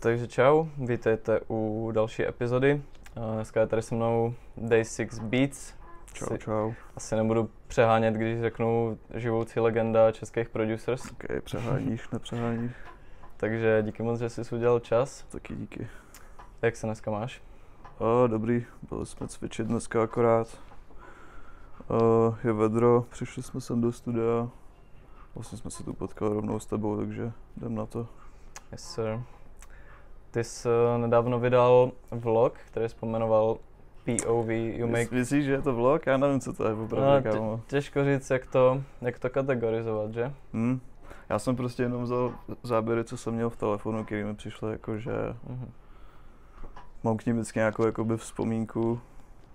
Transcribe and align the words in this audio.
Takže 0.00 0.28
čau, 0.28 0.66
vítejte 0.78 1.40
u 1.48 1.90
další 1.94 2.26
epizody. 2.28 2.82
Eh, 3.16 3.34
Dneska 3.34 3.60
je 3.60 3.66
tady 3.66 3.82
se 3.82 3.94
mnou 3.94 4.34
Day 4.56 4.84
6 4.84 5.18
Beats. 5.18 5.74
Čau, 6.12 6.36
čau. 6.36 6.72
Asi 6.96 7.16
nebudu 7.16 7.50
přehánět, 7.66 8.14
když 8.14 8.40
řeknu 8.40 8.98
živoucí 9.14 9.60
legenda 9.60 10.12
českých 10.12 10.48
producers. 10.48 11.10
Ok, 11.10 11.24
přeháníš, 11.44 12.08
nepřeháníš. 12.10 12.72
Takže 13.36 13.82
díky 13.82 14.02
moc, 14.02 14.20
že 14.20 14.28
jsi 14.28 14.54
udělal 14.54 14.80
čas. 14.80 15.24
Taky 15.28 15.54
díky. 15.54 15.88
Jak 16.62 16.76
se 16.76 16.86
dneska 16.86 17.10
máš? 17.10 17.42
O, 17.98 18.26
dobrý, 18.26 18.66
byli 18.90 19.06
jsme 19.06 19.28
cvičit 19.28 19.66
dneska 19.66 20.02
akorát. 20.02 20.58
O, 21.88 22.34
je 22.44 22.52
vedro, 22.52 23.06
přišli 23.10 23.42
jsme 23.42 23.60
sem 23.60 23.80
do 23.80 23.92
studia. 23.92 24.48
Vlastně 25.34 25.58
jsme 25.58 25.70
se 25.70 25.84
tu 25.84 25.92
potkali 25.92 26.34
rovnou 26.34 26.60
s 26.60 26.66
tebou, 26.66 26.96
takže 26.96 27.32
jdem 27.56 27.74
na 27.74 27.86
to. 27.86 28.06
Yes, 28.72 28.94
sir. 28.94 29.20
Ty 30.30 30.44
jsi 30.44 30.68
eh, 30.94 30.98
nedávno 30.98 31.38
vydal 31.40 31.92
vlog, 32.10 32.52
který 32.66 32.88
jsi 32.88 32.96
pomenoval 33.00 33.58
POV 34.04 34.48
You 34.50 34.86
Make... 34.86 35.08
Myslíš, 35.14 35.44
že 35.44 35.52
je 35.52 35.62
to 35.62 35.74
vlog? 35.74 36.06
Já 36.06 36.16
nevím, 36.16 36.40
co 36.40 36.52
to 36.52 36.68
je 36.68 36.74
No, 36.74 36.84
opravdu, 36.84 37.22
tě- 37.30 37.36
kámo. 37.36 37.60
těžko 37.66 38.04
říct, 38.04 38.30
jak 38.30 38.46
to, 38.46 38.82
jak 39.00 39.18
to 39.18 39.30
kategorizovat, 39.30 40.14
že? 40.14 40.32
Hm? 40.52 40.80
Já 41.28 41.38
jsem 41.38 41.56
prostě 41.56 41.82
jenom 41.82 42.02
vzal 42.02 42.32
záběry, 42.62 43.04
co 43.04 43.16
jsem 43.16 43.34
měl 43.34 43.50
v 43.50 43.56
telefonu, 43.56 44.04
který 44.04 44.24
mi 44.24 44.34
přišly 44.34 44.72
jako, 44.72 44.98
že 44.98 45.12
Mhm. 45.48 45.70
mám 47.04 47.16
k 47.16 47.26
ním 47.26 47.36
vždycky 47.36 47.58
nějakou 47.58 47.86
jakoby 47.86 48.16
vzpomínku, 48.16 49.00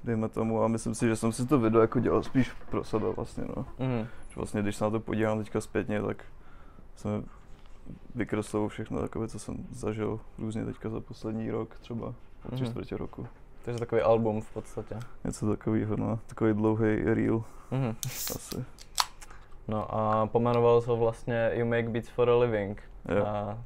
dejme 0.03 0.29
tomu, 0.29 0.63
a 0.63 0.67
myslím 0.67 0.95
si, 0.95 1.07
že 1.07 1.15
jsem 1.15 1.31
si 1.31 1.47
to 1.47 1.59
video 1.59 1.81
jako 1.81 1.99
dělal 1.99 2.23
spíš 2.23 2.51
pro 2.69 2.83
sebe 2.83 3.05
vlastně, 3.15 3.43
no. 3.55 3.65
Mhm. 3.79 4.07
Že 4.29 4.35
vlastně, 4.35 4.61
když 4.61 4.75
se 4.75 4.83
na 4.83 4.89
to 4.89 4.99
podívám 4.99 5.37
teďka 5.37 5.61
zpětně, 5.61 6.01
tak 6.01 6.23
jsem 6.95 7.23
vykresluju 8.15 8.67
všechno 8.67 9.01
takové, 9.01 9.27
co 9.27 9.39
jsem 9.39 9.55
zažil 9.71 10.19
různě 10.37 10.65
teďka 10.65 10.89
za 10.89 10.99
poslední 11.01 11.51
rok, 11.51 11.77
třeba 11.79 12.13
po 12.43 12.51
tři 12.51 12.63
Mhm. 12.63 12.71
čtvrtě 12.71 12.97
roku. 12.97 13.27
Takže 13.63 13.79
takový 13.79 14.01
album 14.01 14.41
v 14.41 14.53
podstatě. 14.53 14.95
Něco 15.23 15.49
takového, 15.49 15.97
no, 15.97 16.19
takový 16.27 16.53
dlouhý 16.53 16.95
reel 16.95 17.43
Mhm. 17.71 17.95
asi. 18.35 18.65
No 19.67 19.95
a 19.95 20.27
pomenoval 20.27 20.81
ho 20.81 20.97
vlastně 20.97 21.51
You 21.53 21.65
Make 21.65 21.89
Beats 21.89 22.09
for 22.09 22.29
a 22.29 22.35
Living. 22.37 22.83
Jo. 23.17 23.25
A, 23.25 23.57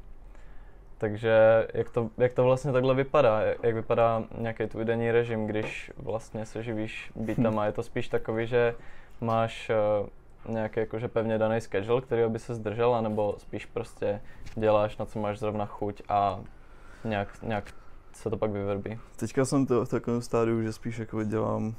takže 0.98 1.68
jak 1.74 1.90
to, 1.90 2.10
jak 2.18 2.34
to 2.34 2.44
vlastně 2.44 2.72
takhle 2.72 2.96
vypadá? 2.96 3.42
Jak 3.42 3.58
jak 3.64 3.76
vypadá 3.76 4.24
nějaký 4.38 4.68
tvůj 4.68 4.86
denní 4.86 5.12
režim, 5.12 5.46
když 5.48 5.92
vlastně 5.98 6.46
se 6.46 6.64
živíš 6.64 7.12
beatama? 7.16 7.66
Je 7.66 7.72
to 7.72 7.84
spíš 7.84 8.08
takový, 8.08 8.48
že 8.48 8.76
máš 9.22 9.72
uh, 10.02 10.08
nějaký 10.50 10.80
jakože 10.80 11.08
pevně 11.08 11.38
daný 11.38 11.62
schedule, 11.62 12.02
který 12.02 12.22
by 12.30 12.40
se 12.40 12.56
zdržel, 12.56 13.02
nebo 13.02 13.36
spíš 13.38 13.66
prostě 13.66 14.22
děláš 14.56 14.98
na 14.98 15.06
co 15.06 15.20
máš 15.20 15.40
zrovna 15.40 15.66
chuť 15.66 16.02
a 16.10 16.40
nějak, 17.04 17.42
nějak 17.44 17.74
se 18.14 18.30
to 18.30 18.38
pak 18.38 18.52
vyvrbí? 18.52 19.00
Teďka 19.16 19.46
jsem 19.46 19.66
to 19.66 19.86
v 19.86 19.90
takovém 19.90 20.22
stádiu, 20.22 20.62
že 20.62 20.74
spíš 20.74 20.98
jako 21.00 21.24
dělám 21.24 21.76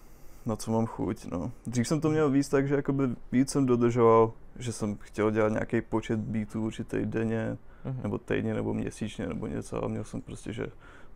na 0.47 0.57
co 0.57 0.71
mám 0.73 0.87
chuť, 0.87 1.27
no. 1.27 1.51
Dřív 1.67 1.89
jsem 1.89 2.01
to 2.01 2.11
měl 2.11 2.31
víc 2.31 2.49
tak, 2.49 2.69
že 2.69 2.75
jakoby 2.75 3.09
víc 3.33 3.51
jsem 3.51 3.67
dodržoval, 3.67 4.33
že 4.59 4.73
jsem 4.73 4.97
chtěl 5.01 5.31
dělat 5.31 5.49
nějaký 5.53 5.81
počet 5.81 6.21
beatů 6.21 6.65
určitý 6.65 6.99
denně, 7.05 7.57
Mhm. 7.85 8.01
nebo 8.03 8.19
týdně, 8.19 8.55
nebo 8.55 8.75
měsíčně, 8.75 9.27
nebo 9.27 9.47
něco 9.47 9.85
a 9.85 9.89
měl 9.89 10.05
jsem 10.05 10.21
prostě, 10.21 10.53
že 10.53 10.67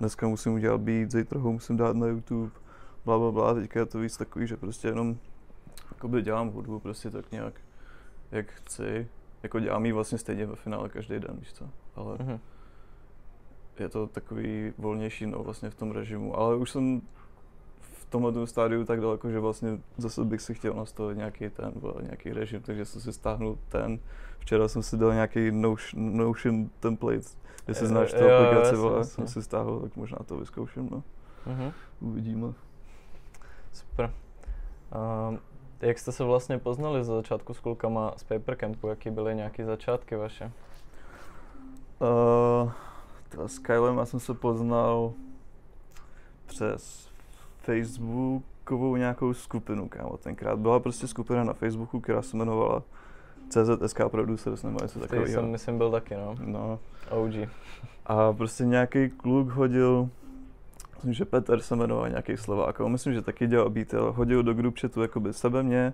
dneska 0.01 0.29
musím 0.29 0.53
udělat 0.55 0.81
beat, 0.81 1.11
zítra 1.11 1.41
ho 1.41 1.53
musím 1.53 1.77
dát 1.77 1.97
na 1.97 2.07
YouTube, 2.07 2.51
bla, 3.05 3.19
bla, 3.19 3.33
bla. 3.33 3.55
Teďka 3.55 3.81
je 3.81 3.87
to 3.87 3.99
víc 3.99 4.17
takový, 4.17 4.47
že 4.47 4.57
prostě 4.57 4.89
jenom 4.89 5.17
jakoby 5.95 6.23
dělám 6.23 6.51
hudbu 6.51 6.81
prostě 6.81 7.11
tak 7.11 7.33
nějak, 7.33 7.55
jak 8.33 8.47
chci. 8.51 9.09
Jako 9.43 9.61
dělám 9.61 9.87
ji 9.87 9.93
vlastně 9.93 10.19
stejně 10.19 10.47
ve 10.47 10.57
finále 10.57 10.89
každý 10.89 11.19
den, 11.19 11.37
víš 11.39 11.53
co. 11.53 11.71
Ale 11.97 12.17
Mhm. 12.21 12.39
je 13.79 13.89
to 13.89 14.07
takový 14.07 14.73
volnější 14.79 15.27
no 15.27 15.43
vlastně 15.43 15.71
v 15.71 15.75
tom 15.75 15.91
režimu. 15.93 16.39
Ale 16.39 16.57
už 16.57 16.71
jsem 16.71 17.03
v 17.81 18.05
tomhle 18.11 18.33
tom 18.33 18.47
stádiu 18.47 18.85
tak 18.85 19.01
daleko, 19.01 19.31
že 19.31 19.39
vlastně 19.41 19.79
zase 19.97 20.25
bych 20.25 20.41
si 20.41 20.55
chtěl 20.55 20.75
nastavit 20.75 21.17
nějaký 21.17 21.49
ten, 21.51 21.73
nějaký 22.03 22.33
režim, 22.33 22.63
takže 22.63 22.85
jsem 22.85 23.01
si 23.01 23.13
stáhnul 23.13 23.59
ten. 23.69 23.99
Včera 24.39 24.69
jsem 24.69 24.83
si 24.83 24.97
dal 24.97 25.13
nějaký 25.15 25.51
Notion, 25.51 26.17
Notion 26.17 26.69
template, 26.81 27.29
jestli 27.69 27.87
znáš 27.87 28.13
tu 28.13 28.25
jo, 28.25 28.37
aplikaci, 28.37 28.75
jasně, 28.75 28.89
jasně. 28.97 29.05
jsem 29.05 29.29
si 29.29 29.43
stáhl, 29.43 29.81
tak 29.81 29.97
možná 29.97 30.19
to 30.27 30.37
vyzkouším, 30.37 30.89
no. 30.93 31.03
Mhm. 31.47 31.73
Uvidíme. 32.01 32.53
Super. 33.73 34.11
Uh, 35.31 35.37
jak 35.81 35.99
jste 35.99 36.13
se 36.13 36.25
vlastně 36.25 36.59
poznali 36.59 37.05
za 37.05 37.15
začátku 37.15 37.55
s 37.55 37.61
klukama 37.61 38.13
z 38.17 38.25
Papercampu? 38.25 38.89
Jaký 38.89 39.11
byly 39.11 39.35
nějaké 39.35 39.65
začátky 39.65 40.17
vaše? 40.17 40.53
Uh, 42.01 42.73
s 43.47 43.59
Kylem 43.59 43.99
já 43.99 44.05
jsem 44.05 44.21
se 44.21 44.35
poznal 44.35 45.13
přes 46.47 47.09
Facebookovou 47.59 48.97
nějakou 48.97 49.35
skupinu, 49.35 49.89
kámo, 49.89 50.17
tenkrát. 50.17 50.59
Byla 50.59 50.81
prostě 50.81 51.07
skupina 51.07 51.45
na 51.45 51.53
Facebooku, 51.53 52.01
která 52.01 52.23
se 52.23 52.37
jmenovala 52.37 52.83
CZSK 53.49 54.01
Producers 54.09 54.63
nebo 54.63 54.79
něco 54.83 54.99
takového. 55.01 55.29
jsem, 55.29 55.51
myslím, 55.51 55.79
byl 55.79 55.91
taky, 55.91 56.15
no. 56.15 56.37
No. 56.41 56.79
OG. 57.11 57.49
A 58.07 58.33
prostě 58.33 58.65
nějaký 58.65 59.11
kluk 59.11 59.49
hodil, 59.49 60.09
myslím, 61.05 61.15
že 61.15 61.25
Petr 61.25 61.61
se 61.61 61.77
jmenoval 61.77 62.09
nějaký 62.09 62.37
Slovák, 62.37 62.81
myslím, 62.81 63.15
že 63.15 63.23
taky 63.23 63.47
dělal 63.47 63.71
beat, 63.71 63.95
ale 63.95 64.11
hodil 64.11 64.43
do 64.43 64.55
group 64.55 64.79
chatu 64.79 65.03
jakoby 65.03 65.33
sebe, 65.33 65.63
mě, 65.63 65.93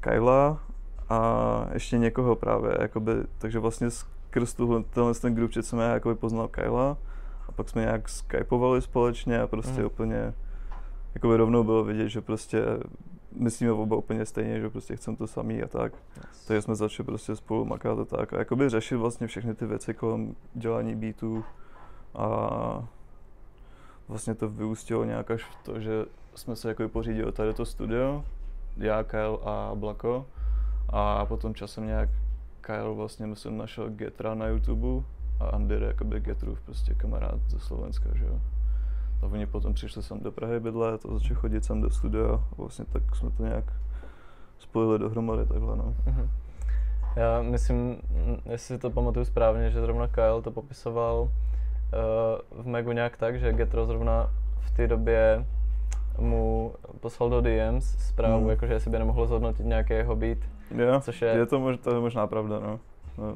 Kyla 0.00 0.62
a 1.08 1.66
ještě 1.72 1.98
někoho 1.98 2.36
právě, 2.36 2.76
jakoby, 2.80 3.12
takže 3.38 3.58
vlastně 3.58 3.90
skrz 3.90 4.54
tuhle, 4.54 4.82
tenhle 4.82 5.14
ten 5.14 5.34
group 5.34 5.52
chat 5.54 5.64
jsem 5.64 5.78
já 5.78 5.94
jakoby 5.94 6.14
poznal 6.14 6.48
Kyla 6.48 6.96
a 7.48 7.52
pak 7.52 7.68
jsme 7.68 7.82
nějak 7.82 8.08
skypovali 8.08 8.82
společně 8.82 9.40
a 9.40 9.46
prostě 9.46 9.76
Mhm. 9.80 9.86
úplně, 9.86 10.34
jakoby 11.14 11.36
rovnou 11.36 11.64
bylo 11.64 11.84
vidět, 11.84 12.08
že 12.08 12.20
prostě 12.20 12.62
myslíme 13.32 13.72
oba 13.72 13.96
úplně 13.96 14.26
stejně, 14.26 14.60
že 14.60 14.70
prostě 14.70 14.96
chceme 14.96 15.16
to 15.16 15.26
samý 15.26 15.62
a 15.62 15.68
tak. 15.68 15.92
Takže 16.46 16.62
jsme 16.62 16.74
začali 16.74 17.06
prostě 17.06 17.36
spolu 17.36 17.64
makat 17.64 17.98
a 17.98 18.04
tak. 18.04 18.32
A 18.32 18.38
jakoby 18.38 18.68
řešit 18.68 18.96
vlastně 18.96 19.26
všechny 19.26 19.54
ty 19.54 19.66
věci 19.66 19.94
kolem 19.94 20.34
dělání 20.54 20.94
beatů. 20.94 21.44
A 22.14 22.28
vlastně 24.08 24.34
to 24.34 24.48
vyústilo 24.48 25.04
nějak 25.04 25.30
až 25.30 25.44
v 25.44 25.62
to, 25.62 25.80
že 25.80 26.04
jsme 26.34 26.56
se 26.56 26.68
jakoby 26.68 26.88
pořídili 26.88 27.32
tady 27.32 27.54
to 27.54 27.64
studio, 27.64 28.24
já, 28.76 29.04
Kyle 29.04 29.38
a 29.44 29.72
Blako. 29.74 30.26
A 30.88 31.26
potom 31.26 31.54
časem 31.54 31.86
nějak 31.86 32.08
Kyle 32.60 32.94
vlastně 32.94 33.26
myslím 33.26 33.58
našel 33.58 33.90
Getra 33.90 34.34
na 34.34 34.46
YouTube 34.46 35.04
a 35.40 35.46
Andy 35.46 35.74
je 35.74 35.84
jakoby 35.84 36.20
Getrův 36.20 36.60
prostě 36.60 36.94
kamarád 36.94 37.40
ze 37.48 37.58
Slovenska, 37.58 38.08
že 38.14 38.24
jo. 38.24 38.40
A 39.22 39.26
oni 39.26 39.46
potom 39.46 39.74
přišli 39.74 40.02
sem 40.02 40.20
do 40.20 40.32
Prahy 40.32 40.60
bydlet 40.60 41.06
a 41.06 41.14
začali 41.14 41.34
chodit 41.34 41.64
sem 41.64 41.80
do 41.80 41.90
studia 41.90 42.34
a 42.34 42.54
vlastně 42.58 42.84
tak 42.84 43.16
jsme 43.16 43.30
to 43.30 43.42
nějak 43.42 43.64
spojili 44.58 44.98
dohromady 44.98 45.46
takhle, 45.46 45.76
no. 45.76 45.94
Mhm. 46.06 46.30
Já 47.16 47.42
myslím, 47.42 47.96
jestli 48.44 48.78
to 48.78 48.90
pamatuju 48.90 49.24
správně, 49.24 49.70
že 49.70 49.80
zrovna 49.80 50.08
Kyle 50.08 50.42
to 50.42 50.50
popisoval 50.50 51.30
v 52.50 52.66
Megu 52.66 52.92
nějak 52.92 53.16
tak, 53.16 53.38
že 53.40 53.52
Getro 53.52 53.86
zrovna 53.86 54.30
v 54.60 54.70
té 54.70 54.86
době 54.86 55.46
mu 56.18 56.72
poslal 57.00 57.30
do 57.30 57.40
DMs 57.40 57.84
zprávu, 58.08 58.40
Mhm. 58.40 58.50
jakože 58.50 58.72
jestli 58.72 58.90
by 58.90 58.98
nemohl 58.98 59.26
zhodnotit 59.26 59.66
nějaký 59.66 59.92
jeho 59.92 60.16
beat, 60.16 60.38
Jo, 60.70 61.00
Což 61.00 61.22
je- 61.22 61.28
je 61.28 61.46
to, 61.46 61.60
mož, 61.60 61.76
to 61.78 61.94
je 61.94 62.00
možná 62.00 62.26
pravda, 62.26 62.58
no. 62.60 62.80
no 63.18 63.34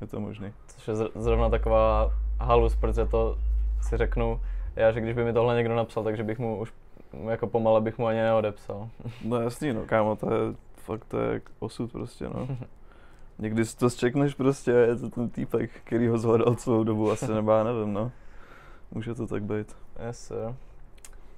je 0.00 0.06
to 0.06 0.20
možný. 0.20 0.52
což 0.66 0.88
je 0.88 0.94
zr- 0.94 1.10
zrovna 1.14 1.48
taková 1.50 2.10
halus, 2.40 2.76
protože 2.76 3.06
to 3.06 3.38
si 3.82 3.96
řeknu, 3.96 4.40
já, 4.76 4.92
že 4.92 5.00
když 5.00 5.14
by 5.14 5.24
mi 5.24 5.32
tohle 5.32 5.56
někdo 5.56 5.76
napsal, 5.76 6.04
takže 6.04 6.24
bych 6.24 6.38
mu 6.38 6.58
už 6.58 6.72
jako 7.28 7.46
pomale 7.46 7.80
bych 7.80 7.98
mu 7.98 8.06
ani 8.06 8.18
neodepsal. 8.18 8.88
No 9.24 9.40
jasný, 9.40 9.72
no 9.72 9.80
kámo, 9.86 10.16
to 10.16 10.34
je 10.34 10.40
fakt 10.76 11.04
to 11.04 11.18
je 11.20 11.40
osud 11.58 11.92
prostě, 11.92 12.24
no. 12.24 12.48
Někdy 13.38 13.64
si 13.64 13.76
to 13.76 13.90
zčekneš 13.90 14.34
prostě 14.34 14.72
a 14.72 14.86
je 14.86 14.96
to 14.96 15.10
ten 15.10 15.30
týpek, 15.30 15.70
který 15.84 16.08
ho 16.08 16.18
zhledal 16.18 16.54
celou 16.54 16.84
dobu, 16.84 17.10
asi 17.10 17.28
nebo 17.34 17.50
já 17.50 17.64
nevím, 17.64 17.92
no. 17.92 18.12
Může 18.90 19.14
to 19.14 19.26
tak 19.26 19.42
být. 19.42 19.76
Yes, 20.06 20.26
sir. 20.26 20.54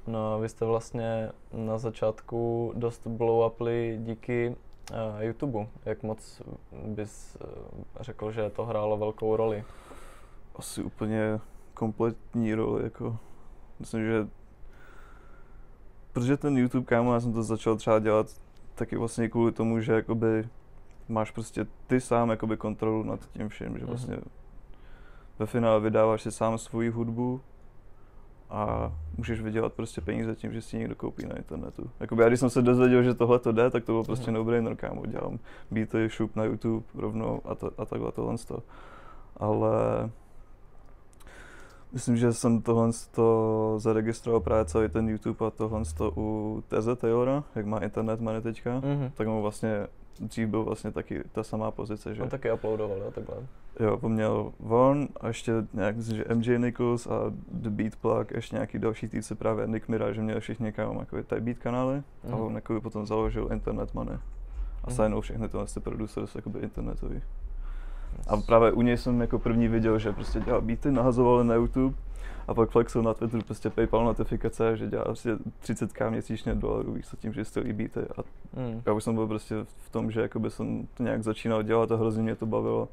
No, 0.06 0.40
vy 0.40 0.48
jste 0.48 0.64
vlastně 0.64 1.30
na 1.52 1.78
začátku 1.78 2.72
dost 2.76 3.06
blow 3.06 3.46
upli 3.52 3.98
díky 4.02 4.56
uh, 4.90 5.22
YouTube. 5.22 5.66
Jak 5.84 6.02
moc 6.02 6.42
bys 6.86 7.36
uh, 7.44 7.48
řekl, 8.00 8.32
že 8.32 8.50
to 8.50 8.64
hrálo 8.64 8.96
velkou 8.96 9.36
roli? 9.36 9.64
Asi 10.56 10.82
úplně 10.82 11.40
kompletní 11.74 12.54
roli, 12.54 12.84
jako. 12.84 13.16
Myslím, 13.78 14.06
že 14.06 14.28
protože 16.12 16.36
ten 16.36 16.58
YouTube, 16.58 16.86
kámo, 16.86 17.14
já 17.14 17.20
jsem 17.20 17.32
to 17.32 17.42
začal 17.42 17.76
třeba 17.76 17.98
dělat 17.98 18.26
taky 18.74 18.96
vlastně 18.96 19.28
kvůli 19.28 19.52
tomu, 19.52 19.80
že 19.80 19.92
jakoby 19.92 20.48
máš 21.10 21.30
prostě 21.30 21.66
ty 21.86 22.00
sám 22.00 22.30
jakoby 22.30 22.56
kontrolu 22.56 23.02
nad 23.02 23.20
tím 23.30 23.48
vším, 23.48 23.66
že 23.78 23.84
Mhm. 23.84 23.86
vlastně 23.86 24.16
ve 25.38 25.46
finále 25.46 25.80
vydáváš 25.80 26.22
si 26.22 26.32
sám 26.32 26.58
svoji 26.58 26.90
hudbu 26.90 27.40
a 28.50 28.92
můžeš 29.16 29.40
vydělat 29.40 29.72
prostě 29.72 30.00
peníze 30.00 30.36
tím, 30.36 30.52
že 30.52 30.62
si 30.62 30.78
někdo 30.78 30.94
koupí 30.94 31.26
na 31.26 31.36
internetu. 31.36 31.90
Jakoby 32.00 32.22
já 32.22 32.28
když 32.28 32.40
jsem 32.40 32.50
se 32.50 32.62
dozvěděl, 32.62 33.02
že 33.02 33.14
tohle 33.14 33.38
to 33.38 33.52
jde, 33.52 33.70
tak 33.70 33.84
to 33.84 33.92
bylo 33.92 34.04
prostě 34.04 34.30
Mhm. 34.30 34.34
no-brainer, 34.34 34.76
kámo, 34.76 35.06
dělám 35.06 35.38
beaty, 35.70 36.08
šup 36.10 36.36
na 36.36 36.44
YouTube 36.44 36.84
rovnou 36.94 37.40
a, 37.44 37.54
to, 37.54 37.70
a 37.78 37.84
takhle 37.84 38.12
tohle 38.12 38.38
to. 38.38 38.62
Ale 39.36 39.70
Myslím, 41.92 42.16
že 42.16 42.32
jsem 42.32 42.62
tohle 42.62 42.90
to 43.10 43.74
zaregistroval 43.78 44.40
právě 44.40 44.64
celý 44.64 44.88
ten 44.88 45.08
YouTube 45.08 45.46
a 45.46 45.50
tohle 45.50 45.82
to 45.96 46.12
u 46.16 46.62
Teze 46.68 46.96
Taylora, 46.96 47.44
jak 47.54 47.66
má 47.66 47.78
internet 47.78 48.20
money 48.20 48.42
teďka, 48.42 48.74
Mhm. 48.74 49.10
tak 49.14 49.26
mu 49.28 49.42
vlastně 49.42 49.86
dřív 50.20 50.48
byl 50.48 50.64
vlastně 50.64 50.90
taky 50.92 51.22
ta 51.32 51.42
samá 51.42 51.70
pozice, 51.70 52.14
že 52.14 52.22
On 52.22 52.28
taky 52.28 52.52
uploadoval, 52.52 52.98
jo, 52.98 53.10
takhle. 53.10 53.36
jo, 53.80 53.98
on 54.02 54.12
měl 54.12 54.52
on 54.68 55.08
a 55.20 55.28
ještě 55.28 55.52
nějak, 55.72 55.96
myslím, 55.96 56.16
že 56.16 56.24
MJ 56.34 56.58
Nichols 56.58 57.06
a 57.06 57.20
The 57.52 57.70
Beat 57.70 57.96
Plug, 57.96 58.30
ještě 58.34 58.56
nějaký 58.56 58.78
další 58.78 59.08
týdce 59.08 59.34
právě 59.34 59.66
Nick 59.66 59.88
Mira, 59.88 60.12
že 60.12 60.20
měli 60.22 60.40
všichni 60.40 60.64
někam 60.64 60.96
jako 60.98 61.16
type 61.16 61.40
beat 61.40 61.58
kanály 61.58 62.02
a 62.24 62.28
Mhm. 62.28 62.40
on 62.40 62.54
jako 62.54 62.80
potom 62.80 63.06
založil 63.06 63.48
Internet 63.52 63.94
Money 63.94 64.14
a 64.14 64.86
Mhm. 64.86 64.96
signoval 64.96 65.20
všechny 65.20 65.48
tyhle 65.48 65.66
ty 65.66 65.80
producers 65.80 66.34
jakoby 66.34 66.58
internetový. 66.58 67.22
A 68.28 68.36
právě 68.36 68.72
u 68.72 68.82
něj 68.82 68.96
jsem 68.96 69.20
jako 69.20 69.38
první 69.38 69.68
viděl, 69.68 69.98
že 69.98 70.12
prostě 70.12 70.40
dělal 70.40 70.60
beaty, 70.60 70.90
nahazoval 70.90 71.44
na 71.44 71.54
YouTube 71.54 71.94
a 72.50 72.54
pak 72.54 72.70
flexil 72.70 73.02
na 73.02 73.14
Twitteru 73.14 73.42
prostě 73.42 73.70
PayPal 73.70 74.04
notifikace, 74.04 74.76
že 74.76 74.86
dělá 74.86 75.04
prostě 75.04 75.36
30k 75.62 76.10
měsíčně 76.10 76.54
dolarů, 76.54 76.92
víš 76.92 77.06
co, 77.08 77.16
tím, 77.16 77.32
že 77.32 77.44
stylí 77.44 77.72
beaty. 77.72 78.00
A 78.00 78.22
Mm. 78.56 78.82
já 78.86 78.92
už 78.92 79.04
jsem 79.04 79.14
byl 79.14 79.26
prostě 79.26 79.54
v 79.78 79.90
tom, 79.90 80.10
že 80.10 80.20
jakoby 80.20 80.50
jsem 80.50 80.86
to 80.94 81.02
nějak 81.02 81.22
začínal 81.22 81.62
dělat 81.62 81.92
a 81.92 81.96
hrozně 81.96 82.22
mě 82.22 82.36
to 82.36 82.46
bavilo. 82.46 82.88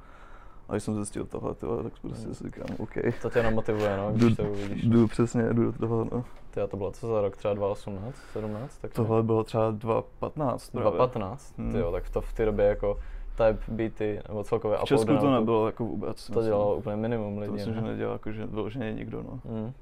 A 0.69 0.73
když 0.73 0.83
jsem 0.83 0.95
zjistil 0.95 1.25
tohle, 1.25 1.55
tohle 1.55 1.83
tak 1.83 1.93
prostě 2.01 2.27
Mm. 2.27 2.33
si 2.33 2.43
říkám, 2.43 2.65
OK. 2.79 2.93
To 3.21 3.29
tě 3.29 3.43
namotivuje, 3.43 3.97
no, 3.97 4.11
Jdu, 4.11 4.25
když 4.25 4.37
to 4.37 4.43
uvidíš. 4.43 4.83
jdu 4.85 5.07
přesně, 5.07 5.43
jdu 5.53 5.71
do 5.71 5.77
toho, 5.87 6.07
no. 6.11 6.23
Ty, 6.51 6.61
a 6.61 6.67
to 6.67 6.77
bylo 6.77 6.91
co 6.91 7.07
za 7.07 7.21
rok, 7.21 7.37
třeba 7.37 7.53
2018, 7.53 8.15
17? 8.33 8.77
Tak 8.81 8.93
Tohle 8.93 9.23
bylo 9.23 9.43
třeba 9.43 9.71
2.15 9.71 10.71
právě. 10.71 10.91
2015, 10.91 11.53
Hmm. 11.57 11.71
ty 11.71 11.77
jo, 11.77 11.91
tak 11.91 12.09
to, 12.09 12.21
v 12.21 12.33
té 12.33 12.45
době 12.45 12.65
jako 12.65 12.99
type 13.37 13.59
beaty, 13.67 14.21
nebo 14.27 14.43
celkově 14.43 14.77
V 14.77 14.83
Česku 14.83 15.17
to 15.17 15.31
nebylo 15.31 15.65
jako 15.65 15.85
vůbec. 15.85 16.27
To 16.27 16.31
myslím. 16.33 16.45
dělalo 16.45 16.75
úplně 16.75 16.95
minimum 16.95 17.35
To 17.35 17.41
lidí, 17.41 17.53
myslím, 17.53 17.73
že 17.73 17.81
ne? 17.81 17.87
nedělal 17.87 18.13
jako, 18.13 18.31
že 18.31 18.45
vyloženě 18.45 18.93
nikdo, 18.93 19.23
no. 19.23 19.39
Mm. 19.51 19.73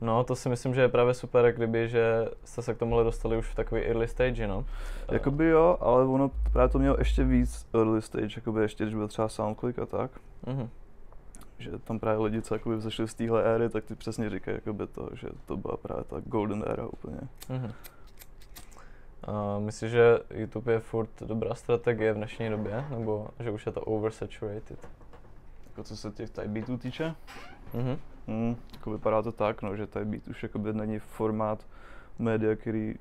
No, 0.00 0.24
to 0.24 0.36
si 0.36 0.48
myslím, 0.48 0.74
že 0.74 0.80
je 0.80 0.88
právě 0.88 1.14
super, 1.14 1.52
kdyby, 1.52 1.88
že 1.88 2.28
jste 2.44 2.62
se 2.62 2.74
k 2.74 2.78
tomuhle 2.78 3.04
dostali 3.04 3.36
už 3.38 3.48
v 3.48 3.54
takový 3.54 3.80
early 3.82 4.08
stage, 4.08 4.46
no. 4.46 4.64
Jakoby 5.10 5.46
jo, 5.48 5.76
ale 5.80 6.04
ono 6.04 6.30
právě 6.52 6.68
to 6.68 6.78
mělo 6.78 6.96
ještě 6.98 7.24
víc 7.24 7.66
early 7.74 8.02
stage, 8.02 8.28
jakoby 8.36 8.62
ještě 8.62 8.84
když 8.84 8.94
byl 8.94 9.08
třeba 9.08 9.28
SoundClick 9.28 9.78
a 9.78 9.86
tak, 9.86 10.10
Mhm. 10.46 10.68
že 11.58 11.70
tam 11.78 11.98
právě 11.98 12.24
lidi, 12.24 12.42
co 12.42 12.54
jakoby 12.54 12.76
vzešli 12.76 13.08
z 13.08 13.14
téhle 13.14 13.42
éry, 13.44 13.68
tak 13.68 13.84
ty 13.84 13.94
přesně 13.94 14.30
říkají 14.30 14.54
jakoby 14.56 14.86
to, 14.86 15.08
že 15.12 15.28
to 15.46 15.56
byla 15.56 15.76
právě 15.76 16.04
ta 16.04 16.16
golden 16.24 16.64
era 16.66 16.86
úplně. 16.86 17.18
Mhm. 17.48 17.72
A 19.24 19.58
myslíš, 19.58 19.90
že 19.90 20.18
YouTube 20.34 20.72
je 20.72 20.80
furt 20.80 21.10
dobrá 21.22 21.54
strategie 21.54 22.12
v 22.12 22.16
dnešní 22.16 22.50
době, 22.50 22.84
nebo 22.90 23.28
že 23.40 23.50
už 23.50 23.66
je 23.66 23.72
to 23.72 23.80
oversaturated? 23.80 24.88
Jako 25.66 25.82
co 25.84 25.96
se 25.96 26.10
těch 26.10 26.30
type 26.30 26.48
beatů 26.48 26.76
týče, 26.78 27.14
Mhm. 27.74 27.98
hmm, 28.26 28.56
jako 28.72 28.90
vypadá 28.90 29.22
to 29.22 29.32
tak, 29.32 29.62
no, 29.62 29.76
že 29.76 29.86
type 29.86 30.04
beat 30.04 30.28
už 30.28 30.42
jakoby 30.42 30.72
není 30.72 30.98
formát 30.98 31.66
média, 32.18 32.56
který 32.56 32.94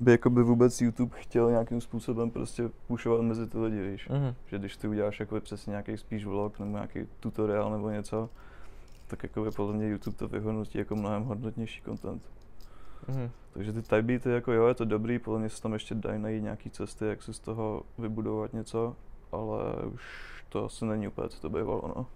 by 0.00 0.10
jakoby 0.12 0.42
vůbec 0.42 0.80
YouTube 0.80 1.16
chtěl 1.18 1.50
nějakým 1.50 1.80
způsobem 1.80 2.30
prostě 2.30 2.70
pušovat 2.86 3.20
mezi 3.22 3.46
ty 3.46 3.58
lidi, 3.58 3.90
víš. 3.90 4.08
Mhm. 4.08 4.34
Že 4.46 4.58
když 4.58 4.76
ty 4.76 4.88
uděláš 4.88 5.20
jako 5.20 5.40
přesně 5.40 5.70
nějaký 5.70 5.96
spíš 5.96 6.24
vlog 6.26 6.58
nebo 6.58 6.70
nějaký 6.72 7.06
tutoriál 7.20 7.70
nebo 7.70 7.90
něco, 7.90 8.28
tak 9.06 9.22
jako 9.22 9.50
podle 9.56 9.72
mě 9.74 9.88
YouTube 9.88 10.16
to 10.16 10.28
vyhodnotí 10.28 10.78
jako 10.78 10.96
mnohem 10.96 11.22
hodnotnější 11.24 11.82
content. 11.82 12.22
Mhm. 13.08 13.30
Takže 13.54 13.72
ty 13.72 13.82
type 13.82 14.02
beaty, 14.02 14.30
jako 14.30 14.52
jo, 14.52 14.66
je 14.66 14.74
to 14.74 14.84
dobrý, 14.84 15.18
podle 15.18 15.40
mě 15.40 15.48
se 15.48 15.62
tam 15.62 15.72
ještě 15.72 15.94
dají 15.94 16.18
najít 16.18 16.42
nějaký 16.42 16.70
cesty, 16.70 17.06
jak 17.06 17.22
si 17.22 17.34
z 17.34 17.38
toho 17.38 17.82
vybudovat 17.98 18.52
něco, 18.52 18.96
ale 19.32 19.74
už 19.94 20.02
to 20.48 20.64
asi 20.64 20.84
není 20.84 21.08
úplně, 21.08 21.28
co 21.28 21.40
to 21.40 21.50
bývalo, 21.50 21.92
no. 21.96 22.06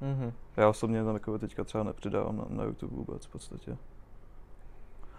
Mhm. 0.00 0.32
Já 0.56 0.68
osobně 0.68 1.04
tam 1.04 1.14
jako 1.14 1.38
teďka 1.38 1.64
třeba 1.64 1.84
nepřidávám 1.84 2.36
na, 2.36 2.44
na 2.48 2.64
YouTube 2.64 2.96
vůbec 2.96 3.26
v 3.26 3.32
podstatě. 3.32 3.76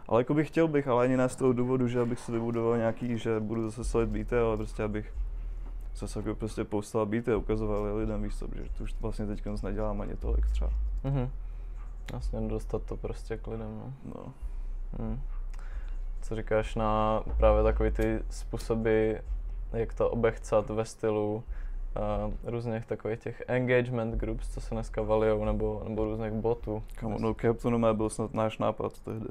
Ale 0.08 0.22
jako 0.22 0.34
bych 0.34 0.48
chtěl 0.48 0.68
bych, 0.68 0.88
ale 0.88 1.04
ani 1.04 1.18
ne 1.18 1.30
z 1.30 1.36
toho 1.36 1.54
důvodu, 1.54 1.88
že 1.88 2.00
abych 2.00 2.20
si 2.20 2.32
vybudoval 2.32 2.78
nějaký, 2.78 3.18
že 3.18 3.40
budu 3.40 3.70
zase 3.70 3.84
solit 3.84 4.10
beaty, 4.10 4.38
ale 4.38 4.58
prostě 4.58 4.84
abych 4.84 5.14
zase 5.96 6.20
jako 6.20 6.36
prostě 6.36 6.64
postal 6.64 7.06
beaty 7.06 7.32
a 7.32 7.38
ukazoval 7.38 7.86
je 7.86 7.94
lidem, 7.94 8.32
co, 8.32 8.48
protože 8.48 8.70
to 8.78 8.84
už 8.84 8.96
vlastně 9.02 9.26
teď 9.26 9.44
nedělám 9.64 10.02
ani 10.02 10.16
tolik 10.16 10.46
třeba. 10.48 10.70
Mhm. 11.04 11.30
Vlastně 12.12 12.42
dostat 12.42 12.84
to 12.84 12.98
prostě 12.98 13.38
k 13.38 13.48
lidem, 13.48 13.78
no. 13.78 13.94
No. 14.16 14.34
Hmm. 15.00 15.20
Co 16.24 16.36
říkáš 16.36 16.76
na 16.76 17.22
právě 17.38 17.64
takový 17.64 17.92
ty 17.92 18.20
způsoby, 18.30 19.14
jak 19.74 19.94
to 19.94 20.10
obechcat 20.10 20.70
ve 20.70 20.86
stylu 20.86 21.36
uh, 21.36 22.34
různých 22.52 22.86
takových 22.86 23.20
těch 23.20 23.44
engagement 23.48 24.16
groups, 24.16 24.50
co 24.54 24.62
se 24.62 24.76
dneska 24.76 25.02
valijou, 25.02 25.46
nebo, 25.46 25.82
nebo 25.88 26.04
různých 26.06 26.32
botů. 26.34 26.84
Kamo, 26.96 27.18
no 27.20 27.34
cap 27.34 27.58
to 27.58 27.70
nomé 27.70 27.94
byl 27.94 28.10
snad 28.10 28.34
náš 28.34 28.58
nápad 28.58 29.00
tehdy. 29.00 29.28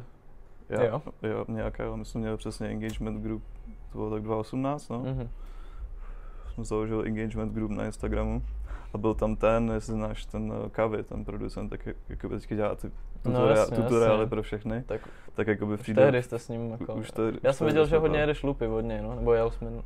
Já, 0.68 0.84
Jo? 0.84 1.02
jo 1.22 1.44
nějaká, 1.48 1.96
my 1.96 2.04
jsme 2.04 2.20
měli 2.20 2.36
přesně 2.36 2.68
engagement 2.68 3.22
group, 3.22 3.42
to 3.92 3.98
bylo 3.98 4.10
tak 4.10 4.22
2018, 4.22 4.88
no. 4.88 4.98
Mhm. 4.98 5.28
Jsme 6.54 6.64
založili 6.64 7.08
engagement 7.08 7.52
group 7.52 7.70
na 7.70 7.84
Instagramu 7.84 8.42
a 8.94 8.98
byl 8.98 9.14
tam 9.14 9.36
ten, 9.36 9.70
jestli 9.74 9.92
znáš 9.94 10.24
ten 10.24 10.52
uh, 10.52 10.68
Kavy, 10.68 11.02
ten 11.02 11.24
producent, 11.24 11.70
tak 11.70 11.86
jak- 11.86 11.96
teďka 12.06 12.54
dělá 12.54 12.74
ty 12.74 12.90
No, 13.24 13.30
tutoriá, 13.32 13.56
jasně, 13.58 13.76
tutoriály 13.76 14.18
jasně. 14.20 14.30
pro 14.30 14.42
všechny, 14.42 14.82
Tak 14.86 15.08
tak 15.34 15.46
jakoby 15.46 15.74
už 15.74 15.80
přijde... 15.80 16.02
tehdy 16.02 16.22
jste 16.22 16.38
s 16.38 16.48
ním 16.48 16.70
jako... 16.70 16.94
už 16.94 17.10
tehdy- 17.10 17.38
Já 17.42 17.52
jsem 17.52 17.66
viděl, 17.66 17.86
že 17.86 17.98
hodně 17.98 18.16
to- 18.16 18.20
jedeš 18.20 18.42
lupy 18.42 18.66
od 18.66 18.80
něj, 18.80 19.02
no? 19.02 19.14
Nebo 19.14 19.32
jel 19.34 19.50
jsme... 19.50 19.68
Uh, 19.70 19.82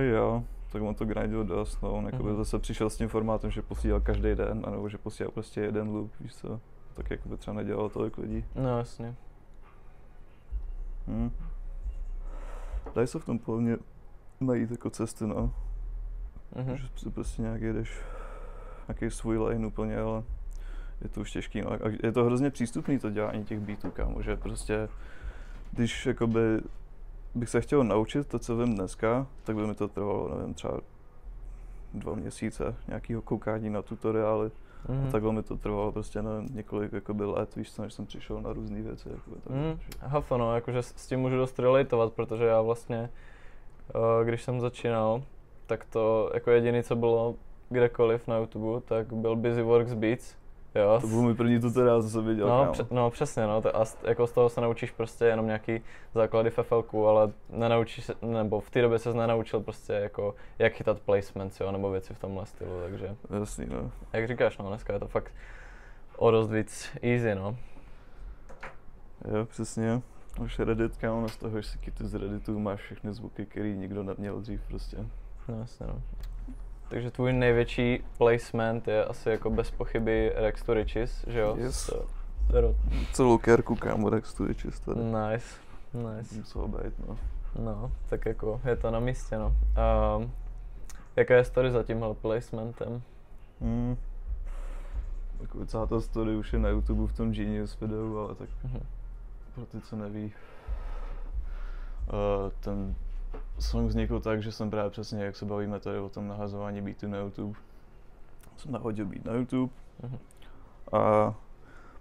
jo, 0.00 0.44
tak 0.72 0.82
on 0.82 0.94
to 0.94 1.04
grindil 1.04 1.44
dost, 1.44 1.82
no, 1.82 1.92
on 1.92 2.04
jakoby 2.06 2.28
Mhm. 2.28 2.36
zase 2.36 2.58
přišel 2.58 2.90
s 2.90 2.96
tím 2.96 3.08
formátem, 3.08 3.50
že 3.50 3.62
posílal 3.62 4.00
každý 4.00 4.34
den, 4.34 4.62
anebo 4.66 4.88
že 4.88 4.98
posílal 4.98 5.30
prostě 5.30 5.60
jeden 5.60 5.88
loop, 5.88 6.10
víš 6.20 6.34
co, 6.34 6.60
tak 6.94 7.10
jakoby 7.10 7.36
třeba 7.36 7.54
nedělalo 7.56 7.88
tolik 7.88 8.18
lidí. 8.18 8.44
No 8.54 8.78
jasně. 8.78 9.14
Hm. 11.06 11.30
Dají 12.94 13.06
se 13.06 13.18
v 13.18 13.24
tom 13.24 13.38
podle 13.38 13.60
mě 13.60 13.76
najít 14.40 14.70
jako 14.70 14.90
cesty, 14.90 15.26
no. 15.26 15.54
Mhm. 16.56 16.76
Že 16.76 17.10
prostě 17.10 17.42
nějak 17.42 17.60
jedeš 17.62 18.00
nějaký 18.88 19.10
svůj 19.10 19.38
lane 19.38 19.66
úplně, 19.66 19.98
ale 20.00 20.22
je 21.02 21.08
to 21.08 21.20
už 21.20 21.30
těžký. 21.32 21.60
No. 21.62 21.70
Je 22.02 22.12
to 22.12 22.24
hrozně 22.24 22.50
přístupný 22.50 22.98
to 22.98 23.10
dělání 23.10 23.44
těch 23.44 23.60
beatů, 23.60 23.90
kámo, 23.90 24.22
že 24.22 24.36
prostě 24.36 24.88
když 25.72 26.06
jakoby 26.06 26.40
bych 27.34 27.48
se 27.48 27.60
chtěl 27.60 27.84
naučit 27.84 28.26
to, 28.28 28.38
co 28.38 28.56
vím 28.56 28.74
dneska, 28.74 29.26
tak 29.44 29.56
by 29.56 29.66
mi 29.66 29.74
to 29.74 29.88
trvalo, 29.88 30.34
nevím, 30.38 30.54
třeba 30.54 30.80
dva 31.94 32.14
měsíce 32.14 32.74
nějakého 32.88 33.22
koukání 33.22 33.70
na 33.70 33.82
tutoriály. 33.82 34.50
Mhm. 34.88 35.08
A 35.08 35.10
takhle 35.10 35.32
mi 35.32 35.42
to 35.42 35.56
trvalo 35.56 35.92
prostě 35.92 36.22
nevím, 36.22 36.48
několik 36.56 36.92
jakoby 36.92 37.24
let, 37.24 37.56
víš 37.56 37.72
co, 37.72 37.82
než 37.82 37.92
jsem 37.94 38.06
přišel 38.06 38.40
na 38.40 38.52
různé 38.52 38.82
věci. 38.82 39.08
Jakoby, 39.08 39.36
tak, 39.40 39.52
Mm, 39.56 39.78
že- 39.80 39.88
hafo, 40.00 40.38
no, 40.38 40.54
jakože 40.54 40.82
s 40.82 40.94
s 40.96 41.06
tím 41.06 41.20
můžu 41.20 41.36
dost 41.36 41.58
relatovat, 41.58 42.12
protože 42.12 42.44
já 42.44 42.60
vlastně, 42.60 43.10
eh, 43.94 44.24
když 44.24 44.42
jsem 44.42 44.60
začínal, 44.60 45.22
tak 45.66 45.84
to 45.84 46.30
jako 46.34 46.50
jediné, 46.50 46.82
co 46.82 46.96
bylo 46.96 47.34
kdekoliv 47.70 48.28
na 48.28 48.36
YouTube, 48.38 48.80
tak 48.80 49.12
byl 49.12 49.36
Busy 49.36 49.62
Works 49.62 49.94
Beats, 49.94 50.34
jo. 50.74 50.98
To 51.00 51.06
byl 51.06 51.22
můj 51.22 51.34
první 51.34 51.60
tutoriál, 51.60 52.02
co 52.02 52.10
jsem 52.10 52.24
viděl, 52.26 52.48
No, 52.48 52.60
kámo. 52.60 52.72
pře- 52.72 52.86
no 52.90 53.10
přesně, 53.10 53.46
no, 53.46 53.62
to, 53.62 53.76
a 53.76 53.84
z, 53.84 53.96
jako 54.04 54.26
z 54.26 54.32
toho 54.32 54.48
se 54.48 54.60
naučíš 54.60 54.90
prostě 54.90 55.24
jenom 55.24 55.46
nějaký 55.46 55.80
základy 56.14 56.50
FFLku, 56.50 57.06
ale 57.06 57.32
nenaučíš 57.50 58.04
se, 58.04 58.14
nebo 58.22 58.60
v 58.60 58.70
té 58.70 58.82
době 58.82 58.98
se 58.98 59.14
nenaučil 59.14 59.60
prostě 59.60 59.92
jako, 59.92 60.34
jak 60.58 60.72
chytat 60.72 61.00
placements, 61.00 61.60
jo, 61.60 61.72
nebo 61.72 61.90
věci 61.90 62.14
v 62.14 62.18
tomhle 62.18 62.46
stylu, 62.46 62.70
takže, 62.82 63.16
Jasný, 63.40 63.66
no. 63.70 63.90
jak 64.12 64.28
říkáš, 64.28 64.58
no, 64.58 64.68
dneska 64.68 64.92
je 64.92 64.98
to 64.98 65.08
fakt 65.08 65.32
o 66.16 66.30
dost 66.30 66.50
víc 66.50 66.88
easy, 67.02 67.34
no. 67.34 67.56
Jo, 69.36 69.44
přesně. 69.46 70.02
Už 70.40 70.58
Reddit, 70.58 70.96
kámo, 70.96 71.28
z 71.28 71.36
toho, 71.36 71.60
že 71.62 71.68
si 71.68 71.78
kyty 71.78 72.06
z 72.06 72.14
Redditu 72.14 72.58
máš 72.58 72.80
všechny 72.80 73.12
zvuky, 73.12 73.46
který 73.46 73.76
nikdo 73.76 74.02
neměl 74.02 74.40
dřív 74.40 74.60
prostě. 74.68 74.96
No 75.48 75.58
jasně, 75.60 75.86
no. 75.86 76.02
Takže 76.92 77.10
tvůj 77.10 77.32
největší 77.32 78.04
placement 78.18 78.88
je 78.88 79.04
asi 79.04 79.28
jako 79.30 79.50
bez 79.50 79.70
pochyby 79.70 80.32
Rex 80.36 80.62
to 80.62 80.74
Riches, 80.74 81.24
že 81.28 81.40
jo? 81.40 81.56
Yes. 81.58 81.76
S, 81.86 81.90
ro- 82.50 82.74
Celou 83.12 83.38
kérku, 83.38 83.76
kámo, 83.76 84.10
Rex 84.10 84.34
tu 84.34 84.48
je 84.48 84.54
čistá. 84.54 84.92
nice, 84.94 85.46
nice. 85.94 86.34
Muselo 86.34 86.68
být, 86.68 87.08
no. 87.08 87.18
No, 87.58 87.92
tak 88.08 88.26
jako 88.26 88.60
je 88.64 88.76
to 88.76 88.90
na 88.90 89.00
místě, 89.00 89.38
no. 89.38 89.54
Um, 90.16 90.32
jaká 91.16 91.34
je 91.34 91.44
story 91.44 91.70
za 91.70 91.82
tímhle 91.82 92.14
placementem? 92.14 93.02
Hmm. 93.60 93.96
Takový 95.40 95.66
celá 95.66 95.86
ta 95.86 96.00
story 96.00 96.36
už 96.36 96.52
je 96.52 96.58
na 96.58 96.68
YouTube 96.68 97.06
v 97.12 97.16
tom 97.16 97.32
Genius 97.32 97.80
videu, 97.80 98.18
ale 98.18 98.34
tak 98.34 98.48
Mhm. 98.64 98.80
pro 99.54 99.66
ty, 99.66 99.80
co 99.80 99.96
neví. 99.96 100.32
Uh, 102.12 102.50
ten 102.60 102.94
song 103.62 103.88
vznikl 103.88 104.20
tak, 104.20 104.42
že 104.42 104.52
jsem 104.52 104.70
právě 104.70 104.90
přesně, 104.90 105.24
jak 105.24 105.36
se 105.36 105.44
bavíme 105.44 105.80
tady 105.80 105.98
o 105.98 106.08
tom 106.08 106.28
nahazování 106.28 106.80
beatů 106.82 107.08
na 107.08 107.18
YouTube. 107.18 107.58
Jsem 108.56 108.72
nahodil 108.72 109.06
beat 109.06 109.24
na 109.24 109.32
YouTube 109.32 109.72
Mhm. 110.02 110.18
a 110.92 111.34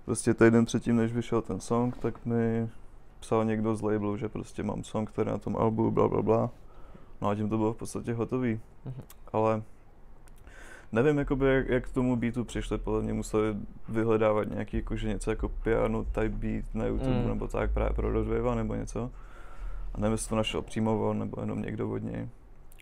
prostě 0.06 0.34
týden 0.34 0.66
předtím, 0.66 0.96
než 0.96 1.14
vyšel 1.14 1.42
ten 1.42 1.60
song, 1.60 1.98
tak 1.98 2.26
mi 2.26 2.70
psal 3.20 3.46
někdo 3.46 3.76
z 3.76 3.82
labelu, 3.82 4.18
že 4.18 4.30
prostě 4.30 4.64
mám 4.64 4.84
song, 4.84 5.10
který 5.10 5.30
na 5.30 5.38
tom 5.38 5.58
albu, 5.58 5.92
bla 5.92 6.08
bla 6.08 6.22
bla. 6.22 6.50
No 7.22 7.30
a 7.30 7.36
tím 7.36 7.50
to 7.50 7.58
bylo 7.58 7.74
v 7.74 7.78
podstatě 7.78 8.14
hotový. 8.14 8.60
Mhm. 8.86 9.04
Ale 9.34 9.62
nevím, 10.92 11.18
jakoby, 11.18 11.46
jak, 11.56 11.70
jak 11.70 11.90
k 11.90 11.94
tomu 11.94 12.16
beatu 12.16 12.46
přišli, 12.46 12.78
podle 12.78 13.02
mě 13.02 13.14
museli 13.14 13.56
vyhledávat 13.90 14.50
nějaký, 14.50 14.78
jakože 14.78 15.08
něco 15.08 15.30
jako 15.30 15.50
piano 15.50 16.04
type 16.04 16.30
beat 16.30 16.66
na 16.74 16.86
YouTube, 16.86 17.22
mm. 17.22 17.28
nebo 17.28 17.48
tak 17.48 17.72
právě 17.72 17.94
pro 17.94 18.12
Rodwave 18.12 18.56
nebo 18.56 18.76
něco. 18.76 19.12
A 19.94 20.00
nevím, 20.00 20.12
jestli 20.12 20.30
to 20.30 20.36
našel 20.36 20.62
přímo 20.62 21.10
on, 21.10 21.20
nebo 21.20 21.42
jenom 21.42 21.62
někdo 21.62 21.90
od 21.90 21.98
něj. 21.98 22.30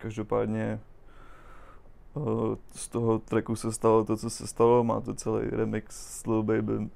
Každopádně 0.00 0.80
uh, 2.14 2.54
z 2.74 2.88
toho 2.88 3.18
tracku 3.18 3.56
se 3.56 3.72
stalo 3.72 4.04
to, 4.04 4.16
co 4.16 4.30
se 4.30 4.46
stalo, 4.46 4.84
má 4.84 5.00
to 5.00 5.14
celý 5.14 5.50
remix 5.50 6.20
s 6.20 6.26
Lil 6.26 6.42
Baby, 6.42 6.90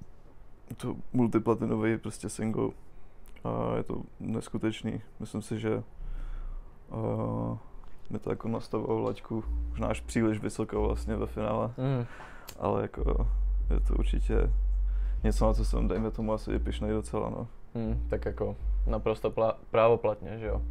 to 0.77 0.97
multiplatinový 1.13 1.99
prostě 1.99 2.29
single. 2.29 2.69
A 3.45 3.77
je 3.77 3.83
to 3.83 4.03
neskutečný. 4.21 5.01
Myslím 5.21 5.43
si, 5.43 5.59
že 5.59 5.83
uh, 6.91 7.59
mi 8.11 8.19
to 8.19 8.31
jako 8.31 8.49
nastavilo 8.49 9.01
laťku, 9.01 9.45
možná 9.71 9.89
až 9.89 10.01
příliš 10.01 10.39
vysoko 10.39 10.83
vlastně 10.83 11.17
ve 11.17 11.27
finále, 11.27 11.67
mm. 11.67 12.07
ale 12.59 12.83
jako 12.83 13.27
je 13.71 13.81
to 13.81 13.95
určitě 13.95 14.51
něco, 15.23 15.47
na 15.47 15.55
co 15.55 15.65
jsem, 15.65 15.89
dejme 15.89 16.11
tomu, 16.11 16.33
asi 16.33 16.59
pišnej 16.59 16.93
docela, 16.93 17.31
no. 17.31 17.49
Mm, 17.75 18.07
tak 18.09 18.25
jako 18.25 18.57
naprosto 18.87 19.31
plá- 19.31 19.55
právoplatně, 19.71 20.39
že 20.39 20.47
jo. 20.47 20.63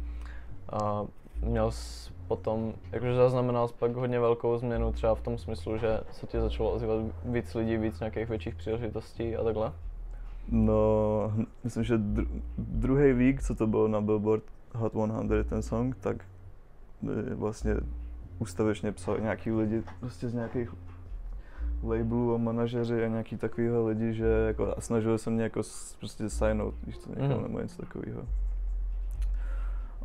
A 0.72 1.06
měl 1.42 1.70
jsi 1.70 2.12
potom, 2.28 2.72
jakože 2.92 3.14
zaznamenal 3.14 3.68
jsi 3.68 3.74
pak 3.78 3.94
hodně 3.94 4.20
velkou 4.20 4.58
změnu 4.58 4.92
třeba 4.92 5.14
v 5.14 5.20
tom 5.20 5.38
smyslu, 5.38 5.78
že 5.78 6.00
se 6.12 6.26
ti 6.26 6.40
začalo 6.40 6.72
ozývat 6.72 7.04
víc 7.24 7.54
lidí, 7.54 7.76
víc 7.76 8.00
nějakých 8.00 8.28
větších 8.28 8.54
příležitostí 8.54 9.36
a 9.36 9.44
takhle? 9.44 9.72
No, 10.48 11.32
myslím, 11.64 11.84
že 11.84 11.98
dru- 11.98 12.42
druhý 12.58 13.12
vík, 13.12 13.42
co 13.42 13.54
to 13.54 13.66
bylo 13.66 13.88
na 13.88 14.00
Billboard 14.00 14.42
Hot 14.74 14.92
100 14.92 15.44
ten 15.48 15.62
song, 15.62 15.96
tak 16.00 16.16
vlastně 17.34 17.74
ústavečně 18.38 18.92
psal 18.92 19.18
nějaký 19.18 19.50
lidi 19.50 19.82
prostě 20.00 20.28
z 20.28 20.34
nějakých 20.34 20.70
labelů 21.88 22.34
a 22.34 22.38
manažeři 22.38 23.04
a 23.04 23.08
nějaký 23.08 23.36
takovýhle 23.36 23.80
lidi, 23.80 24.14
že 24.14 24.26
jako 24.26 24.74
a 24.76 24.80
snažil 24.80 25.18
jsem 25.18 25.32
mě 25.32 25.42
jako 25.42 25.60
prostě 25.98 26.30
signout, 26.30 26.74
když 26.82 26.98
to 26.98 27.10
někam 27.10 27.36
mm. 27.36 27.42
nebo 27.42 27.60
něco 27.60 27.82
takového. 27.82 28.22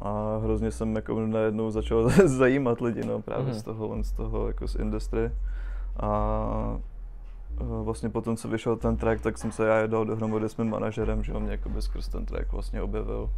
A 0.02 0.38
hrozně 0.44 0.72
jsem 0.72 0.96
jako 0.96 1.20
najednou 1.20 1.72
začal 1.72 2.10
zajímat 2.26 2.82
lidi, 2.82 3.06
no, 3.06 3.22
právě 3.22 3.54
mm. 3.54 3.54
z 3.54 3.64
toho, 3.64 4.04
z 4.04 4.12
toho 4.12 4.48
jako 4.48 4.68
z 4.68 4.76
industry. 4.76 5.32
A 6.00 6.80
vlastně 7.60 8.10
potom, 8.10 8.38
co 8.38 8.48
vyšel 8.48 8.76
ten 8.76 8.98
track, 8.98 9.22
tak 9.22 9.38
jsem 9.38 9.52
se 9.52 9.68
já 9.68 9.88
dal 9.88 10.06
dohromady 10.06 10.50
s 10.50 10.58
mým 10.58 10.70
manažerem, 10.70 11.24
že 11.24 11.34
on 11.34 11.44
mě 11.44 11.52
jako 11.52 11.82
skrz 11.82 12.08
ten 12.08 12.26
track 12.26 12.52
vlastně 12.52 12.82
objevil. 12.82 13.30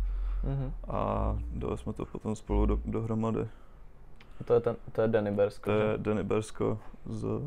Mm-hmm. 0.43 0.71
A 0.87 1.37
dali 1.53 1.77
jsme 1.77 1.93
to 1.93 2.05
potom 2.05 2.35
spolu 2.35 2.65
do, 2.65 2.79
dohromady. 2.85 3.47
To 4.45 4.53
je, 4.53 4.59
ten, 4.59 4.75
to 4.91 5.01
je 5.01 5.07
Danny 5.07 5.31
Bersko. 5.31 5.65
To 5.65 5.71
je 5.71 5.97
Danny 5.97 6.23
Bersko 6.23 6.79
z 7.05 7.41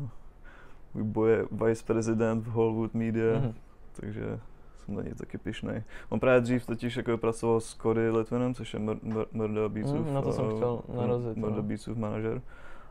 boje 1.03 1.45
vice 1.51 1.83
prezident 1.85 2.41
v 2.41 2.47
Hollywood 2.47 2.93
Media, 2.93 3.39
mm-hmm. 3.39 3.53
takže 3.93 4.39
jsem 4.77 4.95
na 4.95 5.01
něj 5.01 5.13
taky 5.13 5.37
pišnej. 5.37 5.83
On 6.09 6.19
právě 6.19 6.41
dřív 6.41 6.65
totiž 6.65 6.97
jako 6.97 7.17
pracoval 7.17 7.61
s 7.61 7.75
Cody 7.75 8.09
Litvinem, 8.09 8.53
což 8.53 8.73
je 8.73 8.79
Murda 9.31 9.69
Beatsův, 9.69 10.07
mm, 10.07 10.13
na 10.13 10.21
to 10.21 10.33
jsem 10.33 10.49
chtěl 10.55 10.81
narazit. 10.95 11.37
Murda 11.37 11.55
no. 11.57 11.63
Beatsův 11.63 11.97
manažer. 11.97 12.41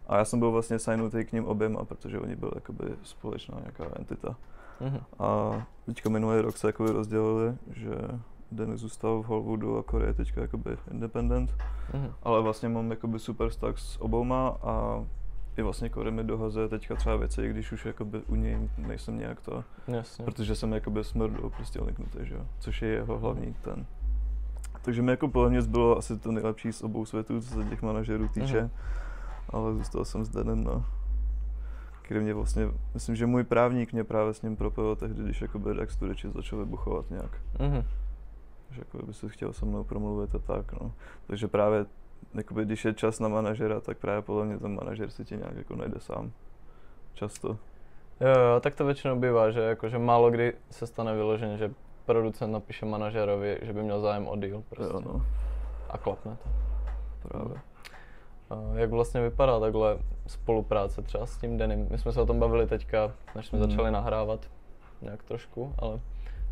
A 0.06 0.16
já 0.16 0.25
jsem 0.25 0.38
byl 0.38 0.50
vlastně 0.50 0.78
signutý 0.78 1.25
k 1.25 1.32
ním 1.32 1.44
oběma, 1.44 1.84
protože 1.84 2.20
oni 2.20 2.37
byli 2.37 2.52
jakoby 2.54 2.84
společná 3.02 3.58
nějaká 3.61 3.84
entita. 3.99 4.37
Mm-hmm. 4.80 5.00
A 5.18 5.62
teďka 5.87 6.11
minulý 6.11 6.40
rok 6.40 6.56
se 6.56 6.66
jakoby 6.66 6.90
rozdělili, 6.90 7.54
že 7.70 7.90
Denis 8.52 8.80
zůstal 8.80 9.23
v 9.23 9.26
Hollywoodu 9.26 9.78
a 9.78 9.82
Korea 9.82 10.08
je 10.08 10.14
teďka 10.14 10.40
jakoby 10.40 10.76
independent. 10.90 11.50
Mm-hmm. 11.92 12.12
Ale 12.23 12.42
vlastně 12.42 12.68
mám 12.68 12.90
jakoby 12.90 13.18
super 13.18 13.49
vztah 13.49 13.78
s 13.78 14.00
obouma 14.02 14.56
a 14.62 15.04
i 15.56 15.62
vlastně 15.62 15.90
Corey 15.90 16.12
mi 16.12 16.25
dohazuje 16.25 16.68
teďka 16.68 16.94
třeba 16.94 17.16
věci, 17.16 17.49
když 17.49 17.73
už 17.73 17.87
jakoby 17.87 18.23
u 18.26 18.34
něj 18.34 18.70
nejsem 18.78 19.18
nějak 19.18 19.40
to. 19.40 19.64
Jasně. 19.88 20.25
Protože 20.25 20.54
jsem 20.54 20.73
jakoby 20.73 21.04
smrdl 21.04 21.50
prostě 21.50 21.80
oliknutý, 21.80 22.18
že 22.23 22.34
jo? 22.34 22.46
Což 22.58 22.82
je 22.82 22.88
jeho 22.88 23.18
hlavní 23.18 23.54
ten. 23.62 23.87
Takže 24.82 25.02
mi 25.02 25.11
jako 25.11 25.28
podle 25.28 25.50
mě 25.50 25.62
bylo 25.62 25.99
asi 25.99 26.18
to 26.18 26.32
nejlepší 26.32 26.73
z 26.73 26.82
obou 26.82 27.04
světů, 27.04 27.40
co 27.40 27.49
se 27.49 27.64
těch 27.64 27.82
manažerů 27.82 28.28
týče. 28.28 28.61
Mm-hmm. 28.61 28.70
Ale 29.49 29.75
zůstal 29.75 30.04
jsem 30.04 30.25
s 30.25 30.28
Denem, 30.28 30.64
no 30.64 30.84
který 32.02 32.20
mě 32.20 32.34
vlastně, 32.34 32.68
myslím, 32.94 33.16
že 33.16 33.26
můj 33.26 33.44
právník 33.44 33.92
mě 33.92 34.04
právě 34.04 34.34
s 34.34 34.42
ním 34.42 34.56
propojil 34.56 34.96
tehdy, 34.96 35.23
když 35.23 35.42
jakoby 35.42 35.73
Rex 35.73 35.96
Tureči 35.96 36.30
začal 36.30 36.58
vybuchovat 36.58 37.11
nějak. 37.11 37.40
Mm-hmm 37.58 37.84
že 38.75 38.80
jako 38.80 39.06
by 39.06 39.14
se 39.14 39.28
chtěl 39.28 39.52
se 39.52 39.66
mnou 39.66 39.84
promluvit 39.84 40.34
a 40.34 40.38
tak, 40.38 40.73
no. 40.73 40.92
Takže 41.26 41.49
právě, 41.49 41.87
jakoby, 42.34 42.64
když 42.64 42.84
je 42.84 42.94
čas 42.94 43.20
na 43.20 43.28
manažera, 43.28 43.80
tak 43.80 43.98
právě 43.98 44.22
podle 44.22 44.44
mě 44.44 44.58
ten 44.58 44.74
manažer 44.74 45.10
si 45.10 45.24
tě 45.24 45.36
nějak 45.36 45.56
jako 45.56 45.76
najde 45.76 46.00
sám. 46.00 46.32
Často. 47.14 47.48
Jo, 48.20 48.28
jo, 48.28 48.60
tak 48.60 48.74
to 48.74 48.84
většinou 48.84 49.16
bývá, 49.16 49.50
že 49.50 49.60
jakože 49.60 49.98
málo 49.98 50.30
kdy 50.30 50.52
se 50.70 50.86
stane 50.86 51.14
vyloženě, 51.14 51.58
že 51.58 51.70
producent 52.06 52.52
napíše 52.52 52.86
manažerovi, 52.86 53.58
že 53.62 53.72
by 53.72 53.82
měl 53.82 54.00
zájem 54.00 54.28
o 54.28 54.36
deal 54.36 54.62
prostě. 54.68 54.94
Jo, 54.94 55.00
no. 55.00 55.26
A 55.88 55.98
klapne 55.98 56.36
to. 56.42 56.48
Právě. 57.28 57.56
A 58.50 58.56
jak 58.74 58.90
vlastně 58.90 59.20
vypadá 59.20 59.60
takhle 59.60 59.98
spolupráce 60.26 61.02
třeba 61.02 61.26
s 61.26 61.38
tím 61.38 61.58
Denim? 61.58 61.86
My 61.90 61.98
jsme 61.98 62.12
se 62.12 62.20
o 62.20 62.26
tom 62.26 62.40
bavili 62.40 62.66
teďka, 62.66 63.12
než 63.34 63.46
jsme 63.46 63.58
hmm. 63.58 63.70
začali 63.70 63.90
nahrávat 63.90 64.50
nějak 65.02 65.22
trošku, 65.22 65.74
ale 65.78 66.00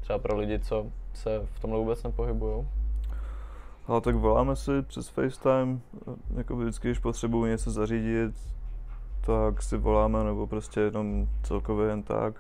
třeba 0.01 0.19
pro 0.19 0.37
lidi, 0.37 0.59
co 0.59 0.87
se 1.15 1.41
v 1.45 1.61
tomhle 1.61 1.79
vůbec 1.79 2.03
nepohybují? 2.03 2.69
Ale 3.87 4.01
tak 4.01 4.15
voláme 4.15 4.57
si 4.57 4.83
přes 4.83 5.09
FaceTime, 5.09 5.81
jako 6.37 6.57
vždycky, 6.57 6.89
když 6.89 6.99
potřebuji 6.99 7.45
něco 7.45 7.71
zařídit, 7.71 8.35
tak 9.21 9.63
si 9.63 9.77
voláme, 9.77 10.25
nebo 10.25 10.47
prostě 10.47 10.81
jenom 10.81 11.29
celkově 11.43 11.89
jen 11.89 12.03
tak. 12.03 12.35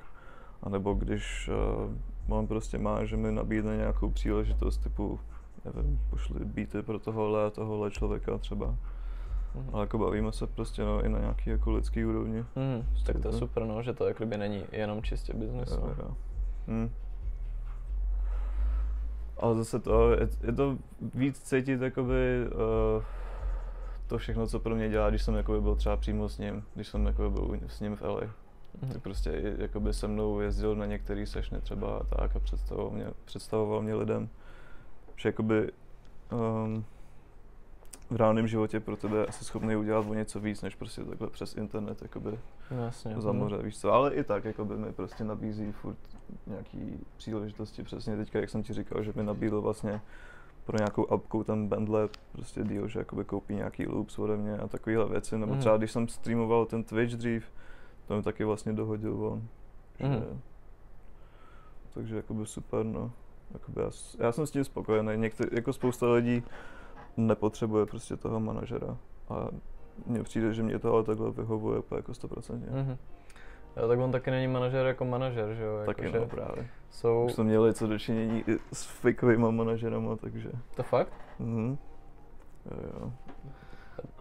A 0.62 0.68
nebo 0.68 0.94
když 0.94 1.50
uh, 2.28 2.36
on 2.36 2.46
prostě 2.46 2.78
má, 2.78 3.04
že 3.04 3.16
mi 3.16 3.32
nabídne 3.32 3.76
nějakou 3.76 4.10
příležitost, 4.10 4.78
typu, 4.78 5.20
nevím, 5.64 6.00
pošli 6.10 6.44
beaty 6.44 6.82
pro 6.82 6.98
tohohle 6.98 7.46
a 7.46 7.50
tohohle 7.50 7.90
člověka 7.90 8.38
třeba. 8.38 8.66
Mm. 9.54 9.70
Ale 9.72 9.82
jako 9.82 9.98
bavíme 9.98 10.32
se 10.32 10.46
prostě 10.46 10.82
no, 10.82 11.04
i 11.04 11.08
na 11.08 11.18
nějaký 11.18 11.50
jako 11.50 11.70
lidský 11.70 12.04
úrovni. 12.04 12.38
Mm, 12.38 12.86
tak 13.06 13.18
to 13.18 13.28
je 13.28 13.34
super, 13.34 13.64
no, 13.64 13.82
že 13.82 13.92
to 13.92 14.06
jako 14.06 14.26
by 14.26 14.38
není 14.38 14.64
jenom 14.72 15.02
čistě 15.02 15.34
biznes. 15.34 15.70
Jo, 15.70 15.94
jo. 15.98 16.16
Mm. 16.66 16.90
Ale 19.42 19.54
zase 19.54 19.80
to, 19.80 20.12
je, 20.12 20.28
je 20.42 20.52
to 20.52 20.78
víc 21.14 21.38
cítit 21.38 21.80
jakoby 21.80 22.46
uh, 22.46 23.02
to 24.06 24.18
všechno, 24.18 24.46
co 24.46 24.60
pro 24.60 24.74
mě 24.74 24.88
dělá, 24.88 25.10
když 25.10 25.22
jsem 25.22 25.34
jakoby 25.34 25.60
byl 25.60 25.74
třeba 25.74 25.96
přímo 25.96 26.28
s 26.28 26.38
ním, 26.38 26.64
když 26.74 26.88
jsem 26.88 27.06
jakoby 27.06 27.30
byl 27.30 27.58
s 27.66 27.80
ním 27.80 27.96
v 27.96 28.02
LA. 28.02 28.20
Mm-hmm. 28.20 28.92
Tak 28.92 29.02
prostě 29.02 29.54
jakoby 29.58 29.94
se 29.94 30.08
mnou 30.08 30.40
jezdil 30.40 30.76
na 30.76 30.86
některý 30.86 31.26
sešny 31.26 31.60
třeba 31.60 31.98
a 31.98 32.04
tak 32.04 32.36
a 32.36 32.40
představoval 32.40 32.90
mě, 32.90 33.06
představoval 33.24 33.82
mě 33.82 33.94
lidem, 33.94 34.28
že 35.16 35.28
jakoby 35.28 35.72
um, 36.32 36.84
v 38.10 38.16
reálném 38.16 38.48
životě 38.48 38.80
pro 38.80 38.96
tebe 38.96 39.26
asi 39.26 39.44
schopný 39.44 39.76
udělat 39.76 40.06
o 40.08 40.14
něco 40.14 40.40
víc, 40.40 40.62
než 40.62 40.74
prostě 40.74 41.04
takhle 41.04 41.30
přes 41.30 41.56
internet, 41.56 42.02
jakoby 42.02 42.38
no, 42.70 42.84
Jasně, 42.84 43.14
za 43.18 43.32
moře, 43.32 43.58
víš 43.62 43.78
co, 43.78 43.92
ale 43.92 44.14
i 44.14 44.24
tak, 44.24 44.44
jakoby 44.44 44.76
mi 44.76 44.92
prostě 44.92 45.24
nabízí 45.24 45.72
furt 45.72 45.98
nějaký 46.46 47.06
příležitosti, 47.16 47.82
přesně 47.82 48.16
teďka, 48.16 48.40
jak 48.40 48.50
jsem 48.50 48.62
ti 48.62 48.72
říkal, 48.72 49.02
že 49.02 49.12
mi 49.16 49.22
nabídl 49.22 49.60
vlastně 49.60 50.00
pro 50.64 50.78
nějakou 50.78 51.12
apku 51.12 51.44
ten 51.44 51.68
Bandle 51.68 52.08
prostě 52.32 52.64
deal, 52.64 52.88
že 52.88 52.98
jakoby 52.98 53.24
koupí 53.24 53.54
nějaký 53.54 53.86
loops 53.86 54.18
ode 54.18 54.36
mě 54.36 54.56
a 54.56 54.68
takovéhle 54.68 55.08
věci, 55.08 55.38
nebo 55.38 55.54
mm. 55.54 55.60
třeba 55.60 55.76
když 55.76 55.92
jsem 55.92 56.08
streamoval 56.08 56.66
ten 56.66 56.84
Twitch 56.84 57.14
dřív, 57.14 57.44
to 58.06 58.16
mi 58.16 58.22
taky 58.22 58.44
vlastně 58.44 58.72
dohodil 58.72 59.26
on, 59.26 59.48
že, 59.98 60.06
mm. 60.06 60.40
takže 61.94 62.16
jakoby 62.16 62.46
super, 62.46 62.86
no. 62.86 63.12
Jakoby 63.52 63.80
já, 63.80 63.90
já 64.18 64.32
jsem 64.32 64.46
s 64.46 64.50
tím 64.50 64.64
spokojený, 64.64 65.16
Některý, 65.16 65.50
jako 65.52 65.72
spousta 65.72 66.12
lidí 66.12 66.42
nepotřebuje 67.16 67.86
prostě 67.86 68.16
toho 68.16 68.40
manažera 68.40 68.96
a 69.28 69.48
mně 70.06 70.22
přijde, 70.22 70.54
že 70.54 70.62
mě 70.62 70.78
to 70.78 70.92
ale 70.92 71.04
takhle 71.04 71.30
vyhovuje 71.30 71.82
jako 71.96 72.12
100%. 72.12 72.60
Mm-hmm. 72.60 72.96
Jo, 73.76 73.88
tak 73.88 73.98
on 73.98 74.12
taky 74.12 74.30
není 74.30 74.48
manažer 74.48 74.86
jako 74.86 75.04
manažer, 75.04 75.54
že 75.54 75.62
jo? 75.62 75.76
Jako 75.76 75.94
taky 75.94 76.10
že 76.10 76.20
no, 76.20 76.26
právě. 76.26 76.66
Jsou... 76.90 77.24
Už 77.24 77.32
jsme 77.32 77.44
měli 77.44 77.74
co 77.74 77.86
dočinění 77.86 78.44
i 78.46 78.58
s 78.72 78.84
fakeovýma 78.84 79.50
manažerama, 79.50 80.16
takže... 80.16 80.50
To 80.74 80.82
fakt? 80.82 81.12
Mhm. 81.38 81.78
Jo, 82.70 82.90
jo. 83.00 83.12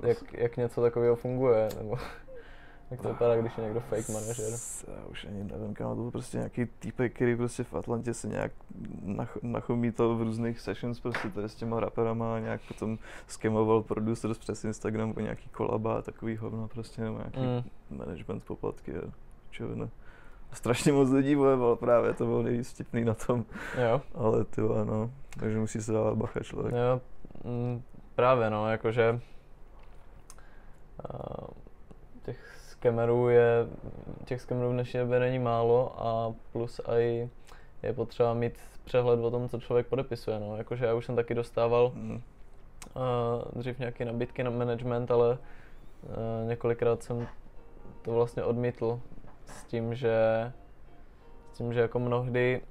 Jak, 0.04 0.34
jak 0.34 0.58
něco 0.58 0.82
takového 0.82 1.16
funguje, 1.16 1.70
nebo 1.78 1.98
jak 2.92 3.02
to 3.02 3.10
vypadá, 3.10 3.36
když 3.36 3.58
je 3.58 3.64
někdo 3.64 3.80
fake 3.80 4.10
manažer? 4.10 4.52
Já 4.98 5.06
už 5.06 5.26
ani 5.26 5.44
nevím, 5.44 5.74
kam 5.74 5.90
to 5.90 5.96
byl 5.96 6.12
prostě 6.12 6.38
nějaký 6.38 6.66
týpek, 6.66 7.14
který 7.14 7.36
prostě 7.36 7.64
v 7.64 7.74
Atlantě 7.74 8.14
se 8.14 8.28
nějak 8.28 8.52
nach, 9.02 9.38
nachomítal 9.42 10.16
v 10.16 10.22
různých 10.22 10.60
sessions 10.60 11.00
prostě 11.00 11.30
tady 11.30 11.50
s 11.50 11.56
těma 11.56 11.80
raperama 11.80 12.36
a 12.36 12.40
nějak 12.40 12.62
potom 12.68 12.98
skemoval 13.28 13.82
producers 13.82 14.38
přes 14.38 14.64
Instagram 14.64 15.14
o 15.18 15.20
nějaký 15.20 15.50
kolaba 15.50 15.98
a 15.98 16.02
takový 16.02 16.38
hovno 16.38 16.68
prostě, 16.68 17.02
nebo 17.02 17.18
nějaký 17.18 17.40
mm. 17.40 17.98
management 17.98 18.44
poplatky. 18.44 18.98
A 18.98 19.12
čovina. 19.52 19.90
Strašně 20.54 20.92
moc 20.92 21.10
lidí 21.10 21.36
bojoval 21.36 21.76
právě, 21.76 22.14
to 22.14 22.26
bylo 22.26 22.42
nejvíc 22.42 22.74
vtipný 22.74 23.06
na 23.06 23.14
tom. 23.14 23.46
Jo. 23.82 24.02
Ale 24.16 24.46
ty 24.46 24.62
no, 24.62 25.12
takže 25.40 25.60
musí 25.60 25.82
se 25.82 25.92
dávat 25.92 26.18
bacha 26.18 26.40
člověk. 26.40 26.76
Jo, 26.76 27.02
m, 27.46 27.52
mm, 27.52 27.82
právě 28.16 28.50
no, 28.50 28.72
jakože 28.72 29.20
uh, 31.14 31.48
těch 32.24 32.58
skamerů 32.70 33.30
je, 33.30 33.68
těch 34.26 34.42
skamerů 34.42 34.70
v 34.70 34.74
dnešní 34.74 35.00
době 35.00 35.20
není 35.20 35.40
málo 35.40 35.96
a 35.98 36.34
plus 36.52 36.82
i 36.88 37.30
je 37.84 37.94
potřeba 37.94 38.34
mít 38.34 38.54
přehled 38.84 39.20
o 39.20 39.32
tom, 39.32 39.50
co 39.50 39.60
člověk 39.60 39.88
podepisuje. 39.88 40.40
No. 40.40 40.58
Jakože 40.58 40.86
já 40.86 40.94
už 40.94 41.06
jsem 41.06 41.16
taky 41.16 41.34
dostával 41.34 41.92
mm. 41.96 42.12
uh, 42.12 42.22
dřív 43.62 43.80
nějaké 43.80 44.06
nabídky 44.06 44.44
na 44.44 44.50
management, 44.50 45.12
ale 45.12 45.38
uh, 46.04 46.50
několikrát 46.50 47.04
jsem 47.04 47.28
to 48.02 48.12
vlastně 48.12 48.44
odmítl 48.44 49.00
s 49.46 49.64
tím, 49.64 49.96
že 49.96 50.52
s 51.54 51.58
tím, 51.58 51.74
že 51.74 51.80
jako 51.80 52.00
mnohdy 52.00 52.62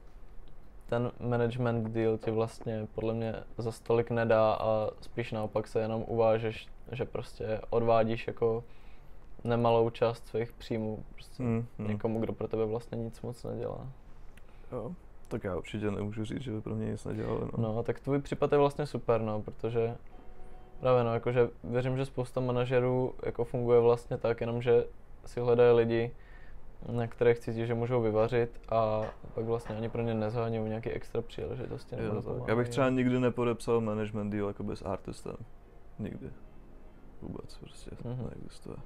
ten 0.86 1.10
management 1.20 1.84
deal 1.92 2.18
ti 2.18 2.30
vlastně 2.30 2.86
podle 2.94 3.14
mě 3.14 3.34
za 3.58 3.72
stolik 3.72 4.10
nedá 4.10 4.52
a 4.52 4.90
spíš 5.00 5.32
naopak 5.32 5.66
se 5.66 5.80
jenom 5.80 6.04
uvážeš, 6.06 6.68
že 6.92 7.04
prostě 7.04 7.60
odvádíš 7.70 8.26
jako 8.26 8.64
nemalou 9.44 9.90
část 9.90 10.26
svých 10.26 10.52
příjmů 10.52 11.04
prostě 11.14 11.42
mm, 11.42 11.66
mm. 11.78 11.88
někomu, 11.88 12.20
kdo 12.20 12.32
pro 12.32 12.48
tebe 12.48 12.66
vlastně 12.66 12.98
nic 12.98 13.20
moc 13.20 13.44
nedělá. 13.44 13.86
Jo, 14.72 14.92
tak 15.28 15.44
já 15.44 15.56
určitě 15.56 15.90
nemůžu 15.90 16.24
říct, 16.24 16.42
že 16.42 16.52
by 16.52 16.60
pro 16.60 16.74
mě 16.74 16.90
nic 16.90 17.04
nedělali. 17.04 17.40
No. 17.40 17.74
no, 17.74 17.82
tak 17.82 18.00
tvůj 18.00 18.18
případ 18.18 18.52
je 18.52 18.58
vlastně 18.58 18.86
super, 18.86 19.20
no, 19.20 19.42
protože 19.42 19.96
právě 20.80 21.04
no, 21.04 21.14
jakože 21.14 21.48
věřím, 21.64 21.96
že 21.96 22.06
spousta 22.06 22.40
manažerů 22.40 23.14
jako 23.26 23.44
funguje 23.44 23.80
vlastně 23.80 24.18
tak, 24.18 24.40
jenom 24.40 24.62
že 24.62 24.84
si 25.24 25.40
hledají 25.40 25.76
lidi, 25.76 26.10
na 26.88 27.06
které 27.06 27.34
cítí, 27.34 27.66
že 27.66 27.74
můžou 27.74 28.02
vyvařit 28.02 28.60
a 28.68 29.02
pak 29.34 29.44
vlastně 29.44 29.76
ani 29.76 29.88
pro 29.88 30.02
ně 30.02 30.14
nezhánějí 30.14 30.64
nějaký 30.64 30.90
extra 30.90 31.22
příležitosti. 31.22 31.96
Jo, 31.98 32.22
tak. 32.22 32.48
Já 32.48 32.56
bych 32.56 32.68
třeba 32.68 32.90
nikdy 32.90 33.20
nepodepsal 33.20 33.80
management 33.80 34.30
deal 34.30 34.48
jako 34.48 34.62
bez 34.62 34.82
artistem. 34.82 35.36
Nikdy. 35.98 36.30
Vůbec 37.22 37.58
prostě 37.58 37.90
mm-hmm. 37.90 38.28
neexistuje. 38.28 38.76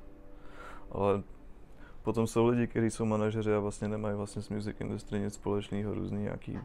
Ale 0.90 1.22
potom 2.02 2.26
jsou 2.26 2.46
lidi, 2.46 2.66
kteří 2.66 2.90
jsou 2.90 3.04
manažeři 3.04 3.54
a 3.54 3.58
vlastně 3.58 3.88
nemají 3.88 4.16
vlastně 4.16 4.42
s 4.42 4.48
music 4.48 4.76
industry 4.80 5.20
nic 5.20 5.34
společného, 5.34 5.94
různý 5.94 6.22
nějaký 6.22 6.58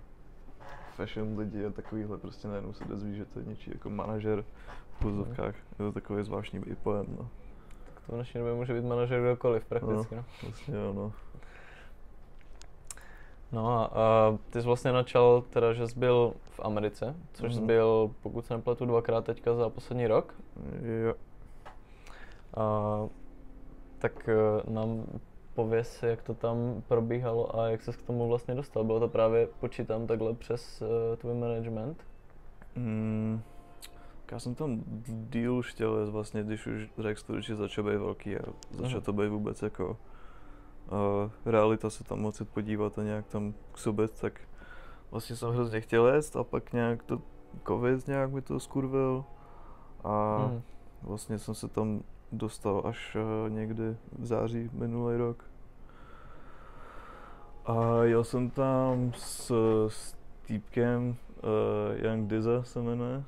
fashion 0.96 1.38
lidi 1.38 1.66
a 1.66 1.70
takovýhle 1.70 2.18
prostě 2.18 2.48
najednou 2.48 2.74
se 2.74 2.86
dozví, 2.86 3.16
že 3.16 3.26
to 3.26 3.40
je 3.40 3.46
něčí 3.46 3.72
jako 3.72 3.90
manažer 3.90 4.46
v 4.92 5.00
pozovkách. 5.00 5.56
Mm. 5.56 5.62
Je 5.72 5.78
to 5.78 5.92
takový 5.92 6.24
zvláštní 6.24 6.60
i 6.66 6.76
pojem, 6.76 7.06
no. 7.20 7.30
To 8.10 8.16
v 8.16 8.18
dnešní 8.18 8.40
době 8.40 8.54
může 8.54 8.74
být 8.74 8.86
manažer 8.86 9.22
kdokoliv 9.22 9.66
prakticky, 9.66 10.16
no. 10.16 10.22
no. 10.22 10.50
Vlastně 10.50 10.76
jo, 10.76 10.94
no. 10.94 11.12
No 13.52 13.68
a, 13.68 13.86
a 13.86 14.38
ty 14.50 14.62
jsi 14.62 14.68
vlastně 14.68 14.92
načal 14.92 15.44
teda, 15.50 15.74
že 15.74 15.88
jsi 15.88 16.00
byl 16.00 16.34
v 16.50 16.60
Americe, 16.60 17.16
což 17.34 17.54
mm. 17.54 17.60
jsi 17.60 17.66
byl, 17.66 18.12
pokud 18.24 18.46
se 18.46 18.54
nepletu, 18.54 18.86
dvakrát 18.86 19.26
teďka 19.26 19.56
za 19.56 19.70
poslední 19.70 20.08
rok. 20.08 20.34
Jo. 20.82 21.14
A, 22.54 23.08
tak 24.00 24.30
eh, 24.30 24.72
nám 24.72 25.06
pověs, 25.54 26.04
jak 26.04 26.22
to 26.22 26.34
tam 26.34 26.84
probíhalo 26.88 27.60
a 27.60 27.70
jak 27.70 27.82
se 27.82 27.92
k 27.92 28.02
tomu 28.02 28.28
vlastně 28.28 28.56
dostal. 28.56 28.84
Bylo 28.84 29.00
to 29.00 29.08
právě, 29.08 29.48
počítám, 29.60 30.08
takhle 30.08 30.34
přes 30.34 30.82
uh, 30.82 31.16
tvůj 31.16 31.34
management? 31.34 32.04
Mm, 32.76 33.42
já 34.32 34.40
jsem 34.40 34.56
tam 34.56 34.84
díl 35.08 35.62
chtěl 35.62 36.12
vlastně, 36.12 36.44
když 36.44 36.68
už 36.68 36.90
Rex 36.98 37.22
Storage 37.22 37.56
začal 37.56 37.84
být 37.84 37.98
velký 37.98 38.38
a 38.38 38.42
začal 38.72 39.02
to 39.02 39.14
být 39.14 39.28
vůbec 39.28 39.62
jako 39.62 39.98
uh, 40.92 41.32
realita 41.46 41.90
se 41.90 42.04
tam 42.04 42.20
moci 42.20 42.46
podívat 42.46 43.00
a 43.00 43.04
nějak 43.04 43.28
tam 43.28 43.54
k 43.72 43.78
sobě, 43.78 44.08
tak 44.08 44.42
vlastně 45.12 45.36
jsem 45.36 45.50
hrozně 45.50 45.82
chtěl 45.82 46.08
jet 46.08 46.36
a 46.36 46.44
pak 46.44 46.74
nějak 46.74 47.04
to 47.04 47.22
covid 47.68 48.08
nějak 48.08 48.32
mi 48.32 48.42
to 48.42 48.60
skurvil 48.60 49.26
a 50.04 50.38
hmm. 50.38 50.62
vlastně 51.02 51.40
jsem 51.40 51.56
se 51.56 51.68
tam 51.68 52.04
dostal 52.32 52.82
až 52.86 53.16
uh, 53.16 53.50
někdy 53.50 53.98
v 54.20 54.26
září 54.26 54.70
minulý 54.74 55.18
rok. 55.18 55.44
A 57.66 58.04
jel 58.04 58.24
jsem 58.24 58.50
tam 58.50 59.12
s, 59.16 59.52
s 59.88 60.16
týpkem, 60.48 61.16
uh, 61.44 62.06
Young 62.06 62.30
Dizza 62.30 62.64
se 62.64 62.82
jmenuje, 62.82 63.24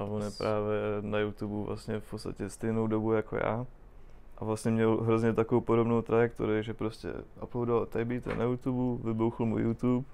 a 0.00 0.04
on 0.04 0.22
je 0.22 0.30
právě 0.30 0.80
na 1.00 1.18
YouTube 1.18 1.66
vlastně 1.66 2.00
v 2.00 2.10
podstatě 2.10 2.50
stejnou 2.50 2.86
dobu 2.86 3.12
jako 3.12 3.36
já. 3.36 3.66
A 4.38 4.44
vlastně 4.44 4.70
měl 4.70 4.96
hrozně 4.96 5.32
takovou 5.32 5.60
podobnou 5.60 6.02
trajektorii, 6.02 6.62
že 6.62 6.74
prostě 6.74 7.12
uploadoval 7.42 7.86
ty 7.86 8.04
beaty 8.04 8.36
na 8.36 8.44
YouTube, 8.44 9.08
vybouchl 9.08 9.46
mu 9.46 9.58
YouTube, 9.58 10.04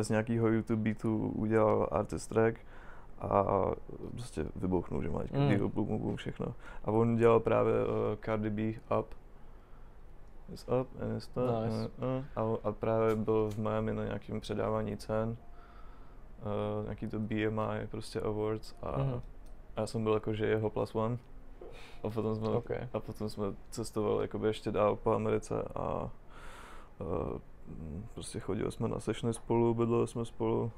z 0.00 0.08
nějakého 0.08 0.48
YouTube 0.48 0.82
beatu 0.82 1.28
udělal 1.28 1.88
artist 1.90 2.28
track 2.28 2.56
a 3.20 3.44
prostě 4.10 4.46
vybouchnul, 4.56 5.02
že 5.02 5.10
má 5.10 5.20
mm. 5.32 5.70
boom, 5.70 5.98
boom, 5.98 6.16
všechno. 6.16 6.54
A 6.84 6.90
on 6.90 7.16
dělal 7.16 7.40
právě 7.40 7.72
uh, 7.72 7.90
Cardi 8.24 8.50
B 8.50 8.62
Up. 9.00 9.06
Is 10.52 10.66
up 10.80 11.02
and 11.02 11.16
it's 11.16 11.28
up. 11.28 11.64
Nice. 11.64 11.90
Uh, 11.98 12.44
uh, 12.44 12.54
a, 12.54 12.68
a 12.68 12.72
právě 12.72 13.16
byl 13.16 13.50
v 13.50 13.58
Miami 13.58 13.94
na 13.94 14.04
nějakém 14.04 14.40
předávání 14.40 14.96
cen. 14.96 15.36
Uh, 16.38 16.84
nějaký 16.84 17.06
to 17.06 17.18
BMI 17.18 17.86
prostě 17.90 18.20
awards 18.20 18.74
a, 18.82 19.02
mm. 19.02 19.20
a 19.76 19.80
já 19.80 19.86
jsem 19.86 20.04
byl 20.04 20.14
jako, 20.14 20.34
že 20.34 20.46
jeho 20.46 20.70
plus 20.70 20.94
one. 20.94 21.18
A 22.02 22.10
potom 22.10 22.36
jsme, 22.36 22.48
okay. 22.48 22.88
a 22.92 23.00
potom 23.00 23.28
jsme 23.28 23.46
cestovali 23.70 24.24
jakoby 24.24 24.48
ještě 24.48 24.70
dál 24.70 24.96
po 24.96 25.12
Americe 25.12 25.62
a 25.74 26.10
uh, 26.98 27.38
prostě 28.14 28.40
chodili 28.40 28.72
jsme 28.72 28.88
na 28.88 29.00
sešny 29.00 29.34
spolu, 29.34 29.74
bydleli 29.74 30.08
jsme 30.08 30.24
spolu 30.24 30.72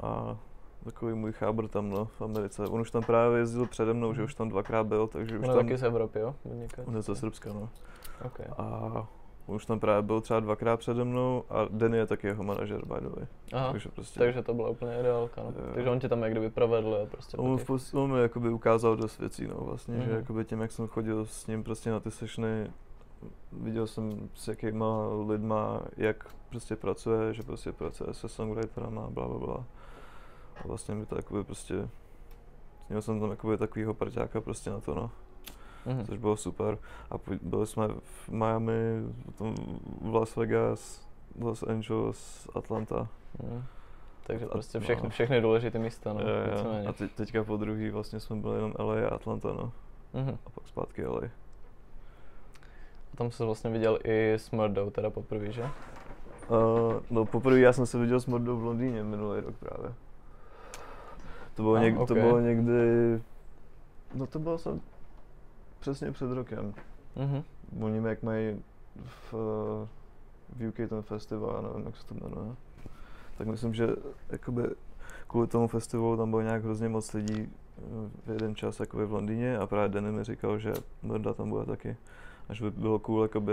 a 0.00 0.36
takový 0.84 1.14
můj 1.14 1.32
chábr 1.32 1.68
tam 1.68 1.90
no, 1.90 2.04
v 2.04 2.22
Americe. 2.22 2.66
On 2.66 2.80
už 2.80 2.90
tam 2.90 3.02
právě 3.02 3.38
jezdil 3.38 3.66
přede 3.66 3.94
mnou, 3.94 4.08
mm. 4.08 4.14
že 4.14 4.22
už 4.22 4.34
tam 4.34 4.48
dvakrát 4.48 4.86
byl, 4.86 5.06
takže 5.06 5.38
už 5.38 5.48
on 5.48 5.54
tam... 5.54 5.64
taky 5.64 5.76
z 5.76 5.82
Evropy, 5.82 6.18
jo? 6.18 6.34
On 6.86 6.96
je 6.96 7.02
ze 7.02 7.14
Srbska, 7.14 7.52
no. 7.52 7.68
Okay. 8.26 8.46
A 8.58 9.06
už 9.46 9.66
tam 9.66 9.80
právě 9.80 10.02
byl 10.02 10.20
třeba 10.20 10.40
dvakrát 10.40 10.76
přede 10.76 11.04
mnou 11.04 11.44
a 11.50 11.68
Denny 11.70 11.98
je 11.98 12.06
taky 12.06 12.26
jeho 12.26 12.44
manažer, 12.44 12.84
by 12.86 12.94
the 13.00 13.08
way. 13.08 13.26
Aha, 13.52 13.72
takže, 13.72 13.88
prostě, 13.88 14.18
takže 14.18 14.42
to 14.42 14.54
byla 14.54 14.68
úplně 14.68 15.00
ideálka, 15.00 15.42
no. 15.42 15.52
Takže 15.74 15.90
on 15.90 16.00
tě 16.00 16.08
tam 16.08 16.22
jak 16.22 16.32
kdyby 16.32 16.50
provedl 16.50 16.98
a 17.02 17.06
prostě 17.06 17.36
On, 17.36 17.58
v, 17.58 17.94
on 17.94 18.12
mi 18.12 18.20
jakoby 18.20 18.48
ukázal 18.48 18.96
dost 18.96 19.18
věcí, 19.18 19.46
no 19.46 19.56
vlastně, 19.58 19.94
mm. 19.94 20.02
že 20.02 20.08
mhm. 20.08 20.16
jakoby 20.16 20.44
tím, 20.44 20.60
jak 20.60 20.72
jsem 20.72 20.88
chodil 20.88 21.26
s 21.26 21.46
ním 21.46 21.64
prostě 21.64 21.90
na 21.90 22.00
ty 22.00 22.10
sešny, 22.10 22.70
viděl 23.52 23.86
jsem 23.86 24.28
s 24.34 24.48
jakýma 24.48 25.08
lidma, 25.28 25.82
jak 25.96 26.34
prostě 26.48 26.76
pracuje, 26.76 27.34
že 27.34 27.42
prostě 27.42 27.72
pracuje 27.72 28.14
se 28.14 28.28
songwriterama, 28.28 29.10
bla, 29.10 29.28
bla, 29.28 29.38
bla. 29.38 29.64
A 30.64 30.68
vlastně 30.68 30.94
mi 30.94 31.06
to 31.06 31.16
jakoby 31.16 31.44
prostě, 31.44 31.88
měl 32.88 33.02
jsem 33.02 33.20
tam 33.20 33.30
jakoby 33.30 33.58
takovýho 33.58 33.94
parťáka 33.94 34.40
prostě 34.40 34.70
na 34.70 34.80
to, 34.80 34.94
no 34.94 35.10
mm-hmm. 35.86 36.06
což 36.06 36.18
bylo 36.18 36.36
super. 36.36 36.78
A 37.10 37.14
byli 37.42 37.66
jsme 37.66 37.88
v 37.88 38.28
Miami, 38.28 39.02
potom 39.26 39.54
v 40.00 40.14
Las 40.14 40.36
Vegas, 40.36 41.08
Los 41.40 41.62
Angeles, 41.62 42.48
Atlanta. 42.54 43.08
Mm. 43.42 43.62
Takže 44.26 44.46
prostě 44.46 44.80
všechny, 44.80 45.04
no. 45.04 45.10
všechny 45.10 45.40
důležité 45.40 45.78
místa, 45.78 46.12
no. 46.12 46.20
Je, 46.20 46.78
je. 46.78 46.86
A 46.86 46.92
te, 46.92 47.08
teďka 47.08 47.44
po 47.44 47.56
druhý 47.56 47.90
vlastně 47.90 48.20
jsme 48.20 48.36
byli 48.36 48.56
jenom 48.56 48.74
LA 48.78 49.08
a 49.08 49.14
Atlanta, 49.14 49.48
no. 49.48 49.72
Mm-hmm. 50.14 50.38
A 50.46 50.50
pak 50.50 50.68
zpátky 50.68 51.06
LA. 51.06 51.20
A 53.12 53.16
tam 53.16 53.30
se 53.30 53.44
vlastně 53.44 53.70
viděl 53.70 53.98
i 54.04 54.32
s 54.32 54.50
Murdou, 54.50 54.90
teda 54.90 55.10
poprvé, 55.10 55.52
že? 55.52 55.62
Uh, 55.62 57.02
no 57.10 57.24
poprvé 57.24 57.60
já 57.60 57.72
jsem 57.72 57.86
se 57.86 57.98
viděl 57.98 58.20
s 58.20 58.26
Murdou 58.26 58.56
v 58.56 58.64
Londýně 58.64 59.02
minulý 59.02 59.40
rok 59.40 59.54
právě. 59.56 59.94
To 61.54 61.62
bylo, 61.62 61.74
ah, 61.74 61.80
něk, 61.80 61.94
okay. 61.94 62.06
to 62.06 62.14
bylo 62.14 62.40
někdy, 62.40 62.72
no 64.14 64.26
to 64.26 64.38
bylo 64.38 64.58
jsem 64.58 64.80
přesně 65.84 66.12
před 66.12 66.32
rokem. 66.32 66.74
Mm-hmm. 67.16 67.44
Oni 67.80 68.08
jak 68.08 68.22
mají 68.22 68.62
v, 69.04 69.34
v 70.56 70.68
UK 70.68 70.88
ten 70.88 71.02
festival, 71.02 71.52
já 71.56 71.60
nevím, 71.60 71.86
jak 71.86 71.96
se 71.96 72.06
to 72.06 72.14
jmenuje. 72.14 72.56
Tak 73.38 73.46
myslím, 73.46 73.74
že 73.74 73.88
jakoby 74.28 74.62
kvůli 75.26 75.46
tomu 75.46 75.68
festivalu 75.68 76.16
tam 76.16 76.30
bylo 76.30 76.42
nějak 76.42 76.64
hrozně 76.64 76.88
moc 76.88 77.12
lidí 77.12 77.48
eh, 77.48 77.82
v 78.26 78.30
jeden 78.30 78.54
čas 78.54 78.80
jakoby 78.80 79.06
v 79.06 79.12
Londýně 79.12 79.58
a 79.58 79.66
právě 79.66 79.88
Denny 79.88 80.12
mi 80.12 80.24
říkal, 80.24 80.58
že 80.58 80.72
Norda 81.02 81.34
tam 81.34 81.50
bude 81.50 81.66
taky. 81.66 81.96
Až 82.48 82.60
by 82.60 82.70
bylo 82.70 82.98
cool, 82.98 83.22
jakoby, 83.22 83.52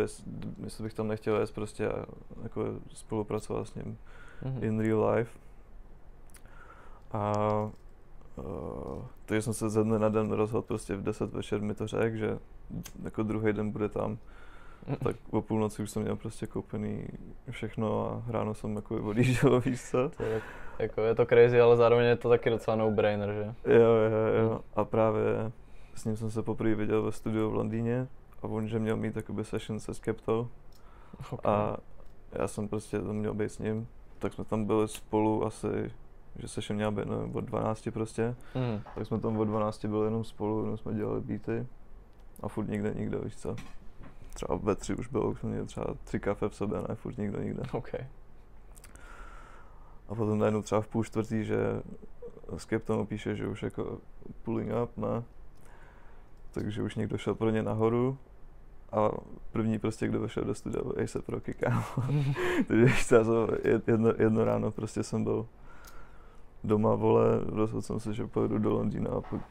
jestli 0.63 0.83
bych 0.83 0.93
tam 0.93 1.07
nechtěl 1.07 1.35
jet 1.35 1.51
prostě 1.51 1.89
a 1.89 2.05
jako 2.43 2.65
spolupracovat 2.93 3.67
s 3.67 3.75
ním 3.75 3.97
mm-hmm. 4.43 4.63
in 4.63 4.79
real 4.79 5.09
life. 5.09 5.39
A 7.11 7.33
Uh, 8.35 9.03
takže 9.25 9.41
jsem 9.41 9.53
se 9.53 9.69
ze 9.69 9.83
dne 9.83 9.99
na 9.99 10.09
den 10.09 10.31
rozhodl, 10.31 10.67
prostě 10.67 10.95
v 10.95 11.03
10 11.03 11.33
večer 11.33 11.61
mi 11.61 11.73
to 11.73 11.87
řekl, 11.87 12.17
že 12.17 12.37
jako 13.03 13.23
druhý 13.23 13.53
den 13.53 13.71
bude 13.71 13.89
tam. 13.89 14.17
Tak 15.03 15.15
o 15.29 15.41
půlnoci 15.41 15.83
už 15.83 15.91
jsem 15.91 16.01
měl 16.01 16.15
prostě 16.15 16.47
koupený 16.47 17.07
všechno 17.49 18.09
a 18.09 18.31
ráno 18.31 18.53
jsem 18.53 18.75
jako 18.75 18.95
odjížděl, 18.95 19.59
víš 19.65 19.81
co? 19.89 20.09
To 20.09 20.23
je, 20.23 20.41
jako 20.79 21.01
je 21.01 21.15
to 21.15 21.25
crazy, 21.25 21.61
ale 21.61 21.77
zároveň 21.77 22.05
je 22.05 22.15
to 22.15 22.29
taky 22.29 22.49
docela 22.49 22.77
no-brainer, 22.77 23.33
že? 23.33 23.73
Jo, 23.73 23.81
jo, 23.81 24.43
jo. 24.43 24.49
Mm. 24.51 24.59
A 24.75 24.85
právě 24.85 25.51
s 25.95 26.05
ním 26.05 26.15
jsem 26.17 26.31
se 26.31 26.43
poprvé 26.43 26.75
viděl 26.75 27.03
ve 27.03 27.11
studiu 27.11 27.49
v 27.49 27.53
Londýně 27.53 28.07
a 28.41 28.47
on, 28.47 28.67
že 28.67 28.79
měl 28.79 28.97
mít 28.97 29.13
takový 29.13 29.43
session 29.43 29.79
se 29.79 29.93
Skeptou. 29.93 30.47
Okay. 31.31 31.53
A 31.53 31.77
já 32.31 32.47
jsem 32.47 32.67
prostě 32.67 32.99
tam 32.99 33.15
měl 33.15 33.33
být 33.33 33.49
s 33.49 33.59
ním, 33.59 33.87
tak 34.19 34.33
jsme 34.33 34.43
tam 34.43 34.65
byli 34.65 34.87
spolu 34.87 35.45
asi 35.45 35.91
že 36.35 36.47
se 36.47 36.73
měl 36.73 36.91
být 36.91 37.05
no, 37.05 37.29
od 37.33 37.43
12 37.43 37.89
prostě, 37.93 38.35
mm. 38.55 38.81
tak 38.95 39.05
jsme 39.05 39.19
tam 39.19 39.37
od 39.37 39.45
12 39.45 39.85
byli 39.85 40.05
jenom 40.05 40.23
spolu, 40.23 40.61
jenom 40.61 40.77
jsme 40.77 40.93
dělali 40.93 41.21
beaty 41.21 41.67
A 42.43 42.47
furt 42.47 42.67
nikde 42.67 42.93
nikdo, 42.93 43.19
víš 43.19 43.35
co. 43.35 43.55
Třeba 44.33 44.59
ve 44.63 44.75
tři 44.75 44.95
už 44.95 45.07
bylo, 45.07 45.29
už 45.29 45.41
měl 45.41 45.65
třeba 45.65 45.87
tři 46.03 46.19
kafe 46.19 46.49
v 46.49 46.55
sobě, 46.55 46.77
ne, 46.89 46.95
furt 46.95 47.17
nikdo 47.17 47.41
nikde. 47.41 47.63
OK. 47.71 47.93
A 50.09 50.15
potom 50.15 50.39
najednou 50.39 50.61
třeba 50.61 50.81
v 50.81 50.87
půl 50.87 51.03
čtvrtý, 51.03 51.45
že 51.45 51.57
Skeptonu 52.57 53.05
píše, 53.05 53.35
že 53.35 53.47
už 53.47 53.63
jako 53.63 53.97
pulling 54.43 54.71
up, 54.83 54.97
ne? 54.97 55.23
Takže 56.51 56.83
už 56.83 56.95
někdo 56.95 57.17
šel 57.17 57.35
pro 57.35 57.49
ně 57.49 57.63
nahoru 57.63 58.17
a 58.91 59.09
první 59.51 59.79
prostě, 59.79 60.07
kdo 60.07 60.19
vešel 60.19 60.43
do 60.43 60.55
studia, 60.55 60.83
byl 60.83 60.95
Ace 61.03 61.21
Rocky, 61.27 61.53
kámo. 61.53 61.83
Takže 62.67 62.87
jedno, 63.87 64.13
jedno, 64.17 64.45
ráno 64.45 64.71
prostě 64.71 65.03
jsem 65.03 65.23
byl 65.23 65.47
doma, 66.63 66.95
vole, 66.95 67.23
rozhodl 67.45 67.81
jsem 67.81 67.99
se, 67.99 68.13
že 68.13 68.27
pojedu 68.27 68.57
do 68.57 68.73
Londýna 68.73 69.09
a 69.09 69.21
pak 69.21 69.41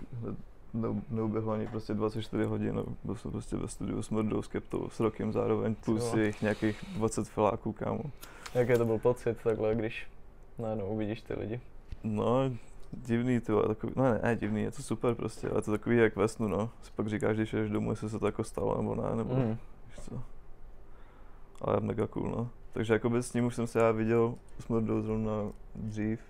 neuběhlo 1.11 1.53
ani 1.53 1.67
prostě 1.67 1.95
24 1.95 2.45
hodin, 2.45 2.75
no, 2.75 2.85
byl 3.05 3.15
jsem 3.15 3.31
prostě 3.31 3.57
ve 3.57 3.69
studiu 3.69 4.03
s 4.03 4.11
Mrdou, 4.11 4.43
Skeptou, 4.43 4.89
s 4.91 5.01
Rokem 5.01 5.33
zároveň, 5.33 5.75
plus 5.75 6.15
jich 6.15 6.43
nějakých 6.43 6.85
20 6.97 7.29
filáků, 7.29 7.73
kámo. 7.73 8.03
Jaký 8.55 8.73
to 8.73 8.85
byl 8.85 8.99
pocit 8.99 9.37
takhle, 9.45 9.75
když 9.75 10.07
najednou 10.59 10.87
uvidíš 10.87 11.23
ty 11.23 11.35
lidi? 11.35 11.61
No, 12.05 12.51
divný, 12.93 13.41
ty 13.41 13.53
takový, 13.69 13.93
no 13.97 14.05
ne, 14.05 14.21
ne, 14.23 14.37
divný, 14.37 14.63
je 14.63 14.71
to 14.71 14.83
super 14.83 15.15
prostě, 15.15 15.49
ale 15.49 15.63
to 15.63 15.71
takový 15.71 15.97
jak 15.97 16.17
ve 16.17 16.29
snu, 16.29 16.49
no. 16.49 16.71
Si 16.83 16.91
pak 16.97 17.09
říkáš, 17.09 17.37
když 17.37 17.53
jdeš 17.53 17.71
domů, 17.71 17.91
jestli 17.91 18.11
se 18.11 18.19
to 18.19 18.27
jako 18.27 18.45
stalo, 18.45 18.77
nebo 18.77 18.95
ne, 18.95 19.17
nebo 19.17 19.35
mm. 19.35 19.59
víš 19.87 20.05
co. 20.05 20.23
Ale 21.61 21.81
mega 21.81 22.07
cool, 22.07 22.31
no. 22.31 22.51
Takže 22.73 22.93
jako 22.93 23.23
s 23.23 23.33
ním 23.33 23.47
už 23.47 23.55
jsem 23.55 23.67
se 23.67 23.79
já 23.79 23.91
viděl 23.91 24.35
s 24.61 24.69
Mordou 24.69 25.03
zrovna 25.03 25.33
dřív, 25.75 26.21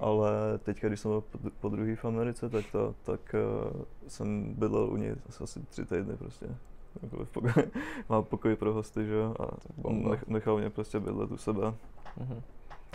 ale 0.00 0.58
teďka, 0.58 0.88
když 0.88 1.00
jsem 1.00 1.10
byl 1.10 1.24
po, 1.60 1.68
druhý 1.68 1.96
v 1.96 2.04
Americe, 2.04 2.48
tak, 2.48 2.64
to, 2.72 2.94
tak 3.02 3.34
uh, 3.74 3.82
jsem 4.08 4.54
bydlel 4.54 4.90
u 4.90 4.96
něj 4.96 5.14
asi 5.42 5.60
tři 5.60 5.84
týdny 5.84 6.16
prostě. 6.16 6.46
Pokoji, 7.32 7.52
má 8.08 8.22
pokoj 8.22 8.56
pro 8.56 8.72
hosty, 8.72 9.06
že 9.06 9.14
jo, 9.14 9.34
a 9.40 9.46
nech, 9.90 10.26
nechal 10.26 10.58
mě 10.58 10.70
prostě 10.70 11.00
bydlet 11.00 11.30
u 11.30 11.36
sebe. 11.36 11.62
Mm-hmm. 11.62 12.42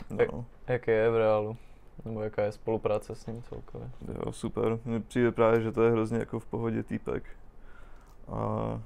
No. 0.09 0.17
Jak, 0.19 0.29
jaký 0.67 0.91
je 0.91 1.09
v 1.09 1.17
reálu? 1.17 1.57
Nebo 2.05 2.21
jaká 2.21 2.43
je 2.43 2.51
spolupráce 2.51 3.15
s 3.15 3.25
ním 3.25 3.43
celkově? 3.43 3.89
Jo, 4.07 4.31
super. 4.31 4.79
Mně 4.85 4.99
přijde 4.99 5.31
právě, 5.31 5.61
že 5.61 5.71
to 5.71 5.83
je 5.83 5.91
hrozně 5.91 6.17
jako 6.17 6.39
v 6.39 6.45
pohodě 6.45 6.83
týpek. 6.83 7.23
A 8.27 8.81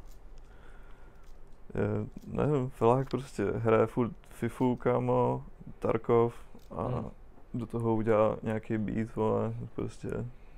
je, 1.75 2.07
nevím, 2.27 2.69
Felák 2.69 3.09
prostě 3.09 3.45
hraje 3.55 3.87
furt 3.87 4.11
FIFU, 4.29 4.75
kámo, 4.75 5.43
Tarkov 5.79 6.35
a 6.71 6.87
hmm. 6.87 7.09
Do 7.53 7.65
toho 7.65 7.95
udělá 7.95 8.37
nějaký 8.43 8.77
beat, 8.77 9.15
vole, 9.15 9.53
prostě, 9.75 10.07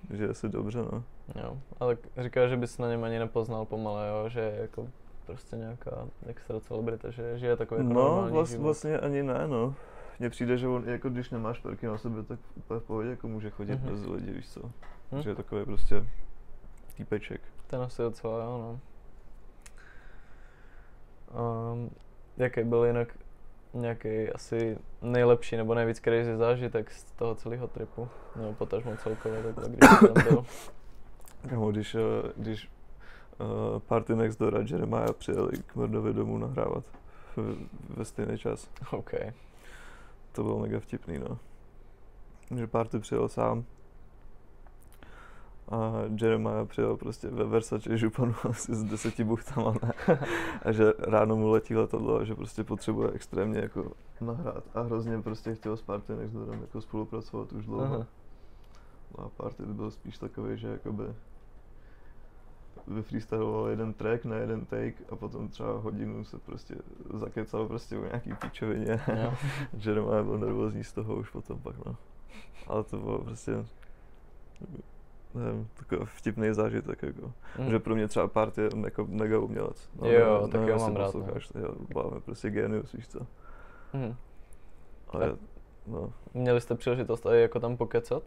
že 0.10 0.24
je 0.24 0.34
si 0.34 0.50
dobře, 0.50 0.80
no. 0.92 1.04
Jo, 1.44 1.58
ale 1.80 1.98
říká, 2.18 2.48
že 2.48 2.58
bys 2.58 2.78
na 2.78 2.90
něm 2.90 3.04
ani 3.04 3.20
nepoznal 3.20 3.66
pomale, 3.66 4.10
jo, 4.10 4.30
že 4.30 4.40
je 4.40 4.62
jako 4.62 4.88
prostě 5.26 5.56
nějaká 5.56 6.08
extra 6.28 6.60
celebrita, 6.60 7.12
že 7.12 7.40
žije 7.40 7.58
takový 7.58 7.82
jako 7.82 7.94
No, 7.94 8.28
vlast, 8.32 8.58
vlastně 8.58 9.00
ani 9.00 9.24
ne, 9.24 9.48
no 9.48 9.76
mně 10.22 10.30
přijde, 10.30 10.58
že 10.58 10.68
on, 10.68 10.90
jako 10.90 11.10
když 11.10 11.30
nemáš 11.30 11.60
perky 11.60 11.88
na 11.88 11.98
sebe, 11.98 12.24
tak 12.24 12.40
úplně 12.56 12.80
v 12.80 12.84
pohodě 12.84 13.10
jako 13.10 13.28
může 13.28 13.50
chodit 13.50 13.76
mm-hmm. 13.76 13.92
mezi 13.92 14.10
lidi, 14.10 14.32
víš 14.32 14.50
co. 14.50 14.72
Mm. 15.12 15.22
Že 15.22 15.30
je 15.30 15.36
takový 15.36 15.66
prostě 15.66 16.06
týpeček. 16.98 17.42
Ten 17.68 17.82
asi 17.82 18.02
docela, 18.02 18.44
jo, 18.44 18.58
no. 18.58 18.80
Um, 21.74 21.90
jaký 22.38 22.64
byl 22.64 22.86
jinak 22.86 23.18
nějaký 23.74 24.30
asi 24.30 24.78
nejlepší 25.02 25.58
nebo 25.58 25.76
nejvíc 25.76 26.00
crazy 26.00 26.38
zážitek 26.38 26.92
z 26.92 27.04
toho 27.04 27.36
celého 27.36 27.68
tripu? 27.68 28.10
Nebo 28.36 28.54
potažmo 28.54 28.98
celkově 28.98 29.44
takhle, 29.44 29.70
když 29.70 29.90
tam 29.90 30.24
byl? 30.24 30.46
Když, 31.72 31.96
eh, 31.96 32.00
když 32.36 32.70
uh, 33.40 33.80
Party 33.80 34.16
Next 34.16 34.40
Door 34.40 34.58
a 34.58 34.64
Jeremiah 34.72 35.14
přijeli 35.18 35.52
k 35.66 35.76
Murdovi 35.76 36.14
domů 36.14 36.38
nahrávat 36.38 36.84
ve 37.90 38.06
stejný 38.06 38.38
čas. 38.38 38.70
Okay 38.92 39.32
to 40.32 40.44
bylo 40.44 40.60
mega 40.60 40.80
vtipný, 40.80 41.20
no. 41.20 41.40
Že 42.58 42.68
Party 42.68 43.00
přijel 43.00 43.30
sám 43.30 43.66
a 45.70 45.94
Jeremiah 46.22 46.68
přijel 46.68 46.98
prostě 46.98 47.28
ve 47.28 47.44
Versace 47.44 47.98
županu 47.98 48.36
asi 48.50 48.76
s 48.76 48.84
deseti 48.84 49.24
buchtama, 49.24 49.74
ne? 49.84 50.20
A 50.62 50.72
že 50.72 50.94
ráno 51.00 51.36
mu 51.36 51.50
letí 51.50 51.76
letadlo 51.76 52.18
a 52.18 52.24
že 52.24 52.36
prostě 52.36 52.64
potřebuje 52.64 53.12
extrémně 53.12 53.60
jako 53.60 53.92
nahrát 54.22 54.64
a 54.74 54.82
hrozně 54.82 55.22
prostě 55.22 55.56
chtěl 55.56 55.78
s 55.78 55.82
Party 55.82 56.14
než 56.16 56.32
jako 56.62 56.82
spolupracovat 56.82 57.54
už 57.54 57.66
dlouho. 57.66 57.96
Aha. 57.96 58.06
No 59.18 59.24
a 59.24 59.30
Party 59.30 59.64
byl 59.66 59.92
spíš 59.92 60.18
takový, 60.18 60.58
že 60.58 60.68
jakoby 60.68 61.04
vyfreestyloval 62.88 63.68
jeden 63.68 63.94
track 63.94 64.26
na 64.26 64.36
jeden 64.36 64.66
take 64.66 64.94
a 65.10 65.16
potom 65.16 65.48
třeba 65.48 65.72
hodinu 65.72 66.24
se 66.24 66.40
prostě 66.40 66.76
zakecal 67.14 67.68
prostě 67.68 67.98
o 67.98 68.06
nějaký 68.06 68.34
píčovině. 68.34 69.02
doma 69.74 70.24
byl 70.24 70.38
nervózní 70.38 70.84
z 70.84 70.94
toho 70.94 71.16
už 71.16 71.30
potom 71.30 71.60
pak, 71.60 71.86
no. 71.86 71.96
Ale 72.68 72.84
to 72.84 72.98
bylo 72.98 73.20
prostě, 73.20 73.66
nevím, 75.36 75.68
takový 75.74 76.02
vtipný 76.06 76.54
zážitek, 76.54 77.04
jako. 77.04 77.34
Mm. 77.60 77.70
Že 77.70 77.80
pro 77.80 77.96
mě 77.96 78.08
třeba 78.08 78.28
part 78.28 78.58
je 78.58 78.70
jako 78.84 79.06
mega 79.10 79.40
umělec. 79.40 79.90
No, 80.02 80.10
jo, 80.10 80.50
tak 80.52 80.62
jo, 80.68 80.78
mám 80.80 80.96
rád. 80.96 81.16
No. 81.16 81.28
Jo, 81.62 81.76
máme 81.96 82.20
prostě 82.20 82.50
genius, 82.50 82.92
víš 82.92 83.08
co. 83.08 83.20
Mm. 83.94 84.16
Ale, 85.10 85.38
no. 85.88 86.14
Měli 86.34 86.62
jste 86.62 86.76
příležitost 86.76 87.26
i 87.26 87.42
jako 87.42 87.60
tam 87.60 87.78
pokecat? 87.78 88.24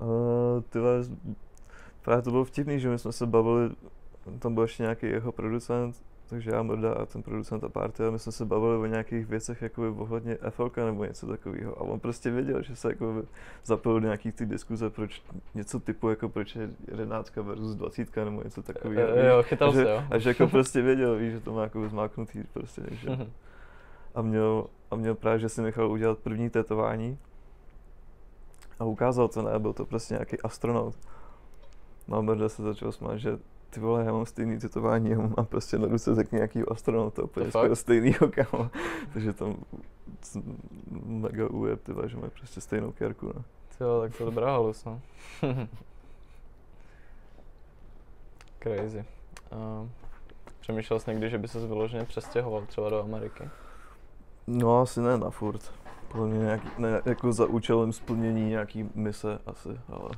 Uh, 0.00 0.62
tyhle, 0.68 1.00
právě 2.02 2.22
to 2.22 2.30
bylo 2.30 2.44
vtipný, 2.44 2.80
že 2.80 2.88
my 2.88 2.98
jsme 2.98 3.12
se 3.12 3.26
bavili, 3.26 3.70
tam 4.38 4.54
byl 4.54 4.62
ještě 4.62 4.82
nějaký 4.82 5.06
jeho 5.06 5.32
producent, 5.32 6.02
takže 6.32 6.50
já, 6.50 6.62
Mrda 6.62 6.92
a 6.92 7.06
ten 7.06 7.22
producent 7.22 7.64
a 7.64 7.68
party, 7.68 8.04
a 8.04 8.10
my 8.10 8.18
jsme 8.18 8.32
se 8.32 8.44
bavili 8.44 8.76
o 8.76 8.86
nějakých 8.86 9.26
věcech 9.26 9.62
jako 9.62 9.94
ohledně 9.98 10.38
FLK 10.50 10.76
nebo 10.76 11.04
něco 11.04 11.26
takového. 11.26 11.78
A 11.78 11.80
on 11.80 12.00
prostě 12.00 12.30
věděl, 12.30 12.62
že 12.62 12.76
se 12.76 12.88
jako 12.88 13.22
zapojil 13.64 14.00
do 14.00 14.06
nějakých 14.06 14.34
ty 14.34 14.46
diskuze, 14.46 14.90
proč 14.90 15.22
něco 15.54 15.80
typu 15.80 16.08
jako 16.08 16.28
proč 16.28 16.56
je 16.56 16.70
11 16.88 17.36
versus 17.36 17.74
20 17.74 18.16
nebo 18.16 18.42
něco 18.42 18.62
takového. 18.62 19.08
Jo, 19.08 19.24
jo, 19.26 19.42
chytal 19.42 19.72
se, 19.72 19.82
jo. 19.82 20.02
A 20.10 20.18
že 20.18 20.30
jako 20.30 20.46
prostě 20.48 20.82
věděl, 20.82 21.16
víš, 21.16 21.32
že 21.32 21.40
to 21.40 21.52
má 21.52 21.62
jako 21.62 21.88
zmáknutý 21.88 22.44
prostě, 22.52 22.82
že. 22.90 23.10
Mhm. 23.10 23.30
A 24.14 24.22
měl, 24.22 24.66
a 24.90 24.96
měl 24.96 25.14
právě, 25.14 25.38
že 25.38 25.48
si 25.48 25.62
nechal 25.62 25.90
udělat 25.90 26.18
první 26.18 26.50
tetování 26.50 27.18
a 28.78 28.84
ukázal 28.84 29.28
to, 29.28 29.42
ne, 29.42 29.58
byl 29.58 29.72
to 29.72 29.86
prostě 29.86 30.14
nějaký 30.14 30.40
astronaut. 30.40 30.94
Malberda 32.08 32.48
se 32.48 32.62
začal 32.62 32.92
smát, 32.92 33.16
že 33.16 33.38
ty 33.74 33.80
vole, 33.80 34.04
já 34.04 34.12
mám 34.12 34.26
stejný 34.26 34.58
tetování, 34.58 35.10
já 35.10 35.18
mám 35.18 35.46
prostě 35.46 35.78
na 35.78 35.86
ruce 35.86 36.14
tak 36.14 36.32
nějaký 36.32 36.62
astronauta, 36.62 37.22
úplně 37.22 37.50
skoro 37.50 37.76
stejnýho 37.76 38.28
kamo. 38.28 38.70
Takže 39.12 39.32
tam 39.32 39.56
mega 40.92 41.48
ujeb, 41.48 41.82
ty 41.82 41.92
že 42.06 42.16
mají 42.16 42.30
prostě 42.30 42.60
stejnou 42.60 42.92
kérku, 42.92 43.26
no. 43.26 43.44
Jo, 43.80 44.00
tak 44.00 44.16
to 44.16 44.24
dobrá 44.24 44.46
halus, 44.46 44.84
no. 44.84 45.00
Crazy. 48.62 49.04
Uh, 49.52 49.88
přemýšlel 50.60 51.00
jsi 51.00 51.10
někdy, 51.10 51.30
že 51.30 51.38
by 51.38 51.48
se 51.48 51.66
vyloženě 51.66 52.04
přestěhoval 52.04 52.66
třeba 52.66 52.90
do 52.90 53.02
Ameriky? 53.02 53.44
No 54.46 54.80
asi 54.80 55.00
ne 55.00 55.18
na 55.18 55.30
furt. 55.30 55.72
Podle 56.08 56.26
mě 56.26 56.38
nějaký, 56.38 56.68
ne, 56.78 57.02
jako 57.04 57.32
za 57.32 57.46
účelem 57.46 57.92
splnění 57.92 58.48
nějaký 58.48 58.90
mise 58.94 59.38
asi, 59.46 59.68
ale 59.88 60.10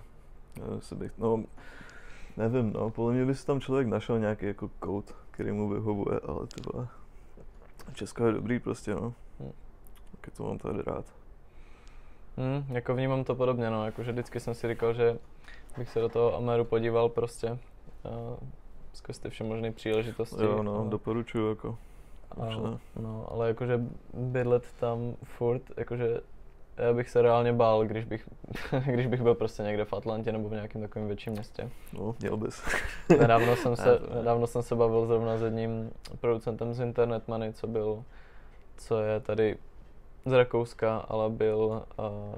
nevím, 0.61 0.81
bych, 0.95 1.13
no 1.19 1.45
Nevím, 2.37 2.73
no, 2.73 2.91
podle 2.91 3.13
mě 3.13 3.25
by 3.25 3.35
si 3.35 3.47
tam 3.47 3.61
člověk 3.61 3.87
našel 3.87 4.19
nějaký 4.19 4.47
jako 4.47 4.71
kód, 4.79 5.15
který 5.31 5.53
mu 5.53 5.69
vyhovuje, 5.69 6.21
ale 6.21 6.47
ty 6.47 6.61
vole. 6.73 6.89
Česko 7.93 8.27
je 8.27 8.33
dobrý 8.33 8.59
prostě, 8.59 8.95
no. 8.95 9.15
Hmm. 9.41 9.53
Tak 10.21 10.35
to 10.37 10.43
mám 10.43 10.59
tady 10.59 10.83
rád. 10.83 11.05
Hmm, 12.37 12.75
jako 12.77 12.95
vnímám 12.95 13.25
to 13.25 13.35
podobně, 13.35 13.71
no, 13.71 13.87
jakože 13.87 14.13
vždycky 14.13 14.41
jsem 14.41 14.55
si 14.55 14.69
říkal, 14.69 14.95
že 14.95 15.19
bych 15.79 15.91
se 15.91 16.01
do 16.01 16.09
toho 16.09 16.37
Ameru 16.37 16.65
podíval 16.65 17.09
prostě. 17.09 17.51
Uh, 17.51 18.49
skrz 18.93 19.19
ty 19.19 19.31
vše 19.31 19.45
možné 19.45 19.73
příležitosti. 19.73 20.43
Jo, 20.45 20.63
no, 20.63 20.81
a... 20.81 20.89
doporučuju 20.89 21.49
jako. 21.49 21.79
A, 22.41 22.79
no, 22.97 23.27
ale 23.31 23.49
jakože 23.49 23.81
bydlet 24.15 24.73
tam 24.81 25.15
furt, 25.25 25.63
jakože 25.77 26.21
já 26.77 26.93
bych 26.93 27.11
se 27.11 27.23
reálně 27.23 27.53
bál, 27.53 27.85
když 27.85 28.05
bych, 28.05 28.29
když 28.87 29.07
bych 29.07 29.23
byl 29.23 29.35
prostě 29.35 29.63
někde 29.63 29.85
v 29.85 29.93
Atlantě 29.93 30.33
nebo 30.33 30.49
v 30.49 30.53
nějakém 30.53 30.83
takovém 30.83 31.09
větším 31.09 31.33
městě. 31.33 31.71
No, 31.93 32.15
měl 32.21 32.37
bys. 32.37 32.63
nedávno, 33.19 33.57
jsem 33.57 33.77
se, 33.77 34.01
nedávno 34.15 34.47
jsem 34.47 34.63
se 34.63 34.75
bavil 34.75 35.07
zrovna 35.07 35.39
s 35.39 35.43
jedním 35.43 35.91
producentem 36.21 36.75
z 36.75 36.81
Internet 36.81 37.29
Money, 37.29 37.53
co 37.53 37.67
byl, 37.67 38.05
co 38.77 39.01
je 39.01 39.21
tady 39.21 39.57
z 40.25 40.33
Rakouska, 40.33 40.97
ale 40.97 41.31
byl 41.31 41.83
uh, 41.99 42.35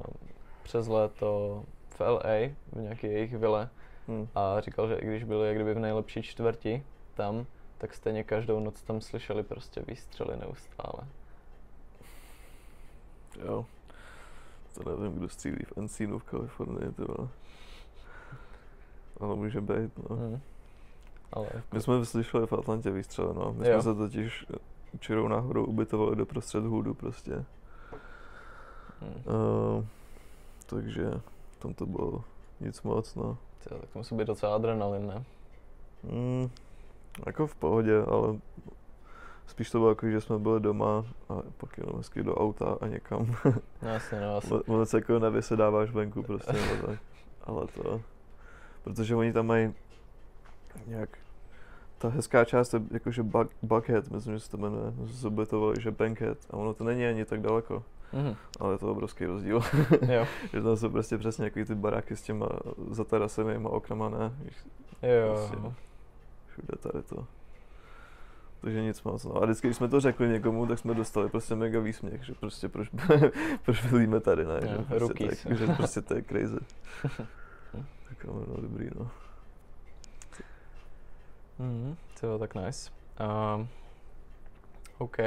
přes 0.63 0.89
léto 0.89 1.63
v 1.89 2.01
LA, 2.01 2.55
v 2.73 2.81
nějaké 2.81 3.09
jejich 3.09 3.37
vile 3.37 3.69
hmm. 4.09 4.29
a 4.35 4.61
říkal, 4.61 4.89
že 4.89 4.95
i 4.95 5.07
když 5.07 5.25
byli 5.25 5.49
jak 5.49 5.57
kdyby 5.57 5.75
v 5.75 5.79
nejlepší 5.79 6.23
čtvrti 6.23 6.83
tam, 7.15 7.47
tak 7.79 7.95
stejně 7.95 8.25
každou 8.25 8.61
noc 8.61 8.83
tam 8.83 9.01
slyšeli 9.01 9.43
prostě 9.43 9.83
výstřely 9.89 10.37
neustále. 10.37 11.07
Jo, 13.45 13.67
to 14.85 14.97
nevím, 14.97 15.19
kdo 15.19 15.29
střílí 15.29 15.65
v 15.65 15.79
Encino 15.79 16.19
v 16.19 16.25
Kalifornii, 16.25 16.93
to 16.93 17.29
Ale 19.21 19.37
může 19.37 19.61
být, 19.61 19.99
no. 20.11 20.17
Hmm. 20.17 20.41
Ale 21.33 21.49
My 21.73 21.81
jsme 21.81 22.05
slyšeli 22.05 22.47
v 22.47 22.53
Atlantě 22.53 22.91
výstřel, 22.91 23.35
no. 23.35 23.53
My 23.59 23.69
Jo. 23.69 23.83
jsme 23.83 23.93
se 23.93 23.99
totiž 23.99 24.47
čirou 25.01 25.29
náhodou 25.29 25.65
ubytovali 25.65 26.17
doprostřed 26.17 26.65
hůdu 26.65 26.95
prostě. 26.95 27.45
hm, 29.03 29.23
Uh, 29.27 29.85
takže 30.67 31.11
tam 31.59 31.75
to 31.75 31.87
bylo 31.87 32.25
nic 32.61 32.83
moc, 32.83 33.15
no. 33.15 33.39
tyjo, 33.69 33.81
tak 33.81 33.91
to 33.91 33.99
musí 33.99 34.15
být 34.15 34.27
docela 34.27 34.55
adrenalin, 34.55 35.07
ne? 35.07 35.25
Mm, 36.03 36.51
jako 37.27 37.47
v 37.47 37.55
pohodě, 37.55 38.03
ale 38.03 38.37
spíš 39.47 39.71
to 39.71 39.79
bylo 39.79 39.91
jako, 39.91 40.11
že 40.11 40.21
jsme 40.21 40.39
byli 40.39 40.61
doma 40.61 41.05
a 41.29 41.35
pak 41.57 41.79
jenom 41.79 41.97
hezky 41.97 42.23
do 42.23 42.35
auta 42.37 42.79
a 42.81 42.87
někam. 42.87 43.35
No 43.83 43.89
jasně, 43.89 44.21
no. 44.21 44.41
Mo- 44.41 44.63
Moc 44.67 44.93
jako 44.95 45.19
nevysedáváš 45.19 45.91
venku 45.91 46.23
prostě, 46.23 46.53
nebo 46.53 46.87
tak. 46.87 46.99
Ale 47.45 47.67
to, 47.67 48.01
protože 48.85 49.17
oni 49.17 49.33
tam 49.33 49.47
mají 49.47 49.75
nějak, 50.87 51.19
ta 51.99 52.09
hezká 52.09 52.45
část 52.45 52.75
je 52.75 52.81
jakože 52.91 53.23
Buck, 53.23 53.51
Buckhead, 53.63 54.11
myslím, 54.11 54.35
že 54.35 54.41
se 54.41 54.51
to 54.51 54.57
jmenuje, 54.57 54.93
se 55.07 55.31
že 55.81 55.91
Bankhead 55.91 56.39
a 56.51 56.55
ono 56.57 56.75
to 56.75 56.85
není 56.85 57.07
ani 57.07 57.25
tak 57.25 57.41
daleko, 57.41 57.83
Mhm. 58.13 58.37
ale 58.61 58.75
je 58.75 58.79
to 58.79 58.91
obrovský 58.93 59.27
rozdíl, 59.27 59.61
Jo, 60.09 60.27
že 60.53 60.63
tam 60.63 60.77
jsou 60.77 60.89
prostě 60.91 61.19
přesně 61.19 61.45
takový 61.45 61.65
ty 61.65 61.75
baráky 61.75 62.17
s 62.17 62.23
těma 62.23 62.49
zatarasenýma 62.91 63.69
oknama, 63.71 64.09
ne, 64.09 64.33
jo, 65.03 65.35
Prostě. 65.35 65.57
všude 66.47 66.79
tady 66.81 67.03
to. 67.03 67.27
Takže 68.67 68.83
nic 68.83 69.03
moc. 69.03 69.25
No. 69.25 69.37
A 69.37 69.45
vždycky, 69.45 69.67
když 69.69 69.77
jsme 69.77 69.89
to 69.89 70.01
řekli 70.01 70.29
někomu, 70.29 70.67
tak 70.67 70.79
jsme 70.79 70.95
dostali 70.95 71.29
prostě 71.29 71.55
mega 71.55 71.81
výsměch, 71.81 72.25
že 72.25 72.35
prostě 72.35 72.69
proč, 72.69 72.89
proč 73.65 73.83
bydlíme 73.83 74.21
tady, 74.21 74.45
ne? 74.45 74.61
Že, 74.63 74.77
prostě 74.77 74.99
rookies. 74.99 75.43
tak, 75.43 75.59
že 75.59 75.67
prostě 75.67 76.01
to 76.03 76.15
je 76.15 76.23
crazy. 76.23 76.57
tak 78.09 78.25
jo, 78.25 78.45
no 78.49 78.63
dobrý, 78.63 78.91
no. 78.99 79.11
Mhm, 81.59 81.97
tyjo, 82.21 82.39
tak 82.39 82.55
nice. 82.55 82.91
Um, 83.57 83.69
OK. 84.99 85.19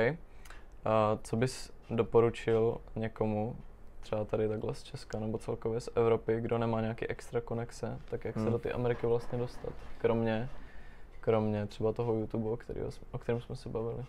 A 0.86 1.18
co 1.24 1.36
bys 1.36 1.72
doporučil 1.90 2.78
někomu, 2.96 3.56
třeba 4.00 4.26
tady 4.26 4.48
takhle 4.48 4.76
z 4.76 4.84
Česka 4.84 5.20
nebo 5.20 5.38
celkově 5.38 5.80
z 5.82 5.90
Evropy, 5.96 6.42
kdo 6.42 6.58
nemá 6.58 6.82
nějaký 6.82 7.08
extra 7.08 7.42
konexe, 7.42 8.00
tak 8.06 8.26
jak 8.26 8.34
se 8.36 8.42
Hmm. 8.42 8.52
do 8.52 8.60
té 8.60 8.72
Ameriky 8.72 9.08
vlastně 9.08 9.38
dostat? 9.38 9.74
Kromě, 9.98 10.50
kromě 11.30 11.66
třeba 11.66 11.94
toho 11.94 12.14
YouTube, 12.14 12.50
o, 12.50 12.58
kterýho, 12.58 12.90
o 13.12 13.18
kterém 13.18 13.42
jsme 13.42 13.56
se 13.56 13.70
bavili. 13.70 14.06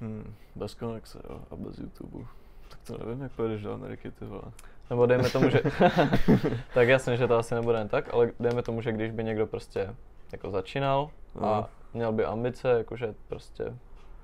Hmm, 0.00 0.34
bez 0.54 0.74
konexe, 0.74 1.18
jo, 1.30 1.40
a 1.50 1.56
bez 1.56 1.78
YouTube. 1.78 2.24
Tak 2.68 2.78
to 2.86 2.98
nevím, 2.98 3.22
jak 3.22 3.32
pojedeš 3.32 3.62
do 3.62 3.72
Ameriky, 3.72 4.10
ty 4.10 4.24
vole. 4.24 4.42
Nebo 4.90 5.06
dejme 5.06 5.30
tomu, 5.30 5.50
že... 5.50 5.60
tak 6.74 6.88
jasně, 6.88 7.16
že 7.16 7.28
to 7.28 7.36
asi 7.38 7.54
nebude 7.54 7.78
jen 7.78 7.88
tak, 7.88 8.14
ale 8.14 8.30
dejme 8.40 8.62
tomu, 8.62 8.80
že 8.82 8.92
když 8.92 9.10
by 9.10 9.24
někdo 9.24 9.46
prostě 9.46 9.94
jako 10.32 10.50
začínal 10.50 11.10
a 11.40 11.60
No. 11.60 11.66
měl 11.94 12.12
by 12.12 12.24
ambice, 12.24 12.68
jakože 12.68 13.14
prostě 13.28 13.76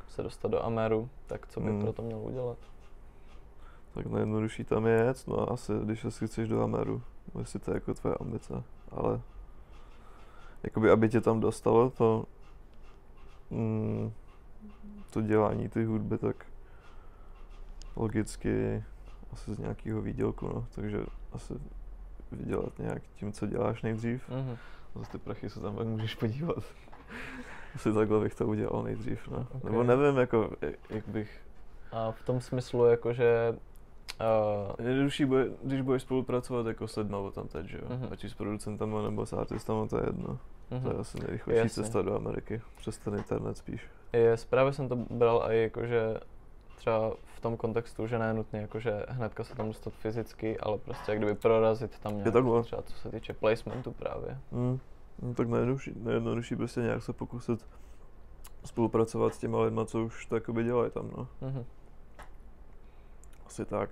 se 0.09 0.23
dostat 0.23 0.49
do 0.51 0.65
Ameru, 0.65 1.09
tak 1.27 1.47
co 1.47 1.61
by 1.61 1.71
Hmm. 1.71 1.81
pro 1.81 1.93
to 1.93 2.03
měl 2.03 2.19
udělat? 2.19 2.59
Tak 3.95 4.07
nejjednodušší 4.07 4.65
tam 4.65 4.87
je 4.87 4.93
jet, 4.95 5.27
no 5.27 5.41
a 5.41 5.53
asi, 5.55 5.73
když 5.85 6.05
asi 6.05 6.27
chceš 6.27 6.49
do 6.49 6.63
Ameru, 6.63 7.03
jestli 7.39 7.59
to 7.59 7.71
je 7.71 7.75
jako 7.75 7.95
tvoje 7.95 8.15
ambice, 8.21 8.63
ale 8.97 9.21
jakoby, 10.63 10.91
aby 10.91 11.09
tě 11.09 11.21
tam 11.21 11.41
dostalo 11.41 11.91
to, 11.91 12.25
mm, 13.51 14.13
to 15.11 15.21
dělání 15.21 15.69
ty 15.69 15.85
hudby, 15.85 16.19
tak 16.19 16.47
logicky 17.97 18.85
asi 19.33 19.55
z 19.55 19.59
nějakého 19.59 20.03
výdělku, 20.03 20.49
no, 20.49 20.67
takže 20.75 20.99
asi 21.33 21.55
vydělat 22.33 22.79
nějak 22.79 23.03
tím, 23.03 23.33
co 23.33 23.47
děláš 23.47 23.83
nejdřív. 23.83 24.29
Mhm. 24.29 24.57
A 24.95 24.99
za 24.99 25.05
ty 25.05 25.19
prachy 25.19 25.51
se 25.51 25.61
tam 25.61 25.77
pak 25.77 25.87
můžeš 25.87 26.15
podívat. 26.15 26.57
asi 27.75 27.93
takhle 27.93 28.21
bych 28.21 28.35
to 28.35 28.47
udělal 28.47 28.83
nejdřív, 28.83 29.29
no. 29.29 29.47
Ok. 29.53 29.65
Nebo 29.65 29.83
nevím, 29.83 30.17
jako, 30.17 30.51
jak- 30.61 30.91
jak 30.91 31.09
bych 31.09 31.41
A 31.93 32.11
v 32.13 32.23
tom 32.23 32.41
smyslu, 32.41 32.85
jakože... 32.87 33.59
Uh, 34.21 34.87
Jednodušší 34.87 35.25
bude, 35.25 35.47
když 35.63 35.81
budeš 35.81 36.03
spolupracovat 36.03 36.67
jako 36.67 36.89
s 36.89 36.97
lidma 36.97 37.31
tam 37.31 37.49
teď, 37.49 37.67
že 37.67 37.79
jo? 37.79 37.85
Mhm. 37.89 38.09
Ať 38.11 38.25
už 38.25 38.31
s 38.31 38.35
producentama 38.35 39.03
nebo 39.03 39.27
s 39.27 39.33
artistama, 39.33 39.87
to 39.87 39.99
je 39.99 40.05
jedno. 40.07 40.39
To 40.69 40.75
je 40.75 40.81
mhm. 40.81 41.01
asi 41.01 41.21
nejrychlejší 41.21 41.59
Jasně. 41.59 41.83
cesta 41.83 42.03
do 42.03 42.17
Ameriky, 42.17 42.61
přes 42.77 42.99
ten 42.99 43.15
internet 43.15 43.57
spíš. 43.57 43.87
Je, 44.13 44.37
právě 44.51 44.73
jsem 44.73 44.89
to 44.89 44.97
bral 44.97 45.45
i 45.51 45.63
jakože 45.63 46.21
třeba 46.77 47.13
v 47.35 47.41
tom 47.41 47.57
kontextu, 47.57 48.07
že 48.07 48.19
ne 48.19 48.35
nutně 48.35 48.61
jakože 48.61 49.07
hnedka 49.09 49.45
se 49.45 49.55
tam 49.55 49.67
dostat 49.67 49.93
fyzicky, 49.93 50.61
ale 50.61 50.79
prostě 50.79 51.13
jak 51.13 51.19
kdyby 51.19 51.35
prorazit 51.35 51.99
tam 51.99 52.17
nějak, 52.17 52.33
takhle. 52.33 52.63
třeba 52.63 52.83
co 52.83 52.97
se 52.97 53.11
týče 53.11 53.33
placementu 53.33 53.93
právě. 53.93 54.39
Mm. 54.51 54.79
No, 55.23 55.35
tak 55.35 55.49
nejjednodušší, 55.49 55.93
nejjednodušší 55.97 56.57
prostě 56.57 56.81
nějak 56.81 57.03
se 57.03 57.13
pokusit 57.13 57.67
spolupracovat 58.65 59.35
s 59.35 59.39
těma 59.39 59.63
lidma, 59.63 59.85
co 59.85 60.05
už 60.05 60.27
to 60.27 60.39
dělají 60.63 60.91
tam, 60.91 61.11
no. 61.17 61.29
Mhm. 61.41 61.65
Asi 63.53 63.65
tak. 63.65 63.91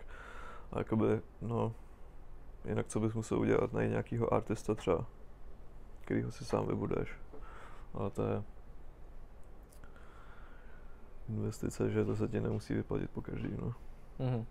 A 0.73 0.79
jakoby, 0.79 1.20
no, 1.40 1.75
jinak 2.64 2.87
co 2.87 3.01
bys 3.01 3.14
musel 3.14 3.38
udělat, 3.38 3.73
najít 3.73 3.90
nějakýho 3.90 4.35
artista 4.35 4.75
třeba, 4.75 5.07
kterýho 6.01 6.31
si 6.31 6.44
sám 6.44 6.66
vybudeš. 6.66 7.14
Ale 7.94 8.11
to 8.11 8.23
je 8.23 8.42
investice, 11.29 11.90
že 11.90 12.05
to 12.05 12.16
se 12.16 12.29
ti 12.29 12.40
nemusí 12.40 12.75
vyplatit 12.75 13.11
po 13.11 13.23
každý, 13.23 13.57
no. 13.57 13.75
Mhm. 14.18 14.46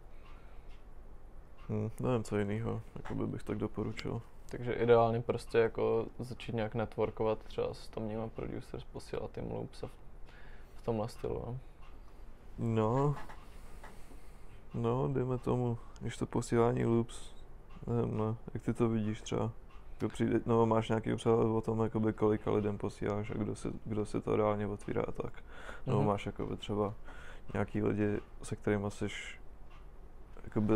Hm, 1.70 1.90
nevím, 2.00 2.24
co 2.24 2.38
jiného, 2.38 2.82
jakoby 2.96 3.28
bych 3.28 3.44
tak 3.44 3.58
doporučil. 3.58 4.22
Takže 4.50 4.74
ideálně 4.74 5.22
prostě 5.22 5.58
jako 5.58 6.08
začít 6.20 6.56
nějak 6.56 6.76
networkovat 6.76 7.44
třeba 7.44 7.74
s 7.74 7.88
tamníma 7.88 8.28
producers, 8.28 8.84
posílat 8.84 9.38
jim 9.38 9.52
loops 9.52 9.84
a 9.84 9.88
v, 9.88 9.92
v 10.76 10.82
tomhle 10.82 11.10
stylu. 11.10 11.44
No. 11.46 11.60
No, 12.58 13.16
no, 14.74 15.08
dejme 15.14 15.38
tomu, 15.38 15.78
když 16.02 16.18
to 16.18 16.26
posílání 16.26 16.86
loops, 16.86 17.34
nevím, 17.88 18.18
no, 18.18 18.38
jak 18.54 18.64
ty 18.64 18.74
to 18.74 18.90
vidíš 18.90 19.22
třeba? 19.22 19.52
Kdo 20.00 20.10
přijde, 20.10 20.40
no, 20.46 20.66
máš 20.66 20.90
nějaký 20.90 21.16
přehled 21.16 21.46
o 21.48 21.62
tom, 21.62 21.80
jakoby 21.84 22.14
kolika 22.14 22.52
lidem 22.52 22.78
posíláš 22.78 23.32
a 23.32 23.34
kdo 23.34 23.56
si, 23.56 23.68
kdo 23.86 24.06
si 24.06 24.22
to 24.22 24.36
reálně 24.36 24.68
otvírá 24.68 25.02
a 25.08 25.12
tak. 25.12 25.34
Nebo 25.88 26.00
Mhm. 26.00 26.08
máš 26.08 26.26
jakoby 26.26 26.58
třeba 26.58 26.94
nějaký 27.54 27.84
lidi, 27.84 28.20
se 28.44 28.56
kterými 28.56 28.92
jsi 28.92 29.08
jakoby 30.44 30.76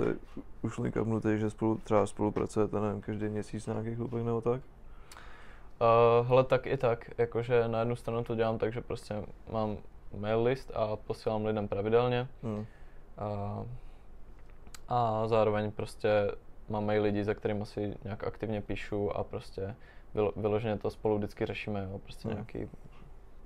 už 0.62 0.78
linkapnutý, 0.78 1.30
že 1.40 1.50
spolu, 1.50 1.78
třeba 1.84 2.06
spolupracujete, 2.06 2.80
nevím, 2.80 3.02
každý 3.02 3.30
měsíc 3.30 3.68
na 3.68 3.74
nějakých 3.74 4.00
loopech 4.00 4.24
nebo 4.24 4.42
tak? 4.42 4.62
Uh, 6.22 6.28
hele, 6.28 6.44
tak 6.44 6.68
i 6.68 6.78
tak, 6.78 7.10
jakože 7.18 7.68
na 7.68 7.80
jednu 7.80 7.96
stranu 7.96 8.24
to 8.24 8.36
dělám 8.36 8.58
tak, 8.58 8.74
že 8.74 8.82
prostě 8.82 9.24
mám 9.52 9.78
mail 10.18 10.44
list 10.44 10.72
a 10.76 10.96
posílám 10.96 11.46
lidem 11.46 11.68
pravidelně 11.68 12.28
Hm. 12.44 12.66
A, 13.18 13.64
a 14.90 15.28
zároveň 15.28 15.72
prostě 15.72 16.32
mám 16.70 16.86
mail 16.86 17.04
lidí, 17.04 17.24
za 17.24 17.34
kterými 17.34 17.66
si 17.66 17.98
nějak 18.04 18.24
aktivně 18.24 18.62
píšu 18.62 19.18
a 19.18 19.24
prostě 19.24 19.76
vylo, 20.14 20.34
vyloženě 20.36 20.78
to 20.78 20.90
spolu 20.90 21.18
vždycky 21.18 21.46
řešíme, 21.46 21.88
jo, 21.92 22.00
prostě 22.00 22.28
Hmm. 22.28 22.36
nějaký 22.38 22.70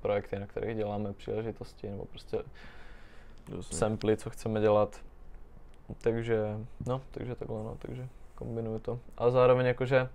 projekty, 0.02 0.40
na 0.40 0.48
kterých 0.48 0.78
děláme 0.78 1.14
příležitosti 1.14 1.90
nebo 1.90 2.06
prostě 2.06 2.38
Jasně. 3.58 3.78
samply, 3.78 4.18
co 4.18 4.30
chceme 4.30 4.62
dělat. 4.62 5.02
Takže, 6.02 6.58
no, 6.86 7.02
takže 7.12 7.36
takhle, 7.36 7.64
no, 7.64 7.76
takže 7.80 8.08
kombinuju 8.36 8.80
to. 8.80 9.00
A 9.18 9.30
zároveň 9.30 9.66
jakože 9.66 10.10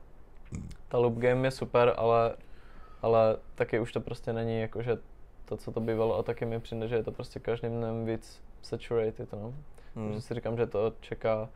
ta 0.89 0.99
loop 0.99 1.15
game 1.19 1.47
je 1.47 1.51
super, 1.51 1.95
ale, 1.97 2.37
ale 3.03 3.37
taky 3.55 3.81
už 3.81 3.93
to 3.93 4.01
prostě 4.01 4.33
není 4.33 4.61
jakože 4.61 4.99
to, 5.45 5.57
co 5.57 5.73
to 5.73 5.81
bývalo 5.81 6.19
a 6.19 6.23
taky 6.23 6.45
mi 6.45 6.61
přijde, 6.61 6.89
že 6.89 6.95
je 6.97 7.03
to 7.03 7.13
prostě 7.13 7.41
každým 7.41 7.73
dnem 7.73 8.07
víc 8.07 8.43
saturated, 8.63 9.33
no. 9.33 9.55
Hm. 9.97 10.07
Takže 10.07 10.21
si 10.21 10.35
říkám, 10.35 10.57
že 10.57 10.67
to 10.67 10.93
čeká 11.01 11.49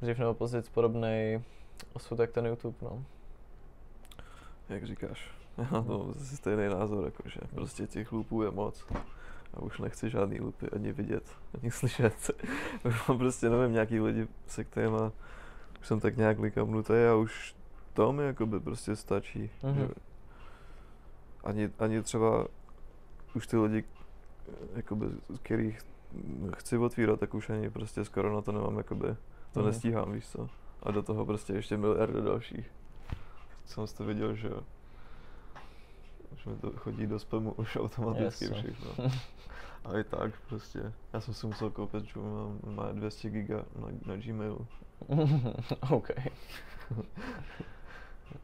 dřív 0.00 0.18
nebo 0.18 0.34
později 0.34 0.64
podobný 0.74 1.44
osud 1.92 2.18
jak 2.18 2.32
ten 2.32 2.46
YouTube, 2.46 2.76
no. 2.82 3.04
Jak 4.68 4.86
říkáš? 4.86 5.30
Já 5.58 5.68
mám 5.70 5.84
to 5.84 6.12
zase 6.16 6.36
stejný 6.36 6.68
názor, 6.68 7.04
jakože 7.04 7.40
prostě 7.54 7.86
těch 7.86 8.12
loopů 8.12 8.42
je 8.42 8.50
moc. 8.50 8.86
A 9.54 9.62
už 9.62 9.78
nechci 9.78 10.10
žádný 10.10 10.40
loopy 10.40 10.70
ani 10.70 10.92
vidět, 10.92 11.24
ani 11.62 11.70
slyšet. 11.70 12.30
Prostě, 13.18 13.50
nevím, 13.50 13.72
nějaký 13.72 14.00
lidi, 14.00 14.28
se 14.46 14.64
kterými 14.64 14.96
už 15.80 15.86
jsem 15.86 16.00
tak 16.00 16.16
nějak 16.16 16.38
likamnutý 16.38 16.94
a 17.10 17.14
už 17.14 17.54
to 17.94 18.12
mi 18.12 18.24
jakoby 18.24 18.60
prostě 18.60 18.96
stačí. 18.96 19.50
Mhm. 19.62 19.74
Že 19.74 19.88
ani, 21.44 21.70
ani 21.78 22.02
třeba 22.02 22.48
už 23.34 23.46
ty 23.46 23.56
lidi, 23.56 23.84
jakoby, 24.74 25.06
z 25.28 25.38
kterých 25.38 25.80
chci 26.56 26.78
otvírat, 26.78 27.20
tak 27.20 27.34
už 27.34 27.50
ani 27.50 27.70
prostě 27.70 28.04
skoro 28.04 28.34
na 28.34 28.40
to 28.42 28.52
nemám, 28.52 28.78
jakoby, 28.78 29.16
to 29.52 29.60
Mhm. 29.60 29.66
nestíhám, 29.68 30.12
víš 30.12 30.26
co. 30.28 30.48
A 30.82 30.90
do 30.90 31.02
toho 31.02 31.26
prostě 31.26 31.52
ještě 31.52 31.76
miliardy 31.76 32.22
dalších. 32.22 32.70
Jsem 33.64 33.84
to 33.96 34.04
viděl, 34.04 34.34
že 34.34 34.48
jo. 34.48 34.60
Už 36.32 36.46
mi 36.46 36.56
to 36.56 36.70
chodí 36.76 37.06
do 37.06 37.18
spamu 37.18 37.52
už 37.52 37.76
automaticky 37.76 38.44
Jasně. 38.44 38.62
všechno. 38.62 39.10
A 39.84 39.98
i 39.98 40.04
tak 40.04 40.32
prostě. 40.48 40.92
Já 41.12 41.20
jsem 41.20 41.34
si 41.34 41.46
musel 41.46 41.70
koupit, 41.70 42.04
že 42.04 42.20
mám, 42.20 42.58
má 42.76 42.92
200 42.92 43.30
giga 43.30 43.56
na, 43.56 43.88
na 44.06 44.16
Gmailu. 44.16 44.66
OK. 45.90 46.10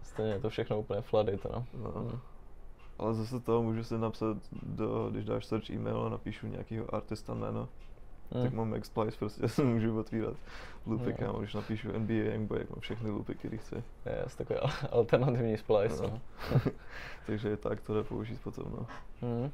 Stejně 0.02 0.32
je 0.32 0.40
to 0.40 0.50
všechno 0.50 0.78
úplně 0.80 1.00
flady, 1.00 1.36
to 1.38 1.48
no. 1.52 1.66
No. 1.82 2.20
Hmm. 3.02 3.06
Ale 3.06 3.14
zase 3.14 3.40
to 3.40 3.62
můžu 3.62 3.84
si 3.84 3.98
napsat, 3.98 4.36
do, 4.62 5.08
když 5.10 5.24
dáš 5.24 5.44
search 5.46 5.70
email 5.70 6.02
a 6.06 6.08
napíšu 6.08 6.46
nějakého 6.46 6.94
artista 6.94 7.34
jméno, 7.34 7.68
Hmm. 8.34 8.44
tak 8.44 8.52
mám 8.52 8.70
Maxplice, 8.70 9.18
prostě 9.18 9.48
si 9.48 9.64
můžu 9.64 9.98
otvírat 9.98 10.36
loopy, 10.86 11.10
Jo. 11.10 11.16
kámo, 11.18 11.38
když 11.38 11.54
napíšu 11.54 11.88
NBA 11.98 12.14
Youngboy, 12.14 12.58
jak 12.58 12.70
mám 12.70 12.80
všechny 12.80 13.10
loopy, 13.10 13.34
které 13.34 13.56
chci. 13.56 13.74
Je, 14.06 14.20
jest 14.24 14.36
takový 14.38 14.58
al- 14.58 14.88
alternativní 14.92 15.56
splice, 15.58 16.02
No. 16.02 16.20
no. 16.54 16.60
Takže 17.26 17.56
tak 17.56 17.80
to 17.80 17.94
jde 17.94 18.02
použít 18.02 18.40
potom, 18.40 18.64
no. 18.78 18.86
Hmm. 19.20 19.50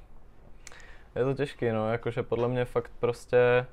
Je 1.16 1.24
to 1.24 1.34
těžký, 1.34 1.70
no, 1.70 1.90
jakože 1.92 2.22
podle 2.22 2.48
mě 2.48 2.64
fakt 2.64 2.92
prostě 3.00 3.66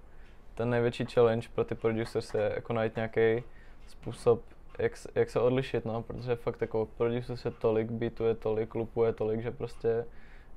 ten 0.56 0.70
největší 0.70 1.06
challenge 1.06 1.48
pro 1.56 1.64
ty 1.64 1.76
producers 1.76 2.34
je 2.34 2.52
jako 2.56 2.74
najít 2.74 2.96
nějaký 2.96 3.44
způsob, 3.88 4.42
jak, 4.80 4.92
jak 5.16 5.30
se 5.30 5.40
odlišit, 5.40 5.86
no, 5.86 6.02
protože 6.02 6.36
fakt 6.36 6.62
jako 6.62 6.88
producers 6.98 7.46
je 7.46 7.52
tolik, 7.52 7.92
beatuje 7.92 8.36
tolik, 8.36 8.76
lupuje 8.76 9.14
tolik, 9.14 9.42
že 9.42 9.52
prostě 9.52 10.06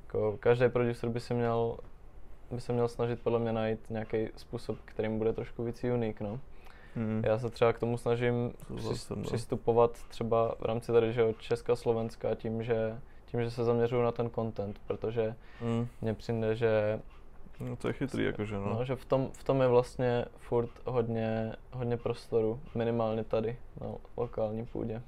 jako 0.02 0.36
každý 0.40 0.68
producer 0.68 1.10
by 1.10 1.20
si 1.20 1.34
měl 1.34 1.76
by 2.50 2.60
se 2.60 2.72
měl 2.72 2.88
snažit 2.88 3.20
podle 3.22 3.38
mě 3.38 3.52
najít 3.52 3.90
nějaký 3.90 4.28
způsob, 4.36 4.78
kterým 4.84 5.18
bude 5.18 5.32
trošku 5.32 5.64
víc 5.64 5.84
unik, 5.84 6.20
no. 6.20 6.40
Hmm. 6.94 7.22
Já 7.26 7.38
se 7.38 7.50
třeba 7.50 7.72
k 7.72 7.78
tomu 7.78 7.98
snažím 7.98 8.52
zase, 8.78 9.14
no. 9.16 9.22
přistupovat 9.22 9.92
třeba 10.08 10.54
v 10.58 10.64
rámci 10.64 10.92
tady, 10.92 11.12
že 11.12 11.34
Česka, 11.38 11.76
Slovenska 11.76 12.34
tím, 12.34 12.62
že 12.62 12.98
tím, 13.26 13.42
že 13.42 13.50
se 13.50 13.64
zaměřuju 13.64 14.02
na 14.02 14.12
ten 14.12 14.30
content, 14.30 14.80
protože 14.86 15.34
Hmm. 15.60 15.88
mně 16.00 16.14
přijde, 16.14 16.56
že, 16.56 17.00
No 17.60 17.76
to 17.76 17.88
je 17.88 17.92
chytrý, 17.94 18.24
jakože 18.24 18.54
no. 18.54 18.74
no, 18.74 18.84
že 18.84 18.96
v, 18.96 19.04
tom, 19.04 19.30
v 19.32 19.44
tom 19.44 19.60
je 19.60 19.68
vlastně 19.68 20.24
furt 20.38 20.70
hodně, 20.84 21.52
hodně 21.72 21.96
prostoru, 21.96 22.60
minimálně 22.74 23.24
tady, 23.24 23.56
na 23.80 23.86
lokální 24.16 24.66
půdě. 24.66 25.02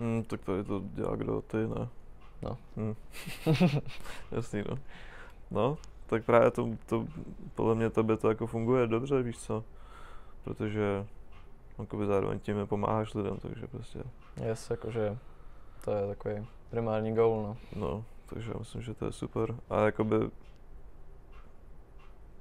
Hmm, 0.00 0.22
tak 0.24 0.40
tady 0.40 0.64
to 0.64 0.82
dělá 0.84 1.16
kdo, 1.16 1.42
ty 1.42 1.56
ne. 1.56 1.88
No. 2.42 2.58
Hmm. 2.76 2.94
Jasný, 4.32 4.64
no. 4.68 4.78
No, 5.50 5.78
tak 6.06 6.24
právě 6.24 6.50
to, 6.50 6.68
to, 6.86 7.06
podle 7.54 7.74
mě 7.74 7.90
tobě 7.90 8.16
to 8.16 8.28
jako 8.28 8.46
funguje 8.46 8.86
dobře, 8.86 9.22
víš 9.22 9.38
co? 9.38 9.64
Protože 10.44 11.06
jakoby 11.78 12.06
zároveň 12.06 12.38
tím 12.38 12.66
pomáháš 12.66 13.14
lidem, 13.14 13.36
takže 13.42 13.66
prostě, 13.66 13.98
Yes, 14.48 14.70
jakože 14.70 15.18
to 15.84 15.90
je 15.90 16.06
takový 16.06 16.46
primární 16.70 17.14
goal, 17.14 17.42
no. 17.42 17.56
no, 17.76 18.04
takže 18.26 18.50
já 18.50 18.58
myslím, 18.58 18.82
že 18.82 18.94
to 18.94 19.04
je 19.04 19.12
super. 19.12 19.54
A 19.70 19.80
jakoby 19.80 20.16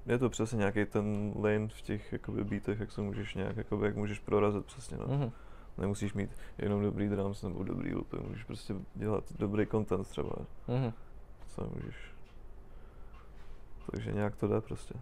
je 0.06 0.18
to 0.18 0.30
přesně 0.30 0.58
nějaký 0.58 0.86
ten 0.86 1.34
lane 1.36 1.68
v 1.68 1.82
těch 1.82 2.14
jakoby 2.14 2.44
beatech, 2.44 2.80
jak 2.80 2.92
se 2.92 3.02
můžeš 3.02 3.36
nějak, 3.36 3.58
jakoby, 3.58 3.86
jak 3.86 3.96
můžeš 3.96 4.20
prorazit 4.20 4.66
přesně, 4.66 4.98
no. 4.98 5.06
Mhm. 5.08 5.32
Nemusíš 5.78 6.14
mít 6.14 6.30
jenom 6.58 6.82
dobrý 6.84 7.10
drums 7.10 7.44
nebo 7.44 7.64
dobrý 7.64 7.94
loopy, 7.96 8.18
můžeš 8.18 8.44
prostě 8.44 8.76
dělat 8.96 9.24
dobrý 9.40 9.68
content 9.68 10.08
třeba, 10.08 10.34
Mhm. 10.68 10.94
co 11.48 11.70
můžeš. 11.76 11.96
Takže 13.92 14.12
nějak 14.12 14.36
to 14.36 14.48
jde 14.48 14.62
prostě. 14.62 14.94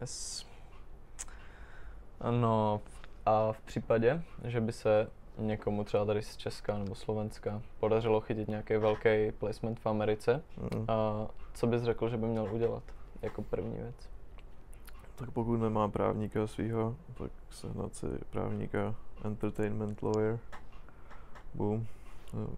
Yes. 0.00 0.46
Ano, 2.20 2.80
a 3.26 3.52
v 3.52 3.60
případě, 3.60 4.22
že 4.44 4.60
by 4.60 4.72
se 4.72 5.08
někomu 5.38 5.84
třeba 5.84 6.04
tady 6.04 6.22
z 6.22 6.36
Česka 6.36 6.78
nebo 6.78 6.94
Slovenska 6.94 7.62
podařilo 7.80 8.20
chytit 8.20 8.48
nějaký 8.48 8.76
velký 8.76 9.32
placement 9.38 9.80
v 9.80 9.86
Americe, 9.86 10.42
Mm. 10.56 10.84
a 10.88 11.26
co 11.54 11.66
bys 11.66 11.82
řekl, 11.82 12.08
že 12.08 12.16
by 12.16 12.26
měl 12.26 12.48
udělat 12.54 12.82
jako 13.24 13.42
první 13.42 13.76
věc? 13.76 14.10
Tak 15.16 15.30
pokud 15.30 15.56
nemá 15.56 15.88
právníka 15.88 16.46
svýho, 16.46 16.96
tak 17.18 17.30
sehnat 17.50 17.94
si 17.94 18.06
právníka 18.30 18.94
entertainment 19.24 20.02
lawyer. 20.02 20.38
Boom. 21.54 21.86
No, 22.32 22.48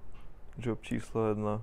Job 0.59 0.83
číslo 0.83 1.29
jedna. 1.29 1.62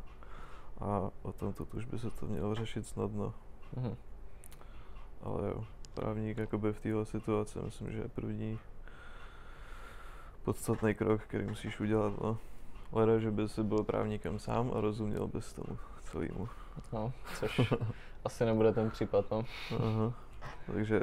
A 0.79 1.09
o 1.21 1.31
tomto 1.33 1.67
už 1.73 1.85
by 1.85 1.99
se 1.99 2.09
to 2.09 2.25
mělo 2.25 2.55
řešit 2.55 2.87
snadno. 2.87 3.33
Mhm. 3.75 3.95
Ale 5.21 5.49
jo, 5.49 5.65
právník 5.93 6.37
jakoby 6.37 6.73
v 6.73 6.79
téhle 6.79 7.05
situaci 7.05 7.59
myslím, 7.65 7.91
že 7.91 7.97
je 7.97 8.07
první 8.07 8.59
podstatný 10.43 10.95
krok, 10.95 11.21
který 11.21 11.45
musíš 11.45 11.79
udělat. 11.79 12.13
No. 12.21 12.37
Leda, 12.91 13.19
že 13.19 13.31
by 13.31 13.49
si 13.49 13.63
byl 13.63 13.83
právníkem 13.83 14.39
sám 14.39 14.71
a 14.75 14.81
rozuměl 14.81 15.27
bys 15.27 15.53
tomu 15.53 15.77
celému. 16.03 16.49
No, 16.93 17.13
což 17.39 17.61
asi 18.25 18.45
nebude 18.45 18.73
ten 18.73 18.91
případ, 18.91 19.25
no. 19.31 19.43
Aha. 19.79 20.13
Takže 20.73 21.01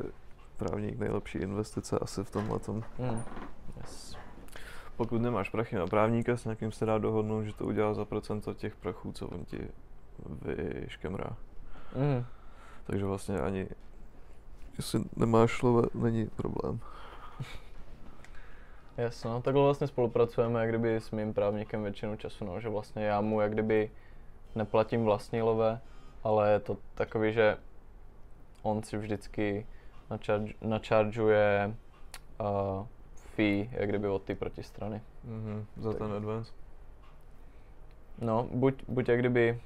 právník 0.57 0.99
nejlepší 0.99 1.39
investice 1.39 1.99
asi 1.99 2.25
v 2.25 2.31
tomhle 2.31 2.59
tom. 2.59 2.83
Mhm. 2.99 3.23
Yes. 3.77 4.17
Pokud 4.97 5.23
nemáš 5.23 5.49
prachy 5.49 5.77
na 5.77 5.87
právníka, 5.87 6.37
s 6.37 6.45
někým 6.45 6.73
se 6.73 6.87
dá 6.87 6.99
dohodnout, 6.99 7.43
že 7.43 7.55
to 7.55 7.65
udělá 7.65 7.95
za 7.95 8.05
procento 8.05 8.55
těch 8.55 8.77
prachů, 8.77 9.13
co 9.13 9.29
on 9.29 9.45
ti 9.45 9.69
vyškemrá. 10.83 11.37
Mhm. 11.97 12.25
Takže 12.85 13.05
vlastně 13.05 13.41
ani, 13.41 13.69
jestli 14.77 15.01
nemáš 15.17 15.59
slova, 15.59 15.83
není 15.95 16.27
problém. 16.27 16.81
Yes, 18.99 19.25
no, 19.25 19.43
takhle 19.43 19.63
vlastně 19.63 19.87
spolupracujeme 19.87 20.61
jak 20.61 20.69
kdyby 20.69 20.97
s 20.97 21.11
mým 21.11 21.35
právníkem 21.35 21.83
většinu 21.83 22.17
času, 22.17 22.45
no, 22.45 22.61
že 22.61 22.69
vlastně 22.69 23.05
já 23.05 23.21
mu 23.21 23.41
jak 23.41 23.53
kdyby 23.53 23.91
neplatím 24.55 25.05
vlastní 25.05 25.43
love, 25.43 25.81
ale 26.25 26.51
je 26.51 26.61
to 26.61 26.77
takový, 26.95 27.33
že 27.33 27.57
on 28.63 28.83
si 28.83 28.97
vždycky 28.97 29.67
načarž, 30.11 30.55
načaržuje 30.61 31.75
uh, 32.41 32.87
fee, 33.15 33.69
jak 33.73 33.89
kdyby 33.89 34.09
od 34.09 34.23
té 34.23 34.35
protistrany. 34.35 35.03
Mhm, 35.25 35.67
za 35.77 35.93
ten 35.93 36.13
advance. 36.13 36.53
No, 38.19 38.49
buď, 38.53 38.83
buď 38.89 39.09
jak 39.09 39.19
kdyby, 39.19 39.61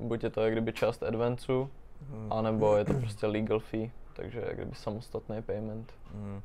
uh, 0.00 0.06
buď 0.06 0.22
je 0.24 0.30
to 0.30 0.40
jak 0.40 0.52
kdyby 0.52 0.72
část 0.72 1.02
advanceu, 1.02 1.68
Mhm. 2.10 2.32
anebo 2.32 2.76
je 2.76 2.84
to 2.84 2.94
prostě 2.94 3.26
legal 3.26 3.58
fee, 3.60 3.90
takže 4.12 4.40
jak 4.46 4.56
kdyby 4.56 4.74
samostatný 4.74 5.42
payment. 5.42 5.92
Mhm. 6.14 6.42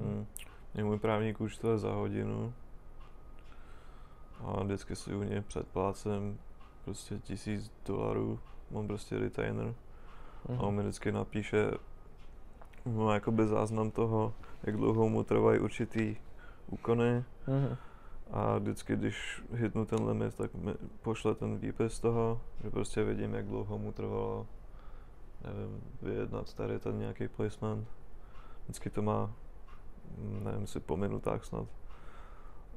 Mhm. 0.00 0.26
Mě 0.74 0.84
můj 0.84 0.98
právník 0.98 1.40
účtuje 1.40 1.78
za 1.78 1.92
hodinu 1.92 2.52
a 4.44 4.62
vždycky 4.62 4.96
si 4.96 5.14
u 5.14 5.22
něj 5.22 5.40
předplácem 5.40 6.38
prostě 6.88 7.18
tisíc 7.18 7.72
dolarů, 7.86 8.38
mám 8.70 8.86
prostě 8.86 9.18
retainer 9.18 9.74
a 10.58 10.62
on 10.62 10.74
mi 10.74 10.82
vždycky 10.82 11.12
napíše, 11.12 11.70
má 12.84 13.14
jakoby 13.14 13.46
záznam 13.46 13.90
toho, 13.90 14.34
jak 14.62 14.76
dlouho 14.76 15.08
mu 15.08 15.24
trvají 15.24 15.60
určitý 15.60 16.16
úkony 16.66 17.24
Mhm. 17.46 17.76
a 18.30 18.58
vždycky, 18.58 18.96
když 18.96 19.42
hitnu 19.52 19.84
ten 19.86 20.04
limit, 20.08 20.34
tak 20.34 20.54
mi 20.54 20.74
pošle 21.02 21.34
ten 21.34 21.58
výpis 21.58 22.00
toho, 22.00 22.40
že 22.64 22.70
prostě 22.70 23.04
vidím, 23.04 23.34
jak 23.34 23.46
dlouho 23.46 23.78
mu 23.78 23.92
trvalo, 23.92 24.46
nevím, 25.44 25.82
vyjednat 26.02 26.54
tady 26.54 26.78
ten 26.78 26.98
nějaký 26.98 27.28
placement. 27.28 27.88
Vždycky 28.64 28.90
to 28.90 29.02
má, 29.02 29.32
nevím, 30.18 30.66
si 30.66 30.80
po 30.80 30.96
minutách 30.96 31.44
snad. 31.44 31.66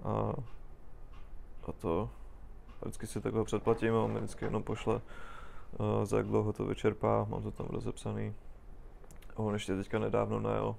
A, 0.03 0.33
a 1.67 1.71
to, 1.71 2.09
vždycky 2.81 3.07
si 3.07 3.21
takhle 3.21 3.43
předplatím 3.43 3.95
a 3.95 3.99
on 4.03 4.11
mi 4.13 4.19
vždycky 4.19 4.45
jenom 4.45 4.63
pošle, 4.63 4.95
uh, 4.95 6.05
za 6.05 6.17
jak 6.17 6.25
dlouho 6.25 6.53
to 6.53 6.65
vyčerpá, 6.65 7.25
mám 7.29 7.43
to 7.43 7.51
tam 7.51 7.67
rozepsaný. 7.69 8.33
A 9.35 9.39
on 9.39 9.53
ještě 9.53 9.75
teďka 9.75 9.99
nedávno 9.99 10.39
najel, 10.39 10.75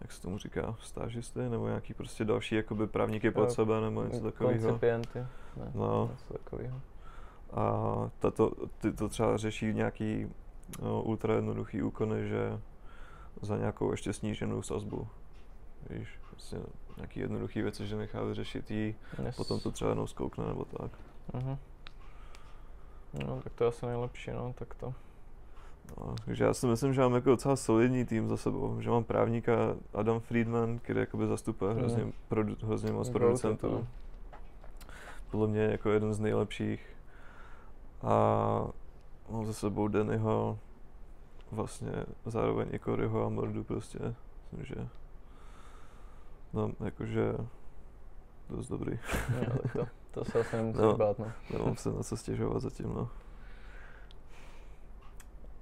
jak 0.00 0.12
se 0.12 0.22
tomu 0.22 0.38
říká, 0.38 0.76
stážisty, 0.80 1.40
nebo 1.40 1.66
nějaký 1.66 1.94
prostě 1.94 2.24
další 2.24 2.54
jakoby 2.54 2.86
právníky 2.86 3.30
pod 3.30 3.50
sebe, 3.52 3.80
nebo 3.80 4.04
něco 4.04 4.20
takového. 4.20 4.60
Koncipienty, 4.68 5.18
ne, 5.56 5.72
No. 5.74 6.08
něco 6.12 6.32
takového. 6.32 6.80
A 7.52 7.84
tato, 8.18 8.52
ty 8.80 8.92
to 8.92 9.08
třeba 9.08 9.36
řeší 9.36 9.74
nějaký 9.74 10.26
no, 10.82 11.02
ultra 11.02 11.34
jednoduchý 11.34 11.82
úkony, 11.82 12.28
že 12.28 12.60
za 13.42 13.56
nějakou 13.56 13.90
ještě 13.90 14.12
sníženou 14.12 14.62
sazbu. 14.62 15.08
Víš, 15.90 16.08
prostě 16.34 16.56
nějaký 16.96 17.20
jednoduchý 17.20 17.62
věci, 17.62 17.86
že 17.86 17.96
nechá 17.96 18.22
vyřešit 18.22 18.70
jí, 18.70 18.94
Yes. 19.24 19.36
potom 19.36 19.60
to 19.60 19.70
třeba 19.70 19.90
jenom 19.90 20.06
zkoukne 20.06 20.44
nebo 20.46 20.64
tak. 20.64 20.90
Mhm. 21.34 21.56
No, 23.26 23.40
tak 23.42 23.52
to 23.52 23.64
je 23.64 23.68
asi 23.68 23.86
nejlepší, 23.86 24.30
no, 24.30 24.54
tak 24.58 24.74
to. 24.74 24.94
No, 26.00 26.14
takže 26.24 26.44
já 26.44 26.54
si 26.54 26.66
myslím, 26.66 26.94
že 26.94 27.00
mám 27.00 27.14
jako 27.14 27.30
docela 27.30 27.56
solidní 27.56 28.04
tým 28.04 28.28
za 28.28 28.36
sebou, 28.36 28.80
že 28.80 28.90
mám 28.90 29.04
právníka 29.04 29.52
Adam 29.94 30.20
Friedman, 30.20 30.78
který 30.78 31.00
jakoby 31.00 31.26
zastupuje 31.26 31.70
Mhm. 31.70 31.78
hrozně, 31.80 32.12
produ, 32.28 32.56
hrozně 32.62 32.92
moc 32.92 33.08
Go-to, 33.08 33.18
producentů. 33.18 33.86
Podle 35.30 35.48
mě 35.48 35.60
jako 35.62 35.90
jeden 35.90 36.14
z 36.14 36.20
nejlepších. 36.20 36.86
A 38.02 38.14
mám 39.30 39.46
za 39.46 39.52
sebou 39.52 39.88
Dannyho, 39.88 40.58
vlastně 41.52 41.92
zároveň 42.26 42.68
i 42.72 42.78
Coryho 42.78 43.26
a 43.26 43.28
Mordu 43.28 43.64
prostě, 43.64 43.98
myslím, 44.52 44.64
že 44.76 44.88
no, 46.54 46.72
jakože 46.84 47.32
dost 48.50 48.68
dobrý. 48.68 48.98
No, 49.48 49.56
to, 49.72 49.86
to 50.10 50.24
se 50.24 50.40
asi 50.40 50.56
nemusíš 50.56 50.80
No. 50.80 50.96
bát, 50.96 51.18
no. 51.18 51.32
Nemám 51.52 51.76
se 51.76 51.92
na 51.92 52.02
co 52.02 52.16
stěžovat 52.16 52.60
zatím, 52.62 52.94
no. 52.94 53.10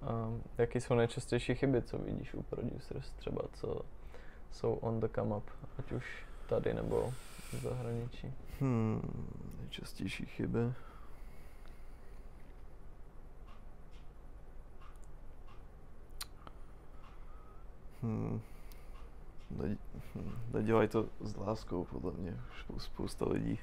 A 0.03 0.33
jaký 0.59 0.81
jsou 0.81 0.95
nejčastější 0.95 1.55
chyby, 1.55 1.83
co 1.83 1.99
vidíš 1.99 2.35
u 2.35 2.43
producers 2.43 3.11
třeba, 3.11 3.43
co 3.53 3.81
jsou 4.53 4.75
on 4.75 5.01
the 5.01 5.09
come 5.15 5.37
up, 5.37 5.45
ať 5.79 5.93
už 5.93 6.27
tady 6.47 6.75
nebo 6.75 7.13
v 7.53 7.55
zahraničí? 7.63 8.33
Hmm, 8.61 9.27
nejčastější 9.61 10.27
chyby. 10.27 10.73
Hmm. 18.03 18.41
Ne, 19.57 19.77
nedělají 20.53 20.89
to 20.89 21.07
s 21.21 21.37
láskou, 21.37 21.85
podle 21.85 22.13
mě, 22.13 22.41
Spou- 22.61 22.79
spousta 22.79 23.29
lidí. 23.29 23.59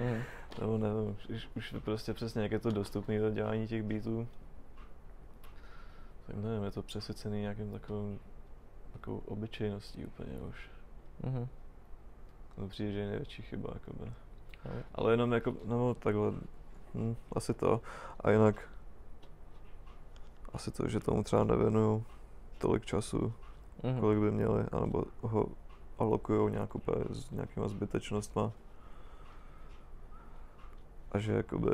Mm. 0.00 0.22
Nebo 0.60 0.78
nevím, 0.78 1.16
už, 1.28 1.48
už 1.56 1.74
prostě 1.84 2.14
přesně, 2.14 2.42
jak 2.42 2.52
je 2.52 2.58
to 2.58 2.70
dostupné 2.70 3.20
to 3.20 3.30
dělání 3.30 3.66
těch 3.66 3.82
beatů. 3.82 4.28
Tak 6.26 6.36
nevím, 6.36 6.64
je 6.64 6.70
to 6.70 6.82
přesycený 6.82 7.40
nějakým 7.40 7.72
takovým, 7.72 8.20
takovou 8.92 9.22
obyčejností 9.26 10.06
úplně 10.06 10.38
už. 10.48 10.70
Mhm. 11.22 11.48
To 12.56 12.68
přijde, 12.68 12.92
že 12.92 12.98
je 12.98 13.08
největší 13.08 13.42
chyba, 13.42 13.70
jakoby. 13.74 14.12
Jo. 14.64 14.82
Ale 14.94 15.12
jenom 15.12 15.32
jako, 15.32 15.56
no 15.64 15.94
takhle, 15.94 16.32
hm, 16.94 17.16
asi 17.36 17.54
to. 17.54 17.80
A 18.20 18.30
jinak, 18.30 18.68
asi 20.52 20.70
to, 20.70 20.88
že 20.88 21.00
tomu 21.00 21.22
třeba 21.22 21.44
nevěnuju 21.44 22.04
tolik 22.58 22.84
času, 22.86 23.32
Mhm. 23.82 24.00
kolik 24.00 24.18
by 24.18 24.30
měli, 24.30 24.64
anebo 24.72 25.04
ho 25.20 25.46
alokujou 25.98 26.48
nějak 26.48 26.74
úplně 26.74 27.04
s 27.10 27.30
nějakýma 27.30 27.68
zbytečnostma. 27.68 28.52
A 31.12 31.18
že 31.18 31.32
jakoby 31.32 31.70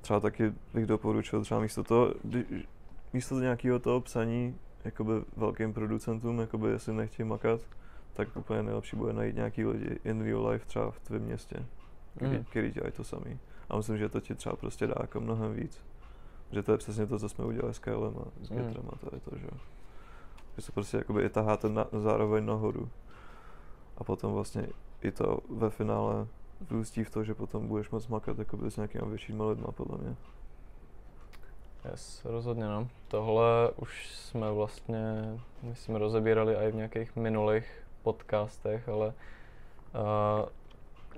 třeba 0.00 0.20
taky 0.20 0.52
bych 0.74 0.86
doporučil 0.86 1.42
třeba 1.42 1.60
místo 1.60 1.84
toho, 1.84 2.14
kdy- 2.24 2.64
místo 3.12 3.40
nějakého 3.40 3.78
toho 3.78 4.00
psaní 4.00 4.58
jakoby 4.84 5.12
velkým 5.36 5.72
producentům, 5.72 6.38
jakoby 6.40 6.68
jestli 6.68 6.92
nechtějí 6.94 7.28
makat, 7.28 7.60
tak 8.12 8.36
úplně 8.36 8.62
nejlepší 8.62 8.96
bude 8.96 9.12
najít 9.12 9.36
nějaký 9.36 9.64
lidi 9.64 9.98
in 10.04 10.22
real 10.24 10.46
life 10.48 10.66
třeba 10.66 10.90
v 10.90 11.00
tvém 11.00 11.22
městě, 11.22 11.66
který, 12.16 12.30
Mhm. 12.36 12.44
který 12.44 12.70
dělají 12.70 12.92
to 12.92 13.04
samý. 13.04 13.38
A 13.70 13.76
myslím, 13.76 13.98
že 13.98 14.08
to 14.08 14.20
ti 14.20 14.34
třeba 14.34 14.56
prostě 14.56 14.86
dá 14.86 14.94
jako 15.00 15.20
mnohem 15.20 15.54
víc. 15.54 15.84
Že 16.52 16.62
to 16.62 16.72
je 16.72 16.78
přesně 16.78 17.06
to, 17.06 17.18
co 17.18 17.28
jsme 17.28 17.44
udělali 17.44 17.74
s 17.74 17.78
Kylem 17.78 18.14
a 18.18 18.44
s 18.44 18.50
Mhm. 18.50 18.58
Getrem 18.58 18.84
a 18.92 18.96
to 18.96 19.16
je 19.16 19.20
to, 19.20 19.36
že 19.38 19.44
jo. 19.52 19.58
Že 20.56 20.62
se 20.62 20.72
prostě 20.72 20.96
jakoby 20.96 21.22
i 21.22 21.28
taháte 21.28 21.68
na, 21.68 21.86
zároveň 21.92 22.46
nahoru. 22.46 22.88
A 23.96 24.04
potom 24.04 24.32
vlastně 24.32 24.66
i 25.02 25.10
to 25.10 25.38
ve 25.50 25.70
finále 25.70 26.26
vyústí 26.70 27.04
v 27.04 27.10
to, 27.10 27.24
že 27.24 27.34
potom 27.34 27.68
budeš 27.68 27.90
moc 27.90 28.08
makat 28.08 28.38
jakoby 28.38 28.70
s 28.70 28.76
nějakýma 28.76 29.06
většíma 29.06 29.46
lidma, 29.46 29.72
podle 29.72 29.98
mě. 29.98 30.16
Yes, 31.90 32.24
rozhodně 32.24 32.64
no. 32.64 32.88
Tohle 33.08 33.70
už 33.76 34.14
jsme 34.16 34.52
vlastně, 34.52 35.00
myslím, 35.62 35.96
rozebírali 35.96 36.54
i 36.54 36.70
v 36.70 36.74
nějakých 36.74 37.16
minulých 37.16 37.86
podcastech, 38.02 38.88
ale 38.88 39.06
uh, 39.06 40.48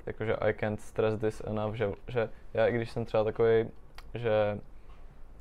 jakože 0.06 0.36
I 0.36 0.54
can't 0.54 0.80
stress 0.80 1.20
this 1.20 1.42
enough, 1.46 1.74
že, 1.74 1.92
že 2.08 2.30
já 2.54 2.66
i 2.66 2.72
když 2.72 2.90
jsem 2.90 3.04
třeba 3.04 3.24
takový, 3.24 3.68
že 4.14 4.60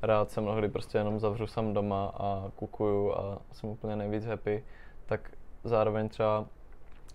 rád 0.01 0.31
se 0.31 0.41
mnohdy 0.41 0.69
prostě 0.69 0.97
jenom 0.97 1.19
zavřu 1.19 1.47
sám 1.47 1.73
doma 1.73 2.11
a 2.15 2.51
kukuju 2.55 3.13
a 3.13 3.39
jsem 3.51 3.69
úplně 3.69 3.95
nejvíc 3.95 4.25
happy, 4.25 4.63
tak 5.05 5.31
zároveň 5.63 6.09
třeba 6.09 6.45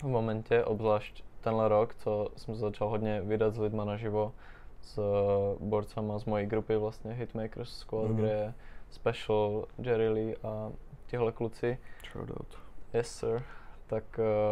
v 0.02 0.06
momentě, 0.08 0.64
obzvlášť 0.64 1.24
tenhle 1.40 1.68
rok, 1.68 1.94
co 1.94 2.28
jsem 2.36 2.54
začal 2.54 2.88
hodně 2.88 3.20
vydat 3.20 3.54
s 3.54 3.58
lidma 3.58 3.84
naživo, 3.84 4.32
s 4.80 4.98
uh, 4.98 5.68
borcama 5.68 6.18
z 6.18 6.24
mojí 6.24 6.46
grupy 6.46 6.76
vlastně 6.76 7.12
Hitmakers 7.12 7.78
Squad, 7.78 8.04
Mhm. 8.10 8.16
kde 8.16 8.28
je 8.28 8.54
Special, 8.90 9.64
Jerry 9.78 10.08
Lee 10.08 10.36
a 10.42 10.70
tihle 11.06 11.32
kluci. 11.32 11.78
Shoutout. 12.12 12.58
Yes 12.94 13.08
sir. 13.18 13.42
Tak 13.86 14.04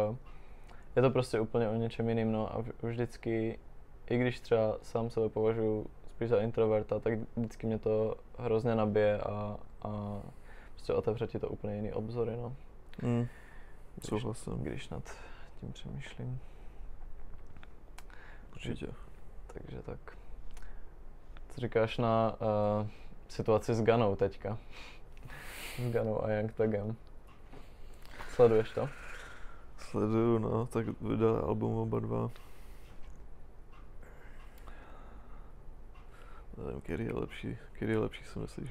uh, 0.09 0.15
je 0.95 1.01
to 1.01 1.09
prostě 1.09 1.39
úplně 1.39 1.69
o 1.69 1.73
něčem 1.75 2.09
jiným, 2.09 2.31
no 2.31 2.55
a 2.55 2.63
vždycky, 2.81 3.59
i 4.09 4.17
když 4.17 4.39
třeba 4.39 4.77
sám 4.81 5.09
sebe 5.09 5.29
považuji 5.29 5.87
spíš 6.21 6.29
za 6.29 6.41
introverta, 6.41 6.99
tak 6.99 7.13
vždycky 7.35 7.67
mě 7.67 7.79
to 7.79 8.15
hrozně 8.37 8.75
nabije 8.75 9.21
a, 9.21 9.57
a 9.81 10.21
prostě 10.73 10.93
otevře 10.93 11.27
ti 11.27 11.39
to 11.39 11.49
úplně 11.49 11.75
jiný 11.75 11.93
obzory, 11.93 12.37
no. 12.37 12.55
Mm. 13.01 13.27
Když, 13.95 14.09
Souhlasím. 14.09 14.53
když 14.53 14.89
nad 14.89 15.03
tím 15.59 15.71
přemýšlím. 15.71 16.39
Určitě. 18.53 18.87
Takže 19.53 19.81
tak. 19.81 19.99
Co 21.49 21.61
říkáš 21.61 21.97
na 21.97 22.35
uh, 22.81 22.87
situaci 23.27 23.73
s 23.75 23.81
Ganou 23.81 24.15
teďka? 24.15 24.57
S 25.79 25.91
Ganou 25.91 26.25
a 26.25 26.31
Young 26.31 26.53
Tagem. 26.53 26.95
Sleduješ 28.29 28.71
to? 28.71 28.89
Sleduju, 29.77 30.37
no, 30.37 30.65
tak 30.65 30.85
vydali 31.01 31.39
album 31.39 31.77
oba 31.77 31.99
dva. 31.99 32.29
Nevím, 36.65 36.81
který 36.81 37.05
je 37.05 37.13
lepší, 37.13 37.57
který 37.71 37.91
je 37.91 37.99
lepší, 37.99 38.23
si 38.23 38.39
myslíš? 38.39 38.69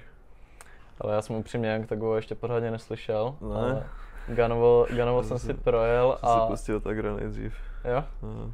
Ale 1.01 1.15
já 1.15 1.23
jsem 1.23 1.37
upřímně 1.37 1.73
Young 1.73 1.87
Tagovou 1.87 2.15
ještě 2.15 2.35
pořádně 2.35 2.71
neslyšel. 2.71 3.37
Ne? 3.41 3.55
Ale 3.55 3.87
Ganovo, 4.29 4.87
Ganovo 4.97 5.23
jsem 5.23 5.39
si 5.39 5.55
projel 5.55 6.17
Jsem 6.19 6.29
si 6.29 6.41
a... 6.41 6.47
pustil 6.47 6.81
tak 6.81 6.99
nejdřív. 6.99 7.55
Jo? 7.85 8.05
Aha. 8.23 8.51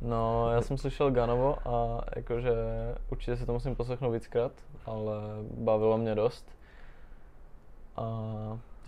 No, 0.00 0.52
já 0.52 0.62
jsem 0.62 0.78
slyšel 0.78 1.10
Ganovo 1.10 1.68
a 1.68 2.04
jakože 2.16 2.52
určitě 3.10 3.36
si 3.36 3.46
to 3.46 3.52
musím 3.52 3.76
poslechnout 3.76 4.10
víckrát, 4.10 4.52
ale 4.86 5.14
bavilo 5.54 5.98
mě 5.98 6.14
dost. 6.14 6.56
A 7.96 8.04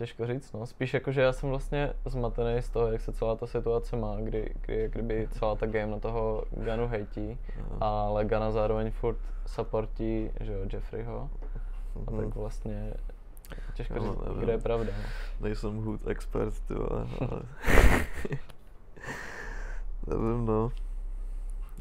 těžko 0.01 0.27
říct, 0.27 0.53
no. 0.53 0.65
Spíš 0.65 0.93
jakože 0.93 1.21
já 1.21 1.33
jsem 1.33 1.49
vlastně 1.49 1.93
zmatený 2.05 2.61
z 2.61 2.69
toho, 2.69 2.87
jak 2.91 3.01
se 3.01 3.13
celá 3.13 3.35
ta 3.35 3.47
situace 3.47 3.95
má, 3.97 4.15
kdy, 4.15 4.53
kdy 4.61 4.81
jak 4.81 4.91
kdyby 4.91 5.27
celá 5.31 5.55
ta 5.55 5.65
game 5.65 5.87
na 5.87 5.99
toho 5.99 6.43
Ganu 6.51 6.87
hejtí, 6.87 7.37
Aha. 7.59 7.77
ale 7.79 8.25
Gana 8.25 8.51
zároveň 8.51 8.91
furt 8.91 9.17
supportí, 9.45 10.29
že 10.39 10.53
jo, 10.53 10.59
Jeffreyho. 10.73 11.29
A 12.07 12.11
Mhm. 12.11 12.25
tak 12.25 12.35
vlastně 12.35 12.93
těžko 13.73 13.93
Jo, 13.95 14.03
říct, 14.03 14.21
nevím. 14.25 14.39
kde 14.41 14.51
je 14.53 14.57
pravda. 14.59 14.91
No. 14.97 15.03
Nejsem 15.47 15.77
hood 15.77 16.07
expert, 16.07 16.53
ty 16.67 16.73
vole, 16.73 17.07
ale... 17.21 17.41
Nevím, 20.07 20.45
no. 20.45 20.71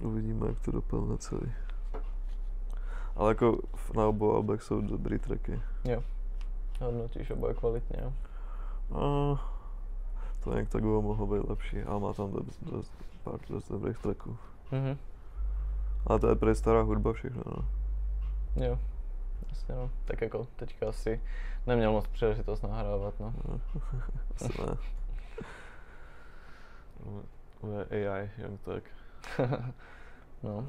Uvidíme, 0.02 0.46
jak 0.46 0.58
to 0.60 0.70
dopadne 0.72 1.18
celý. 1.18 1.52
Ale 3.16 3.30
jako 3.30 3.58
na 3.96 4.06
obou 4.06 4.34
albech 4.34 4.62
jsou 4.62 4.80
dobrý 4.80 5.18
tracky. 5.18 5.60
Jo. 5.84 6.02
Hodnotíš 6.80 7.30
oboje 7.30 7.54
kvalitně, 7.54 7.96
jo. 8.02 8.12
A 9.00 9.40
to 10.44 10.56
jak 10.56 10.68
tak 10.68 10.82
mohlo 10.82 11.26
být 11.26 11.48
lepší, 11.48 11.82
ale 11.82 12.00
má 12.00 12.12
tam 12.12 12.32
dost, 12.32 12.62
dost, 12.62 12.92
pár 13.24 13.40
dost 13.48 13.68
dobrých 13.68 13.98
tracků. 13.98 14.36
Mhm. 14.72 14.98
Ale 16.06 16.20
to 16.20 16.28
je 16.28 16.34
prý 16.34 16.54
stará 16.54 16.82
hudba 16.82 17.12
všechno, 17.12 17.42
no. 17.46 17.64
Jo, 18.64 18.78
jasně 19.48 19.74
no. 19.74 19.90
Tak 20.04 20.20
jako 20.20 20.46
teďka 20.56 20.88
asi 20.88 21.20
neměl 21.66 21.92
moc 21.92 22.06
příležitost 22.06 22.62
nahrávat, 22.62 23.20
no. 23.20 23.34
Asi 24.36 24.52
ne. 24.62 24.76
AI, 27.90 28.30
jen 28.38 28.58
tak. 28.58 28.82
no. 30.42 30.66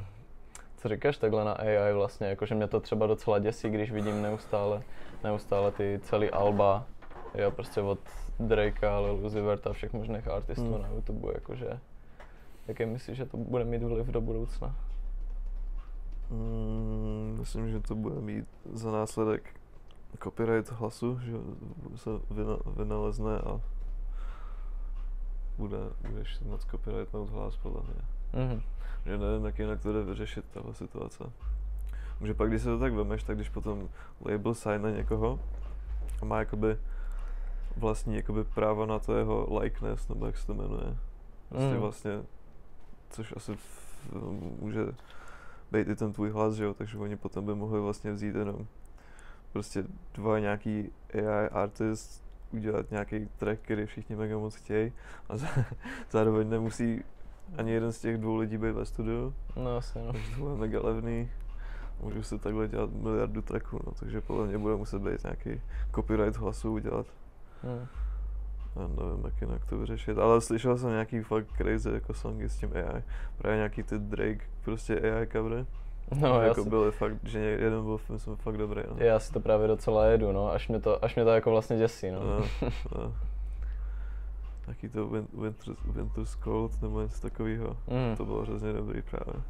Co 0.82 0.88
říkáš 0.89 1.17
takhle 1.17 1.45
na 1.45 1.51
AI 1.53 1.93
vlastně, 1.93 2.27
jakože 2.27 2.55
mě 2.55 2.67
to 2.67 2.79
třeba 2.79 3.07
docela 3.07 3.39
děsí, 3.39 3.69
když 3.69 3.91
vidím 3.91 4.21
neustále, 4.21 4.82
neustále 5.23 5.71
ty 5.71 5.99
celý 6.03 6.29
alba, 6.29 6.86
jo, 7.36 7.51
prostě 7.51 7.82
od 7.82 7.99
Drakea, 8.39 8.99
Lil 8.99 9.25
Uzi 9.25 9.41
Verta 9.41 9.73
všech 9.73 9.93
možných 9.93 10.27
artistů 10.27 10.71
Hmm. 10.73 10.82
na 10.82 10.88
YouTube, 10.88 11.32
jakože 11.34 11.79
jaký 12.67 12.86
myslíš, 12.86 13.17
že 13.17 13.25
to 13.25 13.38
bude 13.38 13.63
mít 13.63 13.84
vliv 13.84 14.07
do 14.07 14.21
budoucna? 14.21 14.75
Mm, 16.29 17.36
myslím, 17.39 17.69
že 17.71 17.79
to 17.79 17.95
bude 17.95 18.15
mít 18.21 18.45
za 18.73 18.91
následek 18.91 19.43
copyright 20.23 20.71
hlasu, 20.71 21.19
že 21.23 21.32
se 21.95 22.09
vyna, 22.32 22.57
vynalezne 22.77 23.38
a 23.39 23.59
bude, 25.57 25.77
budeš 26.09 26.39
moc 26.39 26.65
copyrightnout 26.65 27.29
hlas 27.29 27.57
podle 27.57 27.82
mě. 27.84 28.01
Mhm. 28.45 28.61
Že 29.06 29.18
nevím, 29.18 29.45
jak 29.45 29.60
jinak 29.60 29.82
to 29.82 29.93
jde 29.93 30.04
vyřešit, 30.04 30.45
tahle 30.52 30.74
situace. 30.74 31.24
Že 32.26 32.34
pak, 32.34 32.49
když 32.49 32.62
se 32.62 32.68
to 32.68 32.80
tak 32.80 32.93
vemeš, 32.93 33.24
tak 33.24 33.36
když 33.36 33.49
potom 33.49 33.89
label 34.26 34.54
sign 34.54 34.95
někoho 34.95 35.39
a 36.22 36.26
má 36.26 36.39
jakoby 36.39 36.78
vlastní 37.78 38.16
jakoby 38.16 38.43
práva 38.43 38.86
na 38.86 38.99
to 38.99 39.18
jeho 39.18 39.60
likeness, 39.60 40.08
nebo 40.08 40.26
jak 40.26 40.38
se 40.38 40.47
to 40.47 40.54
jmenuje. 40.54 40.97
Prostě 41.49 41.74
Mm. 41.74 41.80
vlastně, 41.80 42.12
což 43.10 43.34
asi 43.38 43.56
v, 43.56 43.97
může 44.62 44.86
být 45.72 45.88
i 45.88 45.95
ten 45.95 46.14
tvůj 46.14 46.30
hlas, 46.30 46.54
že 46.54 46.64
jo, 46.64 46.74
takže 46.74 46.97
oni 46.97 47.16
potom 47.18 47.45
by 47.45 47.56
mohli 47.56 47.80
vlastně 47.80 48.12
vzít 48.12 48.36
jenom 48.36 48.68
prostě 49.54 49.84
dva 50.14 50.39
nějaký 50.39 50.91
AI 51.14 51.49
artist, 51.52 52.24
udělat 52.52 52.91
nějaký 52.91 53.30
track, 53.38 53.62
který 53.62 53.86
všichni 53.86 54.16
mega 54.16 54.38
moc 54.38 54.56
chtějí 54.56 54.93
a 55.30 55.34
zároveň 56.12 56.49
nemusí 56.49 57.04
ani 57.58 57.72
jeden 57.72 57.91
z 57.91 57.99
těch 57.99 58.18
dvou 58.18 58.36
lidí 58.36 58.58
být 58.58 58.72
ve 58.72 58.86
studiu, 58.86 59.34
No 59.56 59.76
jasně 59.76 60.02
no. 60.02 60.12
takže 60.14 60.36
to 60.36 60.41
bude 60.41 60.56
mega 60.56 60.80
levný. 60.84 61.30
Můžu 62.04 62.24
si 62.24 62.39
takhle 62.39 62.68
dělat 62.68 62.89
miliardu 62.93 63.41
tracků, 63.41 63.80
no, 63.88 63.91
takže 63.99 64.22
podle 64.22 64.47
mě 64.47 64.58
bude 64.58 64.76
muset 64.76 65.02
být 65.02 65.24
nějaký 65.24 65.62
copyright 65.95 66.38
hlasů 66.38 66.74
udělat. 66.74 67.06
Mhm. 67.64 67.88
Já 68.76 68.82
nevím, 68.88 69.26
jak 69.26 69.41
jinak 69.41 69.66
to 69.66 69.78
vyřešit, 69.78 70.18
ale 70.18 70.41
slyšel 70.41 70.78
jsem 70.78 70.89
nějaký 70.89 71.22
fakt 71.22 71.47
crazy 71.58 71.91
jako 71.91 72.14
songy 72.14 72.49
s 72.49 72.58
tím 72.58 72.72
AI. 72.74 73.04
Právě 73.38 73.58
nějaký 73.58 73.84
ty 73.84 73.99
Drake, 73.99 74.45
prostě 74.62 74.99
AI 74.99 75.28
covery. 75.28 75.66
No, 76.20 76.41
já 76.41 76.47
jako 76.47 76.64
si, 76.64 76.70
byly 76.70 76.91
fakt, 76.91 77.16
že 77.24 77.39
jeden 77.39 77.84
byl 77.84 77.99
myslím, 78.10 78.36
fakt 78.36 78.58
dobrý. 78.58 78.82
No. 78.89 78.95
já 78.97 79.20
si 79.20 79.34
to 79.34 79.39
právě 79.39 79.68
docela 79.68 80.06
jedu, 80.06 80.32
no, 80.32 80.52
až 80.52 80.68
mě 80.68 80.80
to, 80.80 81.06
až 81.06 81.16
mě 81.16 81.24
to 81.24 81.30
jako 81.30 81.52
vlastně 81.52 81.78
děsí, 81.78 82.12
no. 82.12 82.20
No, 82.24 82.45
no. 82.95 83.16
Taky 84.66 84.89
to 84.89 85.07
Win- 85.07 85.28
Winter, 85.41 85.76
Winter's 85.86 86.38
Cold 86.43 86.82
nebo 86.82 87.01
něco 87.01 87.22
takového. 87.22 87.78
Mm. 87.88 88.16
To 88.18 88.26
bylo 88.26 88.41
hrozně 88.41 88.74
dobrý 88.74 89.01
právě. 89.01 89.41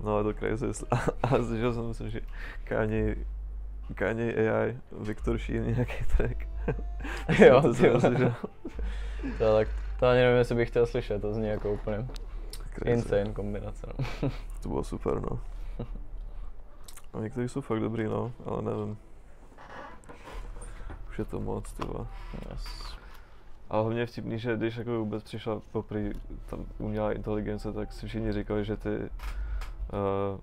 No 0.00 0.14
ale 0.14 0.22
to 0.24 0.34
crazy. 0.34 0.66
A, 0.90 0.96
a 1.22 1.28
slyšel 1.42 1.72
jsem, 1.72 1.88
myslím, 1.88 2.10
že 2.10 2.20
Kanye, 2.64 3.16
Kanye 3.94 4.34
AI, 4.50 4.78
Viktor 5.00 5.38
Sheen 5.38 5.64
nějaký 5.74 6.04
track. 6.16 6.48
Jo, 7.38 7.62
to 7.62 7.74
jsem 7.74 7.88
vole. 7.88 8.00
slyšel. 8.00 8.34
To, 9.38 9.54
tak, 9.56 9.68
to 10.00 10.06
ani 10.06 10.18
nevím, 10.20 10.38
jestli 10.38 10.54
bych 10.54 10.68
chtěl 10.68 10.86
slyšet, 10.86 11.22
to 11.22 11.34
zní 11.34 11.46
jako 11.48 11.72
úplně 11.72 12.06
Crazy. 12.74 12.90
insane 12.96 13.32
kombinace, 13.32 13.86
no. 14.22 14.30
To 14.62 14.68
bylo 14.68 14.84
super, 14.84 15.20
no. 15.20 15.40
A 17.12 17.20
někteří 17.20 17.48
jsou 17.48 17.60
fakt 17.60 17.80
dobrý, 17.80 18.04
no, 18.04 18.32
ale 18.46 18.62
nevím. 18.62 18.96
Už 21.08 21.18
je 21.18 21.24
to 21.24 21.40
moc, 21.40 21.72
ty. 21.72 21.82
Yes. 22.50 22.94
Ale 23.70 23.82
hlavně 23.82 24.00
je 24.00 24.06
vtipný, 24.06 24.38
že 24.38 24.56
když 24.56 24.76
jako 24.76 24.98
vůbec 24.98 25.22
přišla 25.22 25.60
poprvé 25.72 26.10
tam 26.46 26.66
umělá 26.78 27.12
inteligence, 27.12 27.72
tak 27.72 27.92
si 27.92 28.06
všichni 28.06 28.32
říkali, 28.32 28.64
že 28.64 28.76
ty 28.76 28.88
uh, 28.98 30.40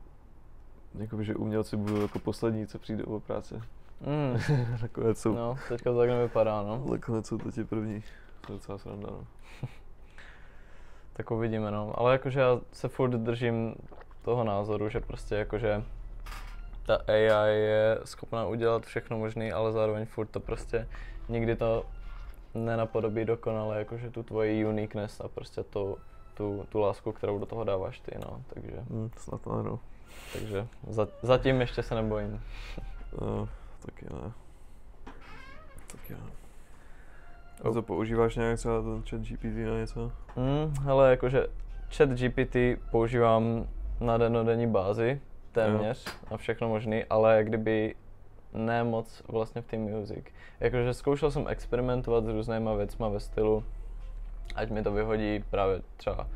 jakoby, 1.01 1.25
že 1.25 1.35
umělci 1.35 1.77
budou 1.77 2.01
jako 2.01 2.19
poslední, 2.19 2.67
co 2.67 2.79
přijdou 2.79 3.03
o 3.03 3.19
práci. 3.19 3.55
Mm. 4.01 4.39
Nakonec 4.81 5.21
jsou, 5.21 5.33
no. 5.33 5.37
No, 5.37 5.57
teďka 5.69 5.91
to 5.91 5.97
tak 5.97 6.09
nevypadá, 6.09 6.61
no. 6.61 6.85
nakonec 6.91 7.27
jsou 7.27 7.37
to 7.37 7.51
ti 7.51 7.63
první. 7.63 8.03
To 8.41 8.53
je 8.53 8.57
docela 8.57 8.77
sranda, 8.77 9.07
no. 9.11 9.27
Tak 11.13 11.31
uvidíme, 11.31 11.71
no. 11.71 11.93
Ale 11.99 12.11
jakože 12.11 12.39
já 12.39 12.59
se 12.71 12.87
furt 12.87 13.11
držím 13.11 13.75
toho 14.21 14.43
názoru, 14.43 14.89
že 14.89 14.99
prostě 14.99 15.35
jakože 15.35 15.83
ta 16.85 16.95
AI 17.07 17.55
je 17.55 17.99
schopná 18.03 18.45
udělat 18.45 18.85
všechno 18.85 19.17
možné, 19.17 19.51
ale 19.51 19.71
zároveň 19.71 20.05
furt 20.05 20.27
to 20.27 20.39
prostě 20.39 20.87
nikdy 21.29 21.55
to 21.55 21.85
nenapodobí 22.53 23.25
dokonale, 23.25 23.79
jakože 23.79 24.09
tu 24.11 24.23
tvoji 24.23 24.65
uniqueness 24.65 25.21
a 25.21 25.27
prostě 25.27 25.63
tu, 25.63 25.97
tu, 26.33 26.65
tu 26.69 26.79
lásku, 26.79 27.11
kterou 27.11 27.39
do 27.39 27.45
toho 27.45 27.63
dáváš 27.63 27.99
ty, 27.99 28.11
no. 28.25 28.41
Takže, 28.53 28.77
Hm, 28.89 29.09
snad 29.17 29.47
ano. 29.47 29.79
takže 30.33 30.67
za, 30.89 31.07
zatím 31.21 31.61
ještě 31.61 31.83
se 31.83 31.95
nebojím. 31.95 32.41
No, 33.21 33.49
taky 33.85 34.05
ne. 34.13 34.31
Taky 35.91 36.13
ne. 36.13 36.19
A 37.63 37.67
Oh. 37.67 37.73
to 37.73 37.81
používáš 37.81 38.35
nějak 38.35 38.57
třeba 38.57 38.81
ten 38.81 39.03
chat 39.09 39.21
GPT 39.21 39.65
na 39.65 39.77
něco? 39.77 40.11
Mm, 40.35 40.73
hele, 40.83 41.09
jakože 41.09 41.47
chat 41.97 42.09
GPT 42.09 42.55
používám 42.91 43.67
na 43.99 44.17
denodenní 44.17 44.67
bázi, 44.67 45.21
téměř, 45.51 46.05
na 46.31 46.37
všechno 46.37 46.69
možný, 46.69 47.03
ale 47.09 47.39
kdyby 47.43 47.95
ne 48.53 48.83
moc 48.83 49.23
vlastně 49.27 49.61
v 49.61 49.65
té 49.65 49.77
music. 49.77 50.25
Jakože 50.59 50.93
zkoušel 50.93 51.31
jsem 51.31 51.47
experimentovat 51.47 52.25
s 52.25 52.27
různýma 52.27 52.73
věcma 52.73 53.09
ve 53.09 53.19
stylu, 53.19 53.63
ať 54.55 54.69
mi 54.69 54.83
to 54.83 54.91
vyhodí 54.91 55.43
právě 55.49 55.81
třeba 55.97 56.27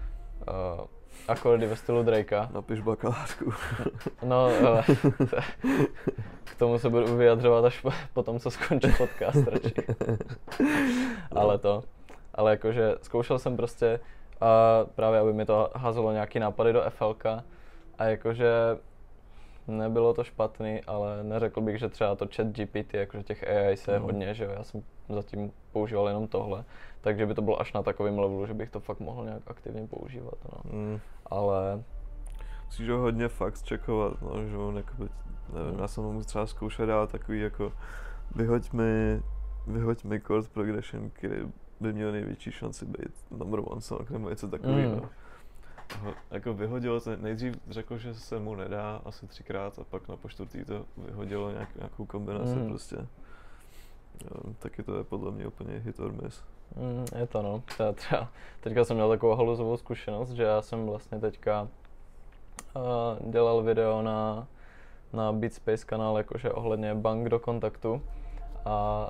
uh, 0.47 0.85
akordy 1.27 1.67
ve 1.67 1.75
stylu 1.75 2.03
Drakea. 2.03 2.49
Napiš 2.53 2.81
bakalářku. 2.81 3.53
No, 4.23 4.45
ale 4.67 4.83
k 6.43 6.55
tomu 6.57 6.79
se 6.79 6.89
budu 6.89 7.17
vyjadřovat 7.17 7.65
až 7.65 7.81
po, 7.81 7.91
po 8.13 8.23
tom, 8.23 8.39
co 8.39 8.51
skončí 8.51 8.87
podcast 8.97 9.47
radši. 9.47 9.73
ale 11.31 11.57
to, 11.57 11.83
ale 12.33 12.51
jakože 12.51 12.95
zkoušel 13.01 13.39
jsem 13.39 13.57
prostě 13.57 13.99
a 14.41 14.79
právě, 14.95 15.19
aby 15.19 15.33
mi 15.33 15.45
to 15.45 15.69
házelo 15.75 16.11
nějaký 16.11 16.39
nápady 16.39 16.73
do 16.73 16.83
FLK 16.89 17.25
a 17.97 18.03
jakože 18.03 18.51
nebylo 19.67 20.13
to 20.13 20.23
špatný, 20.23 20.81
ale 20.87 21.23
neřekl 21.23 21.61
bych, 21.61 21.79
že 21.79 21.89
třeba 21.89 22.15
to 22.15 22.27
chat 22.35 22.47
GPT, 22.47 22.93
jakože 22.93 23.23
těch 23.23 23.43
AI 23.47 23.77
se 23.77 23.91
Mhm. 23.95 24.03
hodně, 24.03 24.33
že 24.33 24.43
jo, 24.43 24.51
já 24.57 24.63
jsem 24.63 24.83
zatím 25.09 25.51
používal 25.71 26.07
jenom 26.07 26.27
tohle, 26.27 26.63
takže 27.01 27.25
by 27.25 27.33
to 27.33 27.41
bylo 27.41 27.61
až 27.61 27.73
na 27.73 27.83
takovém 27.83 28.19
levelu, 28.19 28.45
že 28.45 28.53
bych 28.53 28.69
to 28.69 28.79
fakt 28.79 28.99
mohl 28.99 29.25
nějak 29.25 29.41
aktivně 29.47 29.87
používat, 29.87 30.33
no. 30.53 30.71
Mm. 30.77 30.99
Ale 31.25 31.83
Musíš 32.65 32.89
ho 32.89 32.97
hodně 32.97 33.27
fakt 33.27 33.67
checkovat, 33.69 34.21
no, 34.21 34.47
že 34.47 34.57
on 34.57 34.77
jakoby, 34.77 35.09
nevím, 35.53 35.73
Mm. 35.73 35.79
já 35.79 35.87
jsem 35.87 36.03
mu 36.03 36.21
třeba 36.23 36.47
zkoušel 36.47 36.85
dát 36.85 37.11
takový 37.11 37.39
jako, 37.41 37.71
vyhoď 38.35 38.71
mi, 38.71 39.21
vyhoď 39.67 40.03
mi 40.03 40.19
chord 40.19 40.49
progression, 40.49 41.09
který 41.09 41.35
by 41.79 41.93
měl 41.93 42.11
největší 42.11 42.51
šanci 42.51 42.85
být 42.85 43.25
number 43.31 43.59
one 43.63 43.81
song, 43.81 44.09
nebo 44.09 44.29
něco 44.29 44.47
takového. 44.47 44.95
Mm. 44.95 45.09
Jako 46.31 46.53
vyhodilo 46.53 47.01
to, 47.01 47.15
nejdřív 47.15 47.55
řekl, 47.69 47.97
že 47.97 48.13
se 48.13 48.39
mu 48.39 48.55
nedá 48.55 49.01
asi 49.05 49.27
třikrát 49.27 49.79
a 49.79 49.83
pak 49.83 50.07
na 50.07 50.15
poštvrtý 50.17 50.65
to 50.65 50.85
vyhodilo 50.97 51.51
nějak, 51.51 51.75
nějakou 51.75 52.05
kombinaci 52.05 52.55
Mm. 52.55 52.69
prostě. 52.69 52.95
Jo, 54.23 54.53
taky 54.59 54.83
to 54.83 54.97
je 54.97 55.03
podle 55.03 55.31
mě 55.31 55.47
úplně 55.47 55.79
hit 55.79 55.99
or 55.99 56.11
miss. 56.23 56.43
Mm, 56.75 57.05
je 57.19 57.27
to 57.27 57.41
no. 57.41 57.63
Třeba, 57.65 57.93
třeba, 57.93 58.27
teďka 58.61 58.85
jsem 58.85 58.95
měl 58.95 59.09
takovou 59.09 59.35
haluzovou 59.35 59.77
zkušenost, 59.77 60.29
že 60.31 60.43
já 60.43 60.61
jsem 60.61 60.85
vlastně 60.85 61.19
teďka 61.19 61.67
uh, 62.75 63.31
dělal 63.31 63.63
video 63.63 64.01
na, 64.01 64.47
na 65.13 65.31
Beatspace 65.31 65.85
kanál, 65.85 66.17
jakože 66.17 66.51
ohledně 66.51 66.95
bank 66.95 67.29
do 67.29 67.39
kontaktu. 67.39 68.01
A 68.65 69.09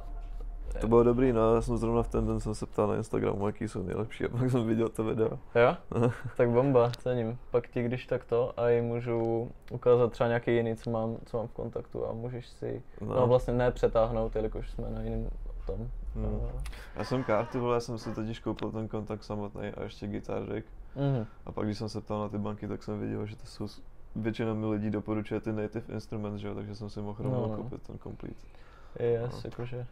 To 0.81 0.87
bylo 0.87 1.03
dobrý, 1.03 1.33
no, 1.33 1.55
já 1.55 1.61
jsem 1.61 1.77
zrovna 1.77 2.03
v 2.03 2.07
ten 2.07 2.27
den 2.27 2.39
jsem 2.39 2.55
se 2.55 2.65
ptal 2.65 2.87
na 2.87 2.95
Instagramu, 2.95 3.47
jaký 3.47 3.67
jsou 3.67 3.83
nejlepší 3.83 4.25
a 4.25 4.29
pak 4.29 4.51
jsem 4.51 4.67
viděl 4.67 4.89
to 4.89 5.03
video. 5.03 5.39
jo? 5.55 5.77
tak 6.37 6.49
bomba, 6.49 6.91
cením. 6.97 7.37
Pak 7.51 7.67
ti 7.67 7.83
když 7.83 8.05
tak 8.05 8.25
to 8.25 8.59
a 8.59 8.69
i 8.69 8.81
můžu 8.81 9.49
ukázat 9.71 10.11
třeba 10.11 10.27
nějaký 10.27 10.55
jiný, 10.55 10.75
co 10.75 10.89
mám, 10.91 11.17
co 11.25 11.37
mám 11.37 11.47
v 11.47 11.51
kontaktu 11.53 12.07
a 12.07 12.13
můžeš 12.13 12.47
si, 12.47 12.83
no, 13.01 13.15
no 13.15 13.27
vlastně 13.27 13.53
ne 13.53 13.71
přetáhnout, 13.71 14.35
jelikož 14.35 14.71
jsme 14.71 14.89
na 14.89 15.01
jiném 15.01 15.29
tom. 15.67 15.89
Hmm. 16.15 16.25
Uh, 16.25 16.41
Já 16.95 17.03
jsem 17.03 17.23
karty, 17.23 17.57
vole, 17.59 17.73
já 17.75 17.79
jsem 17.79 17.97
si 17.97 18.13
totiž 18.13 18.39
koupil 18.39 18.71
ten 18.71 18.87
kontakt 18.87 19.23
samotný 19.23 19.67
a 19.67 19.83
ještě 19.83 20.07
Guitar 20.07 20.49
Rig. 20.51 20.65
mhm. 20.95 21.25
A 21.45 21.51
pak 21.51 21.65
když 21.65 21.77
jsem 21.77 21.89
se 21.89 22.01
ptal 22.01 22.19
na 22.21 22.29
ty 22.29 22.37
banky, 22.37 22.67
tak 22.67 22.83
jsem 22.83 22.99
viděl, 22.99 23.25
že 23.25 23.35
to 23.35 23.45
jsou, 23.45 23.67
většina 24.15 24.53
mi 24.53 24.65
lidí 24.65 24.89
doporučuje 24.89 25.39
ty 25.39 25.53
native 25.53 25.93
instruments, 25.93 26.41
že 26.41 26.47
jo, 26.47 26.55
takže 26.55 26.75
jsem 26.75 26.89
si 26.89 27.01
mohl 27.01 27.23
rovnou 27.23 27.41
No, 27.41 27.47
no. 27.47 27.55
koupit 27.57 27.81
ten 27.81 27.97
complete. 27.99 28.35
Yes, 28.99 29.33
No. 29.33 29.39
jakože 29.45 29.85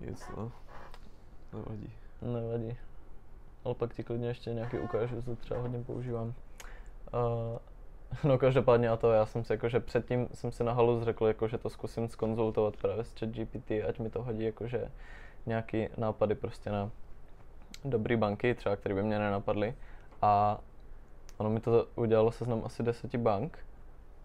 Nic, 0.00 0.30
no. 0.36 0.52
Nevadí. 1.52 1.92
Nevadí. 2.22 2.76
Ale 3.64 3.74
pak 3.74 3.94
ti 3.94 4.04
klidně 4.04 4.28
ještě 4.28 4.54
nějaký 4.54 4.78
ukážu, 4.78 5.22
co 5.22 5.36
třeba 5.36 5.60
hodně 5.60 5.84
používám. 5.84 6.26
Uh, 6.26 7.58
no 8.24 8.38
každopádně 8.38 8.88
a 8.88 8.96
to 8.96 9.12
já 9.12 9.26
jsem 9.26 9.44
si 9.44 9.52
jakože 9.52 9.80
předtím 9.80 10.28
jsem 10.34 10.52
si 10.52 10.64
na 10.64 10.72
halus 10.72 11.04
řekl, 11.04 11.26
jako, 11.26 11.48
že 11.48 11.58
to 11.58 11.70
zkusím 11.70 12.08
skonzultovat 12.08 12.76
právě 12.76 13.04
s 13.04 13.14
ChatGPT, 13.18 13.70
ať 13.88 13.98
mi 13.98 14.10
to 14.10 14.22
hodí 14.22 14.44
jakože 14.44 14.90
nějaký 15.46 15.88
nápady 15.96 16.34
prostě 16.34 16.70
na 16.70 16.90
dobrý 17.84 18.16
banky, 18.16 18.54
třeba 18.54 18.76
které 18.76 18.94
by 18.94 19.02
mě 19.02 19.18
nenapadly. 19.18 19.74
A 20.22 20.60
ono 21.36 21.50
mi 21.50 21.60
to 21.60 21.86
udělalo 21.96 22.32
seznam 22.32 22.62
asi 22.64 22.82
deseti 22.82 23.18
bank, 23.18 23.58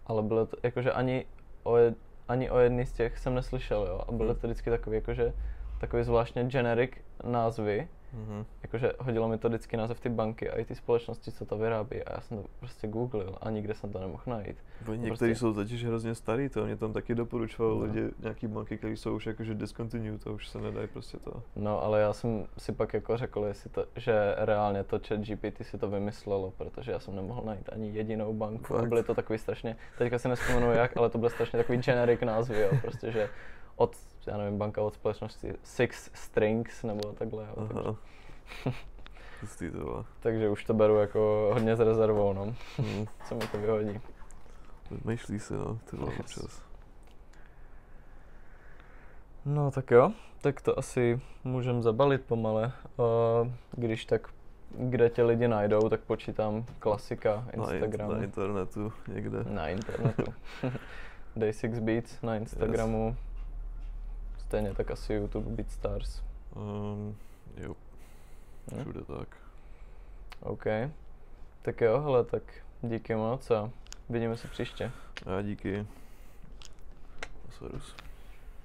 ale 0.06 0.22
bylo 0.22 0.46
to 0.46 0.56
jakože 0.62 0.92
ani 0.92 1.26
o, 1.62 1.76
jed, 1.76 1.96
ani 2.28 2.50
o 2.50 2.58
jedný 2.58 2.86
z 2.86 2.92
těch 2.92 3.18
jsem 3.18 3.34
neslyšel, 3.34 3.86
jo. 3.86 4.04
A 4.08 4.12
byly 4.12 4.28
Hmm. 4.28 4.40
to 4.40 4.46
vždycky 4.46 4.70
takový 4.70 4.96
jakože 4.96 5.32
takový 5.80 6.04
zvláštně 6.04 6.44
generic 6.44 6.90
názvy, 7.24 7.88
Mhm. 8.12 8.44
jakože 8.62 8.92
hodilo 8.98 9.28
mi 9.28 9.38
to 9.38 9.48
vždycky 9.48 9.76
název 9.76 10.00
ty 10.00 10.08
banky 10.08 10.50
a 10.50 10.58
i 10.58 10.64
ty 10.64 10.74
společnosti, 10.74 11.32
co 11.32 11.44
to 11.46 11.58
vyrábí 11.58 12.02
a 12.02 12.12
já 12.14 12.20
jsem 12.20 12.42
to 12.42 12.48
prostě 12.58 12.86
googlil 12.88 13.38
a 13.40 13.50
nikde 13.50 13.74
jsem 13.74 13.92
to 13.92 13.98
nemohl 14.00 14.22
najít. 14.26 14.56
Oni 14.88 14.98
některý 14.98 15.08
prostě- 15.10 15.34
jsou 15.34 15.54
totiž 15.54 15.84
hrozně 15.84 16.14
starý, 16.14 16.48
to 16.48 16.64
mě 16.66 16.76
tam 16.76 16.92
taky 16.92 17.14
doporučoval 17.14 17.74
No. 17.74 17.82
lidi, 17.84 18.02
nějaký 18.18 18.46
banky, 18.46 18.78
které 18.78 18.92
jsou 18.96 19.14
už 19.16 19.26
jakože 19.26 19.54
discontinued, 19.54 20.24
to 20.24 20.32
už 20.32 20.48
se 20.48 20.58
nedají 20.60 20.88
prostě 20.88 21.18
to. 21.18 21.42
No 21.56 21.82
ale 21.82 22.00
já 22.00 22.12
jsem 22.12 22.46
si 22.58 22.72
pak 22.72 22.94
jako 22.94 23.16
řekl, 23.16 23.44
jestli 23.44 23.70
to, 23.70 23.86
že 23.96 24.34
reálně 24.38 24.84
to 24.84 25.00
chat 25.08 25.20
GPT 25.20 25.64
si 25.64 25.78
to 25.78 25.90
vymyslelo, 25.90 26.50
protože 26.56 26.92
já 26.92 26.98
jsem 27.00 27.16
nemohl 27.16 27.42
najít 27.44 27.68
ani 27.72 27.90
jedinou 27.90 28.32
banku 28.34 28.74
a 28.74 28.78
Fakt? 28.78 28.88
byly 28.88 29.02
to 29.02 29.14
takový 29.14 29.38
strašně, 29.38 29.76
teďka 29.98 30.18
si 30.18 30.28
nespomenu 30.28 30.72
jak, 30.72 30.96
ale 30.96 31.10
to 31.10 31.18
byly 31.18 31.30
strašně 31.30 31.56
takový 31.56 31.78
generic 31.78 32.20
názvy, 32.20 32.60
jo, 32.60 32.68
prostě 32.82 33.12
že 33.12 33.28
od, 33.76 33.96
já 34.26 34.36
nevím, 34.36 34.58
banka 34.58 34.82
od 34.82 34.94
společnosti 34.94 35.54
Six 35.62 36.10
Strings 36.14 36.82
nebo 36.82 37.12
takhle, 37.12 37.46
jo, 37.56 37.68
takže, 37.68 37.82
to 39.78 40.04
takže 40.20 40.48
už 40.48 40.64
to 40.64 40.74
beru 40.74 40.96
jako 40.96 41.50
hodně 41.54 41.76
s 41.76 41.80
rezervou, 41.80 42.32
no, 42.32 42.54
Mhm. 42.78 43.06
co 43.28 43.34
mi 43.34 43.46
to 43.52 43.58
vyhodí. 43.58 44.00
Vymýšlí 44.90 45.38
si, 45.40 45.54
no, 45.54 45.78
ty 45.90 45.96
vole 45.96 46.12
Yes. 46.12 46.20
občas. 46.20 46.62
No 49.44 49.70
tak 49.70 49.90
jo, 49.90 50.12
tak 50.42 50.60
to 50.60 50.78
asi 50.78 51.20
můžeme 51.44 51.82
zabalit 51.82 52.24
pomale. 52.24 52.72
Uh, 52.96 53.48
když 53.72 54.04
tak, 54.04 54.28
kde 54.70 55.10
tě 55.10 55.22
lidi 55.22 55.48
najdou, 55.48 55.88
tak 55.88 56.00
počítám 56.00 56.64
klasika 56.78 57.34
Na, 57.36 57.52
in- 57.52 57.60
Instagramu. 57.74 58.12
na 58.12 58.22
internetu 58.24 58.92
někde. 59.08 59.44
Na 59.44 59.68
internetu. 59.68 60.24
Day6 61.36 61.80
Beats 61.80 62.22
na 62.22 62.36
Instagramu. 62.36 63.16
Stejně 64.46 64.74
tak 64.74 64.90
asi 64.90 65.12
YouTube 65.14 65.50
Beatstars. 65.50 66.22
Um, 66.56 67.16
jo, 67.56 67.74
Hm? 68.72 68.80
všude 68.80 69.00
tak. 69.18 69.36
OK. 70.40 70.64
Tak 71.62 71.80
jo, 71.80 72.00
hele, 72.00 72.24
tak 72.24 72.42
díky 72.82 73.14
moc 73.14 73.50
a 73.50 73.70
vidíme 74.08 74.36
se 74.36 74.48
příště. 74.48 74.90
A 75.26 75.42
díky. 75.42 75.86
Servus. 77.58 77.94